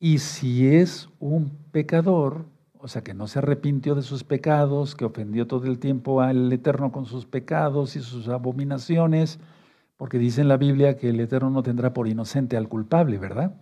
Y 0.00 0.18
si 0.18 0.66
es 0.66 1.08
un 1.20 1.50
pecador, 1.70 2.46
o 2.76 2.88
sea, 2.88 3.04
que 3.04 3.14
no 3.14 3.28
se 3.28 3.38
arrepintió 3.38 3.94
de 3.94 4.02
sus 4.02 4.24
pecados, 4.24 4.96
que 4.96 5.04
ofendió 5.04 5.46
todo 5.46 5.66
el 5.66 5.78
tiempo 5.78 6.20
al 6.20 6.52
Eterno 6.52 6.90
con 6.90 7.06
sus 7.06 7.24
pecados 7.24 7.94
y 7.94 8.00
sus 8.00 8.26
abominaciones, 8.26 9.38
porque 9.96 10.18
dice 10.18 10.40
en 10.40 10.48
la 10.48 10.56
Biblia 10.56 10.96
que 10.96 11.10
el 11.10 11.20
Eterno 11.20 11.50
no 11.50 11.62
tendrá 11.62 11.92
por 11.94 12.08
inocente 12.08 12.56
al 12.56 12.68
culpable, 12.68 13.16
¿verdad? 13.18 13.54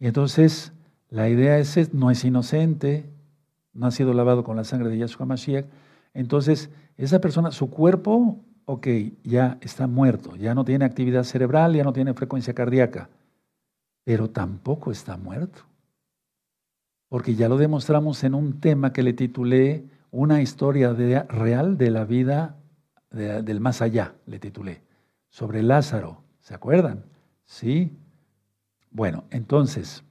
Y 0.00 0.06
entonces 0.06 0.72
la 1.10 1.28
idea 1.28 1.58
es, 1.58 1.92
no 1.92 2.10
es 2.10 2.24
inocente, 2.24 3.12
no 3.72 3.86
ha 3.86 3.90
sido 3.90 4.12
lavado 4.12 4.44
con 4.44 4.56
la 4.56 4.64
sangre 4.64 4.90
de 4.90 4.98
Yahshua 4.98 5.26
Mashiach, 5.26 5.66
entonces 6.14 6.70
esa 6.96 7.20
persona, 7.20 7.52
su 7.52 7.70
cuerpo, 7.70 8.38
ok, 8.64 8.86
ya 9.24 9.58
está 9.60 9.86
muerto, 9.86 10.36
ya 10.36 10.54
no 10.54 10.64
tiene 10.64 10.84
actividad 10.84 11.24
cerebral, 11.24 11.74
ya 11.74 11.84
no 11.84 11.92
tiene 11.92 12.14
frecuencia 12.14 12.54
cardíaca, 12.54 13.08
pero 14.04 14.30
tampoco 14.30 14.90
está 14.90 15.16
muerto. 15.16 15.62
Porque 17.08 17.34
ya 17.34 17.48
lo 17.48 17.58
demostramos 17.58 18.24
en 18.24 18.34
un 18.34 18.60
tema 18.60 18.92
que 18.92 19.02
le 19.02 19.12
titulé 19.12 19.84
Una 20.10 20.40
historia 20.42 20.92
real 20.94 21.76
de 21.76 21.90
la 21.90 22.04
vida 22.04 22.56
del 23.10 23.60
más 23.60 23.82
allá, 23.82 24.14
le 24.26 24.38
titulé, 24.38 24.82
sobre 25.28 25.62
Lázaro. 25.62 26.22
¿Se 26.40 26.54
acuerdan? 26.54 27.04
Sí. 27.44 27.96
Bueno, 28.90 29.24
entonces, 29.30 30.02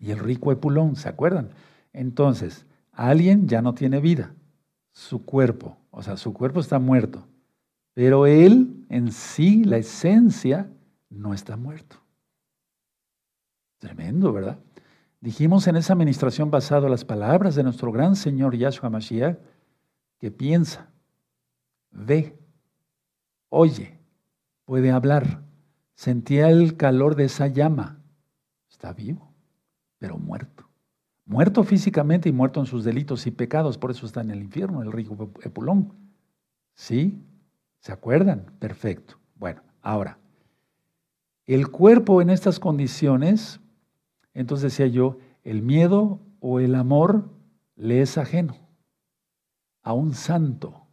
y 0.00 0.10
el 0.10 0.18
rico 0.18 0.52
Epulón, 0.52 0.96
¿se 0.96 1.08
acuerdan? 1.08 1.50
Entonces, 1.98 2.64
alguien 2.92 3.48
ya 3.48 3.60
no 3.60 3.74
tiene 3.74 3.98
vida, 3.98 4.32
su 4.92 5.24
cuerpo, 5.24 5.76
o 5.90 6.00
sea, 6.00 6.16
su 6.16 6.32
cuerpo 6.32 6.60
está 6.60 6.78
muerto, 6.78 7.26
pero 7.92 8.24
él 8.24 8.86
en 8.88 9.10
sí, 9.10 9.64
la 9.64 9.78
esencia, 9.78 10.70
no 11.10 11.34
está 11.34 11.56
muerto. 11.56 11.96
Tremendo, 13.78 14.32
¿verdad? 14.32 14.60
Dijimos 15.20 15.66
en 15.66 15.74
esa 15.74 15.94
administración 15.94 16.52
basado 16.52 16.86
en 16.86 16.92
las 16.92 17.04
palabras 17.04 17.56
de 17.56 17.64
nuestro 17.64 17.90
gran 17.90 18.14
Señor 18.14 18.56
Yahshua 18.56 18.90
Mashiach, 18.90 19.36
que 20.20 20.30
piensa, 20.30 20.92
ve, 21.90 22.38
oye, 23.48 23.98
puede 24.64 24.92
hablar, 24.92 25.42
sentía 25.96 26.48
el 26.48 26.76
calor 26.76 27.16
de 27.16 27.24
esa 27.24 27.48
llama, 27.48 27.98
está 28.68 28.92
vivo, 28.92 29.32
pero 29.98 30.16
muerto. 30.16 30.67
Muerto 31.28 31.62
físicamente 31.62 32.30
y 32.30 32.32
muerto 32.32 32.58
en 32.58 32.64
sus 32.64 32.84
delitos 32.84 33.26
y 33.26 33.30
pecados, 33.30 33.76
por 33.76 33.90
eso 33.90 34.06
está 34.06 34.22
en 34.22 34.30
el 34.30 34.42
infierno, 34.42 34.82
el 34.82 34.90
rico 34.90 35.30
Epulón. 35.42 35.92
¿Sí? 36.74 37.22
¿Se 37.80 37.92
acuerdan? 37.92 38.46
Perfecto. 38.58 39.18
Bueno, 39.36 39.60
ahora, 39.82 40.18
el 41.46 41.68
cuerpo 41.68 42.22
en 42.22 42.30
estas 42.30 42.58
condiciones, 42.58 43.60
entonces 44.32 44.72
decía 44.72 44.86
yo, 44.86 45.18
el 45.44 45.60
miedo 45.60 46.18
o 46.40 46.60
el 46.60 46.74
amor 46.74 47.28
le 47.76 48.00
es 48.00 48.16
ajeno 48.16 48.56
a 49.82 49.92
un 49.92 50.14
santo. 50.14 50.86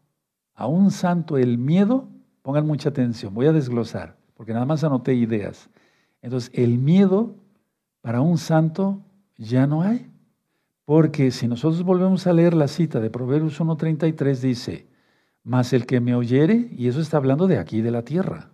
A 0.54 0.68
un 0.68 0.92
santo 0.92 1.38
el 1.38 1.58
miedo, 1.58 2.10
pongan 2.42 2.68
mucha 2.68 2.90
atención, 2.90 3.34
voy 3.34 3.46
a 3.46 3.54
desglosar, 3.54 4.18
porque 4.34 4.52
nada 4.52 4.66
más 4.66 4.84
anoté 4.84 5.14
ideas. 5.14 5.70
Entonces, 6.22 6.52
el 6.54 6.78
miedo 6.78 7.36
para 8.02 8.20
un 8.20 8.38
santo 8.38 9.02
ya 9.38 9.66
no 9.66 9.82
hay. 9.82 10.12
Porque 10.86 11.32
si 11.32 11.48
nosotros 11.48 11.84
volvemos 11.84 12.28
a 12.28 12.34
leer 12.34 12.54
la 12.54 12.68
cita 12.68 13.00
de 13.00 13.10
Proverbios 13.10 13.60
1.33, 13.60 14.40
dice, 14.40 14.88
mas 15.44 15.74
el 15.74 15.86
que 15.86 16.00
me 16.00 16.16
oyere, 16.16 16.70
y 16.72 16.88
eso 16.88 17.02
está 17.02 17.18
hablando 17.18 17.48
de 17.48 17.58
aquí, 17.58 17.82
de 17.82 17.92
la 17.92 18.04
tierra, 18.04 18.52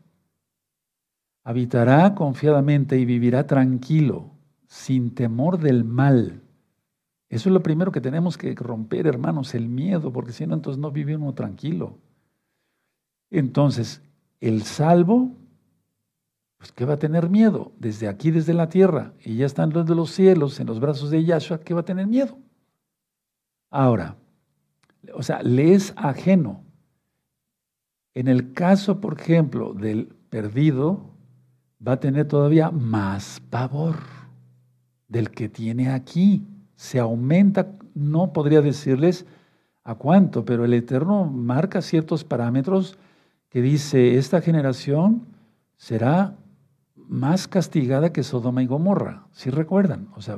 habitará 1.44 2.16
confiadamente 2.16 2.98
y 2.98 3.06
vivirá 3.06 3.48
tranquilo, 3.48 4.32
sin 4.68 5.14
temor 5.14 5.60
del 5.60 5.84
mal. 5.84 6.42
Eso 7.28 7.50
es 7.50 7.54
lo 7.54 7.64
primero 7.64 7.92
que 7.92 8.02
tenemos 8.02 8.38
que 8.38 8.54
romper, 8.56 9.08
hermanos, 9.08 9.54
el 9.54 9.68
miedo, 9.68 10.12
porque 10.12 10.32
si 10.32 10.46
no, 10.48 10.54
entonces 10.54 10.80
no 10.80 10.92
vive 10.92 11.16
uno 11.16 11.34
tranquilo. 11.34 11.98
Entonces, 13.30 14.02
el 14.40 14.64
salvo, 14.64 15.36
pues 16.62 16.72
¿qué 16.72 16.86
va 16.86 16.94
a 16.94 17.00
tener 17.00 17.28
miedo? 17.28 17.72
Desde 17.80 18.08
aquí, 18.08 18.30
desde 18.30 18.54
la 18.54 18.70
tierra, 18.70 19.14
y 19.26 19.38
ya 19.38 19.48
están 19.48 19.72
los 19.72 19.88
de 19.88 19.96
los 19.96 20.12
cielos, 20.12 20.60
en 20.60 20.68
los 20.68 20.80
brazos 20.80 21.10
de 21.10 21.26
Yahshua, 21.26 21.62
¿qué 21.62 21.74
va 21.74 21.82
a 21.82 21.86
tener 21.86 22.06
miedo? 22.06 22.38
Ahora, 23.72 24.16
o 25.16 25.24
sea, 25.24 25.42
le 25.42 25.74
es 25.74 25.94
ajeno 25.96 26.64
en 28.14 28.28
el 28.28 28.54
caso, 28.54 29.00
por 29.00 29.20
ejemplo, 29.20 29.74
del 29.74 30.08
perdido, 30.30 31.12
va 31.86 31.94
a 31.94 32.00
tener 32.00 32.28
todavía 32.28 32.70
más 32.70 33.42
pavor 33.50 33.96
del 35.08 35.32
que 35.32 35.48
tiene 35.48 35.90
aquí. 35.90 36.46
Se 36.76 37.00
aumenta, 37.00 37.72
no 37.96 38.34
podría 38.34 38.62
decirles 38.62 39.26
a 39.84 39.96
cuánto, 39.96 40.44
pero 40.46 40.66
el 40.66 40.74
Eterno 40.74 41.26
marca 41.26 41.82
ciertos 41.82 42.24
parámetros 42.24 42.98
que 43.50 43.62
dice, 43.62 44.18
esta 44.18 44.42
generación 44.42 45.26
será 45.78 46.36
más 47.12 47.46
castigada 47.50 48.14
que 48.14 48.24
Sodoma 48.24 48.64
y 48.64 48.68
Gomorra, 48.68 49.28
si 49.34 49.50
recuerdan. 49.50 50.08
O 50.16 50.22
sea, 50.22 50.38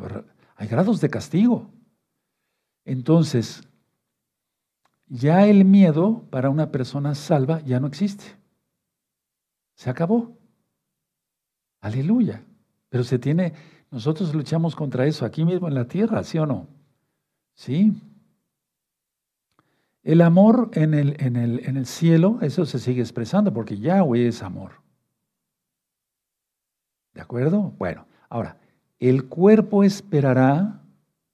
hay 0.56 0.68
grados 0.68 1.00
de 1.02 1.10
castigo. 1.12 1.70
Entonces, 2.84 3.62
ya 5.06 5.46
el 5.46 5.66
miedo 5.66 6.26
para 6.32 6.50
una 6.50 6.72
persona 6.72 7.14
salva 7.14 7.62
ya 7.62 7.80
no 7.80 7.86
existe. 7.86 8.24
Se 9.76 9.92
acabó. 9.92 10.36
Aleluya. 11.80 12.44
Pero 12.90 13.04
se 13.04 13.20
tiene, 13.20 13.54
nosotros 13.92 14.34
luchamos 14.34 14.76
contra 14.76 15.06
eso 15.06 15.26
aquí 15.26 15.46
mismo 15.46 15.68
en 15.68 15.76
la 15.76 15.88
tierra, 15.88 16.24
¿sí 16.24 16.40
o 16.40 16.48
no? 16.48 16.68
Sí. 17.54 17.94
El 20.02 20.22
amor 20.22 20.72
en 20.74 20.96
el, 20.96 21.22
en 21.22 21.36
el, 21.36 21.68
en 21.68 21.78
el 21.78 21.86
cielo, 21.86 22.40
eso 22.42 22.66
se 22.66 22.80
sigue 22.80 23.02
expresando 23.02 23.54
porque 23.54 23.78
Yahweh 23.78 24.28
es 24.28 24.42
amor. 24.42 24.83
¿De 27.14 27.22
acuerdo? 27.22 27.74
Bueno, 27.78 28.06
ahora, 28.30 28.58
el 29.00 29.26
cuerpo 29.26 29.84
esperará, 29.84 30.82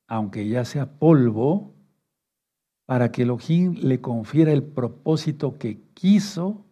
aunque 0.07 0.47
ya 0.47 0.65
sea 0.65 0.85
polvo, 0.99 1.73
para 2.85 3.11
que 3.11 3.21
Elohim 3.21 3.75
le 3.81 4.01
confiera 4.01 4.51
el 4.51 4.63
propósito 4.63 5.57
que 5.59 5.81
quiso 5.93 6.65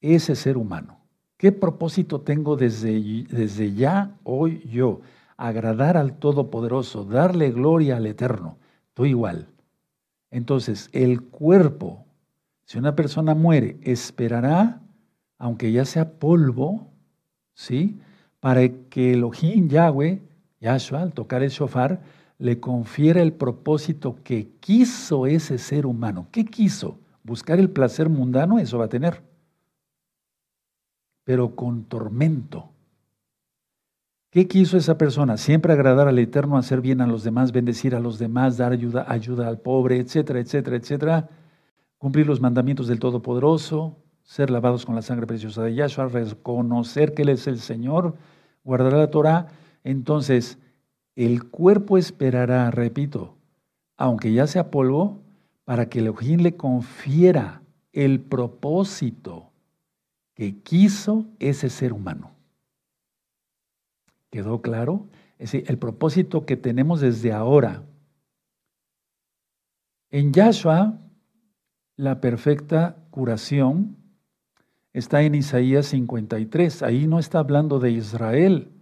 ese 0.00 0.36
ser 0.36 0.56
humano. 0.58 1.00
¿Qué 1.38 1.52
propósito 1.52 2.20
tengo 2.20 2.56
desde, 2.56 3.24
desde 3.30 3.72
ya, 3.72 4.18
hoy 4.24 4.60
yo? 4.68 5.00
Agradar 5.38 5.96
al 5.96 6.18
Todopoderoso, 6.18 7.04
darle 7.04 7.50
gloria 7.50 7.96
al 7.96 8.06
Eterno. 8.06 8.58
Tú 8.92 9.06
igual. 9.06 9.48
Entonces, 10.30 10.90
el 10.92 11.22
cuerpo, 11.22 12.04
si 12.64 12.76
una 12.76 12.94
persona 12.94 13.34
muere, 13.34 13.80
esperará, 13.82 14.82
aunque 15.38 15.72
ya 15.72 15.86
sea 15.86 16.18
polvo, 16.18 16.89
¿sí? 17.60 18.00
Para 18.40 18.66
que 18.88 19.12
Elohim, 19.12 19.68
Yahweh, 19.68 20.22
Yahshua, 20.60 21.02
al 21.02 21.12
tocar 21.12 21.42
el 21.42 21.50
shofar, 21.50 22.00
le 22.38 22.58
confiere 22.58 23.20
el 23.20 23.34
propósito 23.34 24.16
que 24.24 24.48
quiso 24.60 25.26
ese 25.26 25.58
ser 25.58 25.84
humano. 25.84 26.26
¿Qué 26.32 26.46
quiso? 26.46 26.98
Buscar 27.22 27.60
el 27.60 27.68
placer 27.68 28.08
mundano, 28.08 28.58
eso 28.58 28.78
va 28.78 28.86
a 28.86 28.88
tener, 28.88 29.22
pero 31.24 31.54
con 31.54 31.84
tormento. 31.84 32.70
¿Qué 34.30 34.48
quiso 34.48 34.78
esa 34.78 34.96
persona? 34.96 35.36
Siempre 35.36 35.74
agradar 35.74 36.08
al 36.08 36.18
Eterno, 36.18 36.56
hacer 36.56 36.80
bien 36.80 37.02
a 37.02 37.06
los 37.06 37.24
demás, 37.24 37.52
bendecir 37.52 37.94
a 37.94 38.00
los 38.00 38.18
demás, 38.18 38.56
dar 38.56 38.72
ayuda, 38.72 39.04
ayuda 39.06 39.48
al 39.48 39.58
pobre, 39.58 39.98
etcétera, 39.98 40.40
etcétera, 40.40 40.76
etcétera. 40.76 41.28
Cumplir 41.98 42.26
los 42.26 42.40
mandamientos 42.40 42.88
del 42.88 43.00
Todopoderoso, 43.00 43.98
ser 44.22 44.50
lavados 44.50 44.86
con 44.86 44.94
la 44.94 45.02
sangre 45.02 45.26
preciosa 45.26 45.62
de 45.62 45.74
Yahshua, 45.74 46.08
reconocer 46.08 47.14
que 47.14 47.22
Él 47.22 47.30
es 47.30 47.46
el 47.46 47.58
Señor, 47.58 48.14
guardar 48.64 48.92
la 48.92 49.10
Torah. 49.10 49.48
Entonces, 49.84 50.58
el 51.16 51.48
cuerpo 51.48 51.98
esperará, 51.98 52.70
repito, 52.70 53.34
aunque 53.96 54.32
ya 54.32 54.46
sea 54.46 54.70
polvo, 54.70 55.20
para 55.64 55.88
que 55.88 55.98
Elohim 56.00 56.40
le 56.40 56.56
confiera 56.56 57.62
el 57.92 58.20
propósito 58.20 59.50
que 60.34 60.58
quiso 60.60 61.26
ese 61.38 61.68
ser 61.68 61.92
humano. 61.92 62.30
¿Quedó 64.30 64.62
claro? 64.62 65.06
Es 65.38 65.52
decir, 65.52 65.64
el 65.68 65.78
propósito 65.78 66.46
que 66.46 66.56
tenemos 66.56 67.00
desde 67.00 67.32
ahora. 67.32 67.82
En 70.10 70.32
Yahshua, 70.32 70.98
la 71.96 72.20
perfecta 72.20 72.96
curación 73.10 73.96
está 74.92 75.22
en 75.22 75.34
Isaías 75.34 75.86
53. 75.86 76.82
Ahí 76.82 77.06
no 77.06 77.18
está 77.18 77.38
hablando 77.38 77.78
de 77.78 77.90
Israel, 77.90 78.72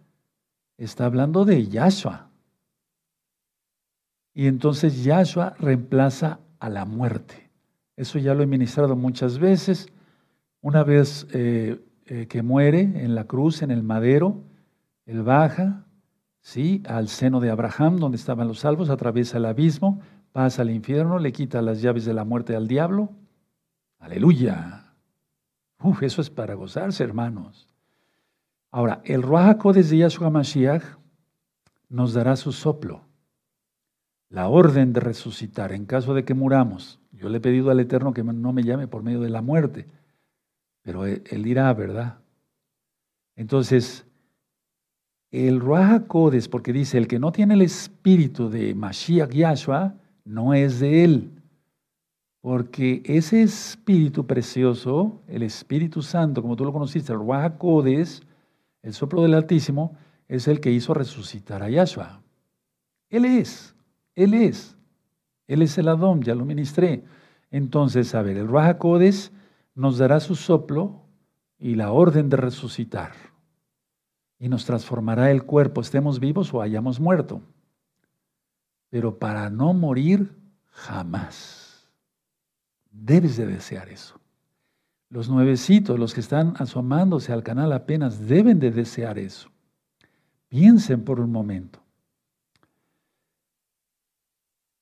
está 0.76 1.06
hablando 1.06 1.44
de 1.44 1.66
Yahshua. 1.66 2.30
Y 4.34 4.46
entonces 4.46 5.04
Yahshua 5.04 5.54
reemplaza 5.58 6.40
a 6.60 6.70
la 6.70 6.84
muerte. 6.84 7.50
Eso 7.96 8.18
ya 8.18 8.34
lo 8.34 8.42
he 8.42 8.46
ministrado 8.46 8.94
muchas 8.94 9.38
veces. 9.38 9.88
Una 10.60 10.84
vez 10.84 11.26
eh, 11.32 11.84
eh, 12.06 12.26
que 12.28 12.42
muere 12.42 12.80
en 12.80 13.14
la 13.14 13.24
cruz, 13.24 13.62
en 13.62 13.70
el 13.70 13.82
madero, 13.82 14.44
él 15.06 15.22
baja, 15.22 15.84
¿sí? 16.40 16.82
Al 16.86 17.08
seno 17.08 17.40
de 17.40 17.50
Abraham, 17.50 17.96
donde 17.96 18.16
estaban 18.16 18.46
los 18.46 18.60
salvos, 18.60 18.90
atraviesa 18.90 19.38
el 19.38 19.46
abismo, 19.46 20.00
pasa 20.32 20.62
al 20.62 20.70
infierno, 20.70 21.18
le 21.18 21.32
quita 21.32 21.60
las 21.62 21.82
llaves 21.82 22.04
de 22.04 22.14
la 22.14 22.24
muerte 22.24 22.54
al 22.54 22.68
diablo. 22.68 23.10
Aleluya. 23.98 24.87
Uf, 25.80 26.02
eso 26.02 26.20
es 26.20 26.30
para 26.30 26.54
gozarse, 26.54 27.04
hermanos. 27.04 27.68
Ahora, 28.70 29.00
el 29.04 29.22
Ruach 29.22 29.62
de 29.62 29.96
Yahshua 29.96 30.30
Mashiach 30.30 30.82
nos 31.88 32.12
dará 32.12 32.36
su 32.36 32.52
soplo, 32.52 33.02
la 34.28 34.48
orden 34.48 34.92
de 34.92 35.00
resucitar 35.00 35.72
en 35.72 35.86
caso 35.86 36.12
de 36.14 36.24
que 36.24 36.34
muramos. 36.34 37.00
Yo 37.12 37.28
le 37.28 37.38
he 37.38 37.40
pedido 37.40 37.70
al 37.70 37.80
Eterno 37.80 38.12
que 38.12 38.22
no 38.22 38.52
me 38.52 38.62
llame 38.62 38.86
por 38.88 39.02
medio 39.02 39.20
de 39.20 39.30
la 39.30 39.40
muerte, 39.40 39.86
pero 40.82 41.06
él 41.06 41.42
dirá, 41.42 41.72
¿verdad? 41.72 42.18
Entonces, 43.36 44.04
el 45.30 45.60
Ruach 45.60 46.06
porque 46.50 46.72
dice, 46.72 46.98
el 46.98 47.08
que 47.08 47.18
no 47.18 47.32
tiene 47.32 47.54
el 47.54 47.62
espíritu 47.62 48.50
de 48.50 48.74
Mashiach 48.74 49.30
Yahshua, 49.30 49.94
no 50.24 50.54
es 50.54 50.80
de 50.80 51.04
él. 51.04 51.37
Porque 52.48 53.02
ese 53.04 53.42
espíritu 53.42 54.26
precioso, 54.26 55.20
el 55.28 55.42
Espíritu 55.42 56.00
Santo, 56.00 56.40
como 56.40 56.56
tú 56.56 56.64
lo 56.64 56.72
conociste, 56.72 57.12
el 57.12 57.18
Ruach 57.18 57.62
el 58.80 58.94
soplo 58.94 59.20
del 59.20 59.34
Altísimo, 59.34 59.98
es 60.28 60.48
el 60.48 60.58
que 60.58 60.70
hizo 60.70 60.94
resucitar 60.94 61.62
a 61.62 61.68
Yahshua. 61.68 62.22
Él 63.10 63.26
es, 63.26 63.76
Él 64.14 64.32
es. 64.32 64.78
Él 65.46 65.60
es 65.60 65.76
el 65.76 65.88
Adón, 65.88 66.22
ya 66.22 66.34
lo 66.34 66.46
ministré. 66.46 67.04
Entonces, 67.50 68.14
a 68.14 68.22
ver, 68.22 68.38
el 68.38 68.48
Raja 68.48 68.78
nos 69.74 69.98
dará 69.98 70.18
su 70.18 70.34
soplo 70.34 71.02
y 71.58 71.74
la 71.74 71.92
orden 71.92 72.30
de 72.30 72.38
resucitar. 72.38 73.12
Y 74.38 74.48
nos 74.48 74.64
transformará 74.64 75.30
el 75.30 75.44
cuerpo, 75.44 75.82
estemos 75.82 76.18
vivos 76.18 76.54
o 76.54 76.62
hayamos 76.62 76.98
muerto. 76.98 77.42
Pero 78.88 79.18
para 79.18 79.50
no 79.50 79.74
morir 79.74 80.34
jamás. 80.70 81.57
Debes 83.00 83.36
de 83.36 83.46
desear 83.46 83.88
eso. 83.88 84.20
Los 85.08 85.28
nuevecitos, 85.28 85.98
los 85.98 86.12
que 86.12 86.20
están 86.20 86.54
asomándose 86.58 87.32
al 87.32 87.42
canal 87.42 87.72
apenas, 87.72 88.26
deben 88.26 88.58
de 88.58 88.70
desear 88.70 89.18
eso. 89.18 89.50
Piensen 90.48 91.04
por 91.04 91.20
un 91.20 91.30
momento. 91.30 91.80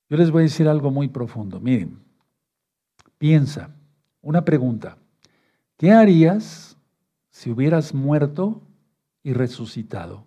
Yo 0.09 0.17
les 0.17 0.31
voy 0.31 0.43
a 0.43 0.45
decir 0.45 0.67
algo 0.67 0.91
muy 0.91 1.09
profundo. 1.09 1.61
Miren, 1.61 2.01
piensa, 3.19 3.71
Una 4.23 4.45
pregunta. 4.45 4.99
¿Qué 5.77 5.93
harías 5.93 6.77
si 7.31 7.51
hubieras 7.53 7.95
muerto 7.95 8.61
y 9.23 9.35
resucitado 9.35 10.27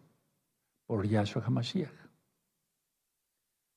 por 0.86 1.06
Yahshua 1.06 1.44
HaMashiach? 1.44 1.92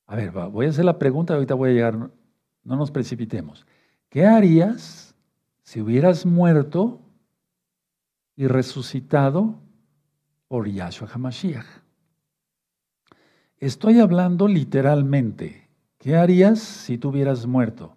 A 0.06 0.14
ver, 0.14 0.30
voy 0.30 0.66
a 0.66 0.68
hacer 0.68 0.84
la 0.84 0.96
pregunta, 0.96 1.34
ahorita 1.34 1.54
voy 1.54 1.70
a 1.70 1.72
llegar, 1.72 1.96
no 1.96 2.76
nos 2.76 2.92
precipitemos. 2.92 3.66
¿Qué 4.12 4.26
harías 4.26 5.14
si 5.62 5.80
hubieras 5.80 6.26
muerto 6.26 7.00
y 8.36 8.46
resucitado 8.46 9.54
por 10.48 10.68
Yahshua 10.68 11.08
HaMashiach? 11.10 11.64
Estoy 13.56 14.00
hablando 14.00 14.48
literalmente. 14.48 15.66
¿Qué 15.96 16.16
harías 16.16 16.58
si 16.58 16.98
tú 16.98 17.08
hubieras 17.08 17.46
muerto? 17.46 17.96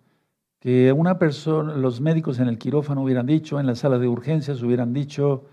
Que 0.62 0.94
una 0.94 1.20
persona, 1.20 1.76
los 1.76 2.00
médicos 2.00 2.40
en 2.40 2.48
el 2.48 2.60
quirófano 2.60 3.04
hubieran 3.04 3.26
dicho, 3.26 3.60
en 3.60 3.66
la 3.66 3.76
sala 3.76 4.00
de 4.00 4.08
urgencias 4.08 4.62
hubieran 4.62 4.94
dicho, 4.94 5.50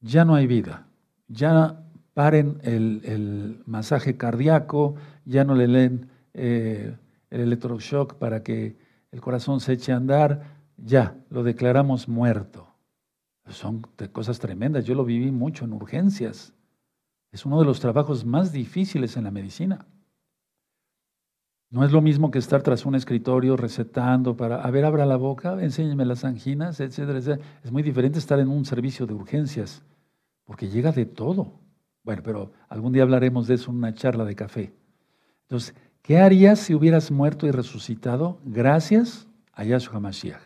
ya 0.00 0.24
no 0.24 0.34
hay 0.34 0.46
vida, 0.46 0.86
ya 1.28 1.84
paren 2.14 2.58
el, 2.62 3.60
masaje 3.66 4.16
cardíaco, 4.16 4.94
ya 5.26 5.44
no 5.44 5.54
le 5.54 5.68
leen 5.68 6.08
eh, 6.32 6.96
el 7.28 7.40
electroshock 7.42 8.14
para 8.14 8.42
que 8.42 8.80
el 9.12 9.20
corazón 9.20 9.60
se 9.60 9.74
eche 9.74 9.92
a 9.92 9.96
andar, 9.96 10.42
ya, 10.76 11.16
lo 11.30 11.42
declaramos 11.42 12.08
muerto. 12.08 12.66
Son 13.48 13.82
cosas 14.12 14.38
tremendas, 14.38 14.84
yo 14.84 14.94
lo 14.94 15.04
viví 15.04 15.30
mucho 15.30 15.64
en 15.64 15.74
urgencias. 15.74 16.54
Es 17.30 17.44
uno 17.44 17.58
de 17.60 17.66
los 17.66 17.80
trabajos 17.80 18.24
más 18.24 18.52
difíciles 18.52 19.16
en 19.16 19.24
la 19.24 19.30
medicina. 19.30 19.86
No 21.70 21.84
es 21.84 21.92
lo 21.92 22.02
mismo 22.02 22.30
que 22.30 22.38
estar 22.38 22.62
tras 22.62 22.84
un 22.84 22.94
escritorio 22.94 23.56
recetando 23.56 24.36
para, 24.36 24.60
a 24.60 24.70
ver, 24.70 24.84
abra 24.84 25.06
la 25.06 25.16
boca, 25.16 25.62
enséñeme 25.62 26.04
las 26.04 26.24
anginas, 26.24 26.80
etcétera, 26.80 27.18
etcétera. 27.18 27.48
Es 27.64 27.72
muy 27.72 27.82
diferente 27.82 28.18
estar 28.18 28.38
en 28.38 28.48
un 28.48 28.64
servicio 28.64 29.06
de 29.06 29.14
urgencias, 29.14 29.82
porque 30.44 30.68
llega 30.68 30.92
de 30.92 31.06
todo. 31.06 31.60
Bueno, 32.02 32.22
pero 32.22 32.52
algún 32.68 32.92
día 32.92 33.02
hablaremos 33.02 33.46
de 33.46 33.54
eso 33.54 33.70
en 33.70 33.78
una 33.78 33.94
charla 33.94 34.24
de 34.24 34.34
café. 34.34 34.74
Entonces, 35.42 35.74
¿qué 36.02 36.18
harías 36.18 36.58
si 36.58 36.74
hubieras 36.74 37.10
muerto 37.10 37.46
y 37.46 37.50
resucitado 37.50 38.38
gracias 38.44 39.26
a 39.52 39.64
Yahshua 39.64 40.00
Mashiach? 40.00 40.42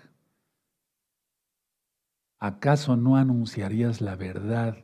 ¿Acaso 2.38 2.96
no 2.96 3.16
anunciarías 3.16 4.00
la 4.00 4.14
verdad 4.14 4.76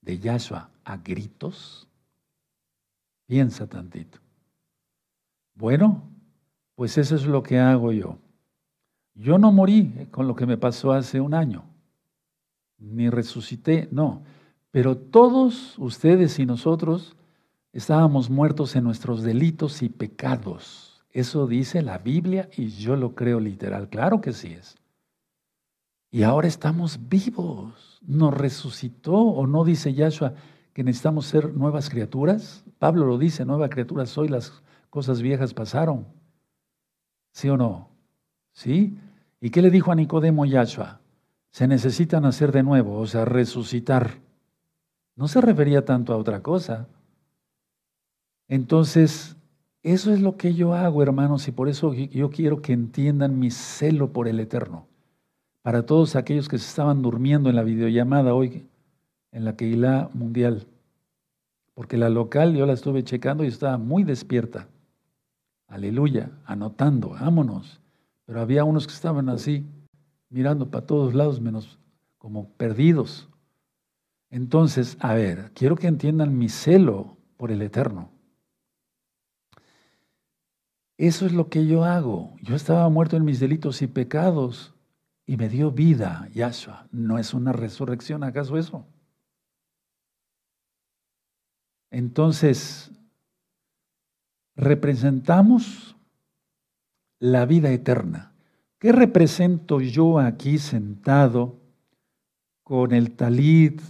de 0.00 0.18
Yahshua 0.18 0.70
a 0.84 0.96
gritos? 0.96 1.88
Piensa 3.26 3.66
tantito. 3.66 4.18
Bueno, 5.54 6.02
pues 6.74 6.98
eso 6.98 7.14
es 7.16 7.26
lo 7.26 7.42
que 7.42 7.58
hago 7.58 7.92
yo. 7.92 8.18
Yo 9.14 9.38
no 9.38 9.52
morí 9.52 10.08
con 10.10 10.26
lo 10.26 10.34
que 10.34 10.46
me 10.46 10.58
pasó 10.58 10.92
hace 10.92 11.20
un 11.20 11.34
año, 11.34 11.64
ni 12.78 13.08
resucité, 13.08 13.88
no. 13.92 14.22
Pero 14.70 14.96
todos 14.96 15.78
ustedes 15.78 16.38
y 16.40 16.46
nosotros 16.46 17.16
estábamos 17.74 18.30
muertos 18.30 18.76
en 18.76 18.84
nuestros 18.84 19.22
delitos 19.22 19.82
y 19.82 19.90
pecados. 19.90 21.04
Eso 21.10 21.46
dice 21.46 21.82
la 21.82 21.98
Biblia 21.98 22.48
y 22.56 22.68
yo 22.68 22.96
lo 22.96 23.14
creo 23.14 23.40
literal. 23.40 23.88
Claro 23.88 24.20
que 24.20 24.32
sí 24.32 24.52
es. 24.52 24.76
Y 26.10 26.22
ahora 26.22 26.46
estamos 26.46 27.08
vivos. 27.08 28.00
Nos 28.06 28.32
resucitó 28.32 29.14
o 29.14 29.46
no 29.46 29.64
dice 29.64 29.92
Yahshua 29.92 30.34
que 30.72 30.84
necesitamos 30.84 31.26
ser 31.26 31.52
nuevas 31.54 31.90
criaturas. 31.90 32.64
Pablo 32.78 33.06
lo 33.06 33.18
dice, 33.18 33.44
nueva 33.44 33.68
criatura 33.68 34.06
soy, 34.06 34.28
las 34.28 34.62
cosas 34.90 35.20
viejas 35.20 35.54
pasaron. 35.54 36.06
¿Sí 37.32 37.48
o 37.48 37.56
no? 37.56 37.88
¿Sí? 38.52 38.96
¿Y 39.40 39.50
qué 39.50 39.62
le 39.62 39.70
dijo 39.70 39.90
a 39.90 39.96
Nicodemo 39.96 40.44
Yahshua? 40.44 41.00
Se 41.50 41.66
necesita 41.66 42.20
nacer 42.20 42.52
de 42.52 42.62
nuevo, 42.62 42.98
o 42.98 43.06
sea, 43.06 43.24
resucitar. 43.24 44.18
No 45.16 45.28
se 45.28 45.40
refería 45.40 45.84
tanto 45.84 46.12
a 46.12 46.16
otra 46.16 46.42
cosa. 46.42 46.88
Entonces, 48.54 49.34
eso 49.82 50.12
es 50.12 50.20
lo 50.20 50.36
que 50.36 50.54
yo 50.54 50.74
hago, 50.74 51.02
hermanos, 51.02 51.48
y 51.48 51.50
por 51.50 51.68
eso 51.68 51.92
yo 51.92 52.30
quiero 52.30 52.62
que 52.62 52.72
entiendan 52.72 53.40
mi 53.40 53.50
celo 53.50 54.12
por 54.12 54.28
el 54.28 54.38
Eterno. 54.38 54.86
Para 55.62 55.86
todos 55.86 56.14
aquellos 56.14 56.48
que 56.48 56.58
se 56.58 56.68
estaban 56.68 57.02
durmiendo 57.02 57.50
en 57.50 57.56
la 57.56 57.64
videollamada 57.64 58.32
hoy, 58.32 58.64
en 59.32 59.44
la 59.44 59.56
Keilah 59.56 60.08
Mundial. 60.14 60.68
Porque 61.74 61.96
la 61.96 62.08
local 62.10 62.54
yo 62.54 62.64
la 62.64 62.74
estuve 62.74 63.02
checando 63.02 63.42
y 63.42 63.48
estaba 63.48 63.76
muy 63.76 64.04
despierta. 64.04 64.68
Aleluya, 65.66 66.30
anotando, 66.44 67.08
vámonos. 67.08 67.80
Pero 68.24 68.40
había 68.40 68.62
unos 68.62 68.86
que 68.86 68.92
estaban 68.92 69.30
así, 69.30 69.66
mirando 70.30 70.70
para 70.70 70.86
todos 70.86 71.12
lados, 71.12 71.40
menos 71.40 71.76
como 72.18 72.50
perdidos. 72.50 73.28
Entonces, 74.30 74.96
a 75.00 75.12
ver, 75.14 75.50
quiero 75.54 75.74
que 75.74 75.88
entiendan 75.88 76.38
mi 76.38 76.48
celo 76.48 77.16
por 77.36 77.50
el 77.50 77.60
Eterno. 77.60 78.13
Eso 80.96 81.26
es 81.26 81.32
lo 81.32 81.48
que 81.48 81.66
yo 81.66 81.84
hago. 81.84 82.36
Yo 82.42 82.54
estaba 82.54 82.88
muerto 82.88 83.16
en 83.16 83.24
mis 83.24 83.40
delitos 83.40 83.82
y 83.82 83.86
pecados 83.86 84.74
y 85.26 85.36
me 85.36 85.48
dio 85.48 85.70
vida, 85.70 86.28
Yahshua. 86.32 86.86
¿No 86.92 87.18
es 87.18 87.34
una 87.34 87.52
resurrección 87.52 88.22
acaso 88.22 88.56
eso? 88.56 88.86
Entonces, 91.90 92.90
representamos 94.56 95.96
la 97.18 97.46
vida 97.46 97.70
eterna. 97.70 98.34
¿Qué 98.78 98.92
represento 98.92 99.80
yo 99.80 100.18
aquí 100.18 100.58
sentado 100.58 101.60
con 102.62 102.92
el 102.92 103.12
talit, 103.12 103.80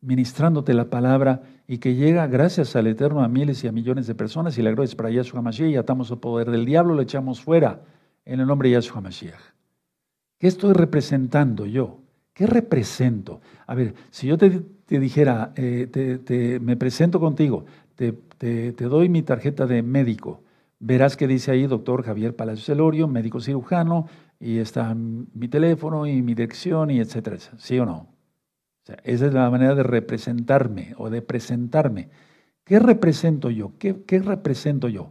ministrándote 0.00 0.74
la 0.74 0.90
palabra 0.90 1.42
y 1.70 1.78
que 1.78 1.94
llega 1.94 2.26
gracias 2.26 2.74
al 2.76 2.86
Eterno 2.86 3.22
a 3.22 3.28
miles 3.28 3.62
y 3.62 3.68
a 3.68 3.72
millones 3.72 4.06
de 4.06 4.14
personas 4.14 4.56
y 4.56 4.62
la 4.62 4.70
gloria 4.70 4.88
es 4.88 4.94
para 4.94 5.10
Yahshua 5.10 5.42
Mashiach 5.42 5.70
y 5.70 5.76
atamos 5.76 6.10
el 6.10 6.16
poder 6.18 6.50
del 6.50 6.64
diablo, 6.64 6.94
lo 6.94 7.02
echamos 7.02 7.42
fuera 7.42 7.82
en 8.24 8.40
el 8.40 8.46
nombre 8.46 8.70
de 8.70 8.72
Yahshua 8.72 9.02
Mashiach. 9.02 9.38
¿Qué 10.38 10.46
estoy 10.46 10.72
representando 10.72 11.66
yo? 11.66 11.98
¿Qué 12.32 12.46
represento? 12.46 13.42
A 13.66 13.74
ver, 13.74 13.94
si 14.10 14.26
yo 14.28 14.38
te, 14.38 14.62
dijera, 14.88 15.52
eh, 15.56 15.88
te, 16.24 16.58
me 16.58 16.76
presento 16.78 17.20
contigo, 17.20 17.66
te, 17.96 18.72
doy 18.72 19.10
mi 19.10 19.22
tarjeta 19.22 19.66
de 19.66 19.82
médico, 19.82 20.42
verás 20.78 21.18
que 21.18 21.26
dice 21.26 21.50
ahí 21.50 21.66
doctor 21.66 22.02
Javier 22.02 22.34
Palacios 22.34 22.68
Elorio, 22.70 23.08
médico 23.08 23.40
cirujano, 23.40 24.06
y 24.40 24.58
está 24.58 24.94
mi 24.94 25.48
teléfono 25.48 26.06
y 26.06 26.22
mi 26.22 26.34
dirección 26.34 26.90
y 26.90 27.00
etcétera, 27.00 27.36
¿sí 27.58 27.78
o 27.78 27.84
no? 27.84 28.17
Esa 29.04 29.26
es 29.26 29.34
la 29.34 29.50
manera 29.50 29.74
de 29.74 29.82
representarme 29.82 30.94
o 30.96 31.10
de 31.10 31.22
presentarme. 31.22 32.08
¿Qué 32.64 32.78
represento 32.78 33.50
yo? 33.50 33.72
¿Qué, 33.78 33.94
represento 34.20 34.88
yo? 34.88 35.10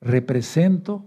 Represento 0.00 1.06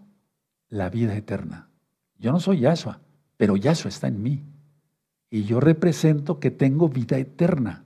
la 0.69 0.89
vida 0.89 1.15
eterna. 1.15 1.69
Yo 2.17 2.31
no 2.31 2.39
soy 2.39 2.61
Yahshua, 2.61 2.99
pero 3.37 3.57
Yahshua 3.57 3.89
está 3.89 4.07
en 4.07 4.21
mí. 4.21 4.43
Y 5.29 5.43
yo 5.43 5.59
represento 5.59 6.39
que 6.39 6.51
tengo 6.51 6.89
vida 6.89 7.17
eterna. 7.17 7.85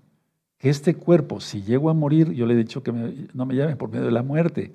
Que 0.57 0.69
este 0.69 0.95
cuerpo, 0.95 1.39
si 1.39 1.61
llego 1.61 1.89
a 1.89 1.93
morir, 1.93 2.31
yo 2.31 2.45
le 2.45 2.53
he 2.53 2.57
dicho 2.57 2.81
que 2.81 2.91
no 3.33 3.45
me 3.45 3.55
llame 3.55 3.75
por 3.75 3.89
medio 3.89 4.05
de 4.05 4.11
la 4.11 4.23
muerte. 4.23 4.73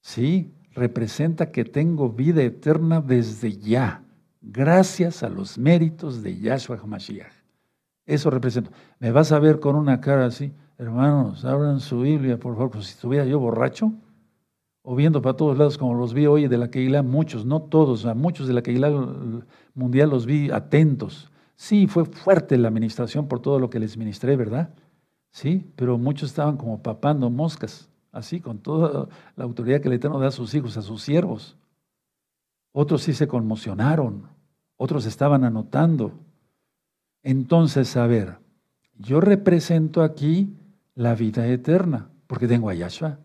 Sí, 0.00 0.52
representa 0.72 1.50
que 1.50 1.64
tengo 1.64 2.10
vida 2.10 2.42
eterna 2.42 3.00
desde 3.00 3.56
ya, 3.56 4.02
gracias 4.40 5.22
a 5.22 5.28
los 5.28 5.58
méritos 5.58 6.22
de 6.22 6.38
Yahshua 6.38 6.78
HaMashiach. 6.78 7.41
Eso 8.06 8.30
representa. 8.30 8.70
Me 8.98 9.12
vas 9.12 9.32
a 9.32 9.38
ver 9.38 9.60
con 9.60 9.76
una 9.76 10.00
cara 10.00 10.26
así, 10.26 10.52
hermanos, 10.78 11.44
abran 11.44 11.80
su 11.80 12.00
Biblia, 12.00 12.38
por 12.38 12.54
favor, 12.54 12.70
como 12.70 12.82
si 12.82 12.92
estuviera 12.92 13.24
yo 13.24 13.38
borracho, 13.38 13.92
o 14.82 14.96
viendo 14.96 15.22
para 15.22 15.36
todos 15.36 15.56
lados 15.56 15.78
como 15.78 15.94
los 15.94 16.12
vi 16.12 16.26
hoy 16.26 16.48
de 16.48 16.58
la 16.58 16.70
Keilah, 16.70 17.02
muchos, 17.02 17.46
no 17.46 17.62
todos, 17.62 18.04
a 18.04 18.14
muchos 18.14 18.48
de 18.48 18.54
la 18.54 18.62
Keilah 18.62 18.90
mundial 19.74 20.10
los 20.10 20.26
vi 20.26 20.50
atentos. 20.50 21.30
Sí, 21.54 21.86
fue 21.86 22.04
fuerte 22.04 22.58
la 22.58 22.68
administración 22.68 23.28
por 23.28 23.40
todo 23.40 23.60
lo 23.60 23.70
que 23.70 23.78
les 23.78 23.96
ministré, 23.96 24.36
¿verdad? 24.36 24.70
Sí, 25.30 25.70
pero 25.76 25.96
muchos 25.98 26.30
estaban 26.30 26.56
como 26.56 26.82
papando 26.82 27.30
moscas, 27.30 27.88
así, 28.10 28.40
con 28.40 28.58
toda 28.58 29.08
la 29.36 29.44
autoridad 29.44 29.80
que 29.80 29.88
el 29.88 29.94
Eterno 29.94 30.18
da 30.18 30.28
a 30.28 30.32
sus 30.32 30.54
hijos, 30.54 30.76
a 30.76 30.82
sus 30.82 31.02
siervos. 31.02 31.56
Otros 32.72 33.02
sí 33.02 33.12
se 33.12 33.28
conmocionaron, 33.28 34.24
otros 34.76 35.06
estaban 35.06 35.44
anotando, 35.44 36.12
entonces, 37.22 37.96
a 37.96 38.06
ver, 38.06 38.38
yo 38.98 39.20
represento 39.20 40.02
aquí 40.02 40.56
la 40.94 41.14
vida 41.14 41.46
eterna, 41.46 42.10
porque 42.26 42.48
tengo 42.48 42.68
a 42.68 42.74
Yahshua. 42.74 43.18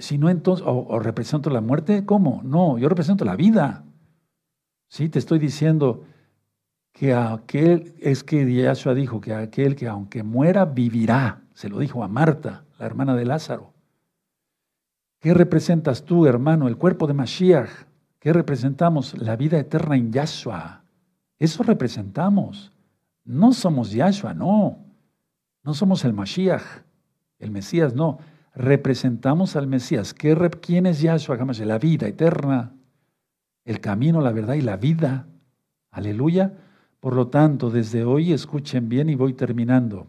Si 0.00 0.18
no, 0.18 0.28
entonces, 0.28 0.64
o, 0.66 0.98
represento 0.98 1.50
la 1.50 1.60
muerte, 1.60 2.04
¿cómo? 2.04 2.42
No, 2.44 2.78
yo 2.78 2.88
represento 2.88 3.24
la 3.24 3.36
vida. 3.36 3.84
Sí, 4.88 5.08
te 5.08 5.18
estoy 5.18 5.38
diciendo 5.38 6.04
que 6.92 7.14
aquel, 7.14 7.94
es 8.00 8.24
que 8.24 8.52
Yahshua 8.52 8.94
dijo 8.94 9.20
que 9.20 9.34
aquel 9.34 9.76
que 9.76 9.86
aunque 9.86 10.22
muera, 10.22 10.64
vivirá. 10.64 11.42
Se 11.54 11.68
lo 11.68 11.78
dijo 11.78 12.02
a 12.02 12.08
Marta, 12.08 12.64
la 12.78 12.86
hermana 12.86 13.14
de 13.14 13.24
Lázaro. 13.24 13.72
¿Qué 15.20 15.34
representas 15.34 16.04
tú, 16.04 16.26
hermano? 16.26 16.68
El 16.68 16.76
cuerpo 16.76 17.06
de 17.06 17.14
Mashiach. 17.14 17.70
¿Qué 18.18 18.32
representamos? 18.32 19.16
La 19.18 19.36
vida 19.36 19.58
eterna 19.58 19.96
en 19.96 20.12
Yahshua. 20.12 20.84
Eso 21.38 21.62
representamos. 21.62 22.72
No 23.28 23.52
somos 23.52 23.92
Yahshua, 23.92 24.32
no. 24.32 24.78
No 25.62 25.74
somos 25.74 26.02
el 26.06 26.14
Mashiach, 26.14 26.62
el 27.38 27.50
Mesías, 27.50 27.94
no. 27.94 28.20
Representamos 28.54 29.54
al 29.54 29.66
Mesías. 29.66 30.14
¿Qué, 30.14 30.34
¿Quién 30.62 30.86
es 30.86 31.02
Yahshua? 31.02 31.36
La 31.36 31.78
vida 31.78 32.08
eterna, 32.08 32.72
el 33.66 33.80
camino, 33.80 34.22
la 34.22 34.32
verdad 34.32 34.54
y 34.54 34.62
la 34.62 34.78
vida. 34.78 35.28
Aleluya. 35.90 36.54
Por 37.00 37.14
lo 37.14 37.28
tanto, 37.28 37.68
desde 37.68 38.02
hoy 38.02 38.32
escuchen 38.32 38.88
bien 38.88 39.10
y 39.10 39.14
voy 39.14 39.34
terminando. 39.34 40.06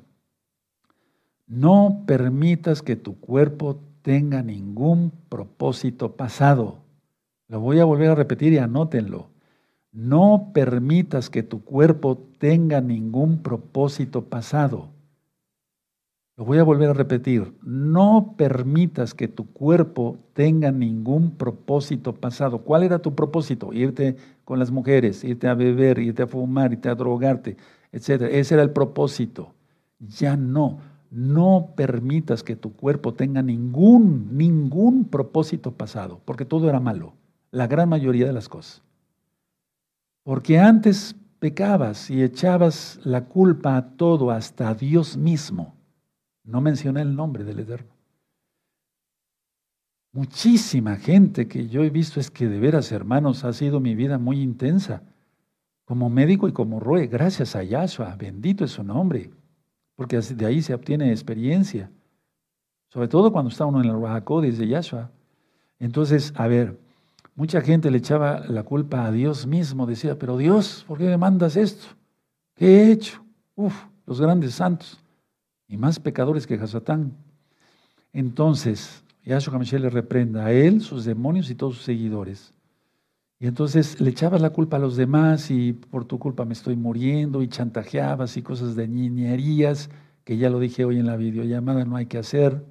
No 1.46 2.04
permitas 2.08 2.82
que 2.82 2.96
tu 2.96 3.20
cuerpo 3.20 3.82
tenga 4.02 4.42
ningún 4.44 5.12
propósito 5.28 6.16
pasado. 6.16 6.80
Lo 7.50 7.60
voy 7.60 7.80
a 7.80 7.86
volver 7.86 8.12
a 8.12 8.16
repetir 8.16 8.54
y 8.54 8.60
anótenlo. 8.60 9.30
No 9.92 10.52
permitas 10.54 11.30
que 11.30 11.42
tu 11.42 11.64
cuerpo 11.64 12.18
tenga 12.38 12.80
ningún 12.80 13.42
propósito 13.42 14.26
pasado. 14.26 14.90
Lo 16.38 16.46
voy 16.46 16.60
a 16.60 16.64
volver 16.64 16.92
a 16.92 16.94
repetir. 16.94 17.54
No 17.64 18.36
permitas 18.38 19.14
que 19.14 19.28
tu 19.28 19.52
cuerpo 19.52 20.18
tenga 20.34 20.72
ningún 20.72 21.32
propósito 21.32 22.14
pasado. 22.14 22.60
¿Cuál 22.60 22.84
era 22.84 23.00
tu 23.00 23.14
propósito? 23.16 23.74
Irte 23.74 24.16
con 24.46 24.60
las 24.60 24.72
mujeres, 24.72 25.24
irte 25.24 25.48
a 25.48 25.54
beber, 25.54 26.00
irte 26.00 26.24
a 26.24 26.28
fumar, 26.28 26.72
irte 26.72 26.88
a 26.88 26.96
drogarte, 26.96 27.58
etc. 27.92 28.22
Ese 28.32 28.54
era 28.54 28.64
el 28.64 28.72
propósito. 28.72 29.54
Ya 30.00 30.38
no. 30.38 30.80
No 31.12 31.74
permitas 31.76 32.44
que 32.44 32.56
tu 32.56 32.74
cuerpo 32.74 33.16
tenga 33.16 33.42
ningún, 33.42 34.38
ningún 34.38 35.06
propósito 35.06 35.72
pasado, 35.72 36.22
porque 36.24 36.46
todo 36.46 36.70
era 36.70 36.80
malo. 36.80 37.16
La 37.52 37.68
gran 37.68 37.90
mayoría 37.90 38.28
de 38.28 38.34
las 38.34 38.48
cosas. 38.48 38.84
Porque 40.30 40.60
antes 40.60 41.16
pecabas 41.40 42.12
y 42.12 42.22
echabas 42.22 43.00
la 43.04 43.26
culpa 43.26 43.76
a 43.76 43.96
todo, 43.98 44.30
hasta 44.30 44.70
a 44.70 44.76
Dios 44.76 45.18
mismo. 45.18 45.76
No 46.44 46.62
mencioné 46.62 47.02
el 47.02 47.16
nombre 47.16 47.44
del 47.44 47.58
Eterno. 47.58 47.92
Muchísima 50.12 50.98
gente 50.98 51.48
que 51.48 51.68
yo 51.68 51.84
he 51.84 51.90
visto 51.90 52.20
es 52.20 52.30
que 52.30 52.48
de 52.48 52.60
veras, 52.60 52.92
hermanos, 52.92 53.44
ha 53.44 53.52
sido 53.54 53.80
mi 53.80 53.96
vida 53.96 54.20
muy 54.20 54.40
intensa. 54.40 55.02
Como 55.84 56.12
médico 56.12 56.48
y 56.48 56.52
como 56.52 56.80
roe, 56.80 57.08
gracias 57.08 57.56
a 57.56 57.64
Yahshua, 57.64 58.16
bendito 58.16 58.66
es 58.66 58.70
su 58.70 58.84
nombre, 58.84 59.32
porque 59.96 60.20
de 60.20 60.46
ahí 60.46 60.62
se 60.62 60.76
obtiene 60.76 61.10
experiencia. 61.10 61.90
Sobre 62.90 63.08
todo 63.08 63.32
cuando 63.32 63.50
está 63.50 63.66
uno 63.66 63.82
en 63.82 63.90
el 63.90 64.00
Rahakodis 64.00 64.60
dice 64.60 64.70
Yahshua. 64.70 65.10
Entonces, 65.80 66.34
a 66.36 66.46
ver, 66.46 66.78
mucha 67.40 67.62
gente 67.62 67.90
le 67.90 68.00
echaba 68.00 68.44
la 68.50 68.64
culpa 68.64 69.06
a 69.06 69.14
Dios 69.14 69.48
mismo, 69.48 69.86
decía, 69.86 70.20
pero 70.20 70.36
Dios, 70.36 70.84
¿por 70.86 70.98
qué 70.98 71.06
me 71.06 71.18
mandas 71.18 71.56
esto? 71.56 71.88
¿Qué 72.54 72.66
he 72.68 72.92
hecho? 72.92 73.24
Uf, 73.56 73.74
los 74.06 74.20
grandes 74.20 74.56
santos 74.56 75.00
y 75.66 75.78
más 75.78 76.02
pecadores 76.02 76.46
que 76.46 76.56
Hasatán. 76.56 77.14
Entonces, 78.12 79.06
Yahshua 79.24 79.56
HaMashiach 79.56 79.80
le 79.80 79.90
reprenda 79.90 80.48
a 80.48 80.52
él, 80.52 80.82
sus 80.82 81.06
demonios 81.06 81.50
y 81.50 81.56
todos 81.56 81.76
sus 81.76 81.86
seguidores. 81.86 82.54
Y 83.40 83.48
entonces 83.48 84.02
le 84.02 84.10
echabas 84.10 84.42
la 84.42 84.50
culpa 84.50 84.76
a 84.76 84.82
los 84.82 84.98
demás 84.98 85.50
y 85.50 85.72
por 85.72 86.04
tu 86.04 86.20
culpa 86.20 86.44
me 86.44 86.52
estoy 86.52 86.76
muriendo 86.76 87.42
y 87.42 87.48
chantajeabas 87.48 88.36
y 88.36 88.42
cosas 88.42 88.76
de 88.76 88.90
niñerías, 88.90 89.90
que 90.26 90.36
ya 90.36 90.50
lo 90.50 90.60
dije 90.60 90.84
hoy 90.84 91.00
en 91.00 91.06
la 91.06 91.16
videollamada, 91.16 91.86
no 91.86 91.96
hay 91.96 92.08
que 92.08 92.18
hacer. 92.18 92.66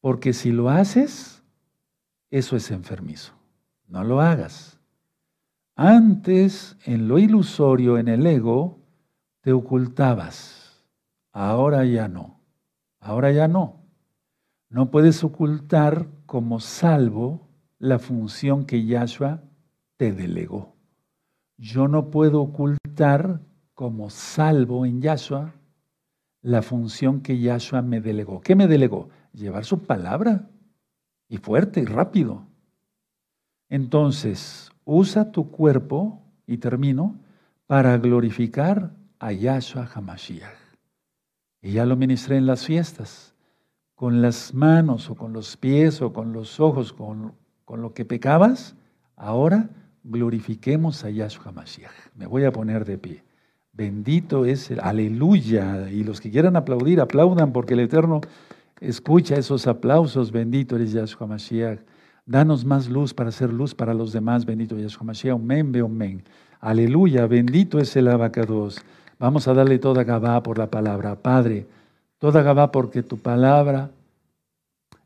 Porque 0.00 0.32
si 0.32 0.52
lo 0.52 0.70
haces, 0.70 1.42
eso 2.30 2.54
es 2.54 2.70
enfermizo. 2.70 3.34
No 3.88 4.04
lo 4.04 4.20
hagas. 4.20 4.78
Antes, 5.76 6.76
en 6.84 7.08
lo 7.08 7.18
ilusorio, 7.18 7.98
en 7.98 8.08
el 8.08 8.26
ego, 8.26 8.78
te 9.40 9.52
ocultabas 9.52 10.64
Ahora 11.34 11.84
ya 11.84 12.06
no. 12.06 12.40
Ahora 13.00 13.32
ya 13.32 13.48
no. 13.48 13.82
No 14.70 14.92
puedes 14.92 15.24
ocultar 15.24 16.06
como 16.26 16.60
salvo 16.60 17.48
la 17.80 17.98
función 17.98 18.64
que 18.64 18.86
Yahshua 18.86 19.42
te 19.96 20.12
delegó. 20.12 20.76
Yo 21.58 21.88
no 21.88 22.10
puedo 22.10 22.40
ocultar 22.40 23.40
como 23.74 24.10
salvo 24.10 24.86
en 24.86 25.02
Yahshua 25.02 25.54
la 26.40 26.62
función 26.62 27.20
que 27.20 27.40
Yahshua 27.40 27.82
me 27.82 28.00
delegó. 28.00 28.40
¿Qué 28.40 28.54
me 28.54 28.68
delegó? 28.68 29.08
Llevar 29.32 29.64
su 29.64 29.82
palabra 29.82 30.48
y 31.28 31.38
fuerte 31.38 31.80
y 31.80 31.84
rápido. 31.84 32.46
Entonces, 33.68 34.70
usa 34.84 35.32
tu 35.32 35.50
cuerpo, 35.50 36.20
y 36.46 36.58
termino, 36.58 37.16
para 37.66 37.96
glorificar 37.98 38.92
a 39.18 39.32
Yahshua 39.32 39.88
Hamashiach. 39.94 40.50
Y 41.62 41.72
ya 41.72 41.86
lo 41.86 41.96
ministré 41.96 42.36
en 42.36 42.46
las 42.46 42.66
fiestas, 42.66 43.34
con 43.94 44.20
las 44.20 44.52
manos 44.52 45.08
o 45.08 45.14
con 45.14 45.32
los 45.32 45.56
pies 45.56 46.02
o 46.02 46.12
con 46.12 46.32
los 46.32 46.60
ojos, 46.60 46.92
con, 46.92 47.32
con 47.64 47.80
lo 47.80 47.94
que 47.94 48.04
pecabas, 48.04 48.74
ahora 49.16 49.70
glorifiquemos 50.02 51.04
a 51.04 51.10
Yahshua 51.10 51.52
Mashiach. 51.52 52.14
Me 52.14 52.26
voy 52.26 52.44
a 52.44 52.52
poner 52.52 52.84
de 52.84 52.98
pie. 52.98 53.24
Bendito 53.72 54.44
es 54.44 54.70
el 54.70 54.80
aleluya. 54.80 55.90
Y 55.90 56.04
los 56.04 56.20
que 56.20 56.30
quieran 56.30 56.56
aplaudir, 56.56 57.00
aplaudan 57.00 57.52
porque 57.52 57.74
el 57.74 57.80
Eterno 57.80 58.20
escucha 58.80 59.36
esos 59.36 59.66
aplausos. 59.66 60.30
Bendito 60.32 60.76
eres 60.76 60.92
Yahshua 60.92 61.26
Mashiach. 61.26 61.80
Danos 62.26 62.64
más 62.64 62.88
luz 62.88 63.12
para 63.12 63.28
hacer 63.28 63.52
luz 63.52 63.74
para 63.74 63.92
los 63.92 64.12
demás. 64.12 64.46
Bendito 64.46 64.78
Yahshua 64.78 65.04
Mashiach. 65.04 65.34
Amén, 65.34 65.72
amén. 65.84 66.22
Aleluya. 66.60 67.26
Bendito 67.26 67.78
es 67.78 67.94
el 67.96 68.08
abacados. 68.08 68.80
Vamos 69.18 69.46
a 69.46 69.52
darle 69.52 69.78
toda 69.78 70.04
Gabá 70.04 70.42
por 70.42 70.56
la 70.56 70.70
palabra. 70.70 71.16
Padre, 71.16 71.66
toda 72.18 72.42
Gabá 72.42 72.72
porque 72.72 73.02
tu 73.02 73.18
palabra 73.18 73.90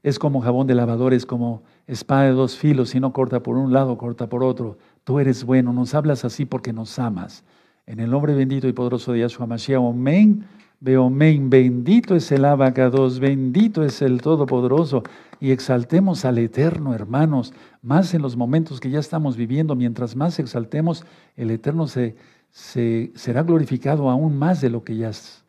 es 0.02 0.18
como 0.18 0.40
jabón 0.40 0.68
de 0.68 0.74
lavador, 0.74 1.12
es 1.12 1.26
como 1.26 1.62
espada 1.88 2.24
de 2.24 2.30
dos 2.30 2.56
filos, 2.56 2.90
si 2.90 3.00
no 3.00 3.12
corta 3.12 3.42
por 3.42 3.56
un 3.56 3.72
lado, 3.72 3.98
corta 3.98 4.28
por 4.28 4.44
otro. 4.44 4.78
Tú 5.02 5.18
eres 5.18 5.44
bueno, 5.44 5.72
nos 5.72 5.94
hablas 5.94 6.24
así 6.24 6.44
porque 6.44 6.72
nos 6.72 6.98
amas. 6.98 7.42
En 7.86 7.98
el 7.98 8.10
nombre 8.10 8.34
bendito 8.34 8.68
y 8.68 8.72
poderoso 8.72 9.12
de 9.12 9.20
Yahshua 9.20 9.46
Mashiach, 9.46 9.82
amén. 9.82 10.44
Veo 10.80 11.06
amén. 11.06 11.50
Bendito 11.50 12.14
es 12.14 12.30
el 12.30 12.44
abacados, 12.44 13.18
bendito 13.18 13.82
es 13.82 14.00
el 14.00 14.20
Todopoderoso. 14.22 15.02
Y 15.40 15.50
exaltemos 15.50 16.24
al 16.24 16.38
Eterno, 16.38 16.94
hermanos, 16.94 17.52
más 17.82 18.14
en 18.14 18.22
los 18.22 18.36
momentos 18.36 18.78
que 18.78 18.90
ya 18.90 19.00
estamos 19.00 19.36
viviendo. 19.36 19.74
Mientras 19.74 20.14
más 20.14 20.38
exaltemos, 20.38 21.04
el 21.36 21.50
Eterno 21.50 21.88
se, 21.88 22.14
se, 22.50 23.10
será 23.16 23.42
glorificado 23.42 24.08
aún 24.08 24.38
más 24.38 24.60
de 24.60 24.70
lo 24.70 24.84
que 24.84 24.96
ya 24.96 25.10
es. 25.10 25.44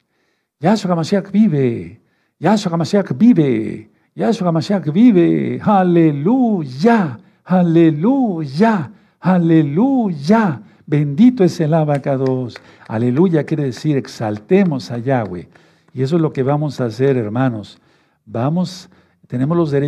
Yahshua 0.59 0.93
HaMashiach 0.93 1.31
vive, 1.31 2.01
Yahshua 2.39 2.73
HaMashiach 2.73 3.15
vive, 3.15 3.89
Yahshua 4.15 4.49
HaMashiach 4.49 4.91
vive, 4.91 5.61
aleluya, 5.63 7.19
aleluya, 7.45 8.91
aleluya. 9.19 10.61
Bendito 10.89 11.43
es 11.43 11.59
el 11.59 11.75
abacados. 11.75 12.55
Aleluya 12.87 13.43
quiere 13.43 13.65
decir 13.65 13.95
exaltemos 13.95 14.89
a 14.89 14.97
Yahweh. 14.97 15.47
Y 15.93 16.01
eso 16.01 16.15
es 16.15 16.21
lo 16.23 16.33
que 16.33 16.41
vamos 16.41 16.81
a 16.81 16.85
hacer, 16.85 17.15
hermanos. 17.15 17.77
Vamos, 18.25 18.89
tenemos 19.27 19.55
los 19.55 19.69
derechos. 19.69 19.87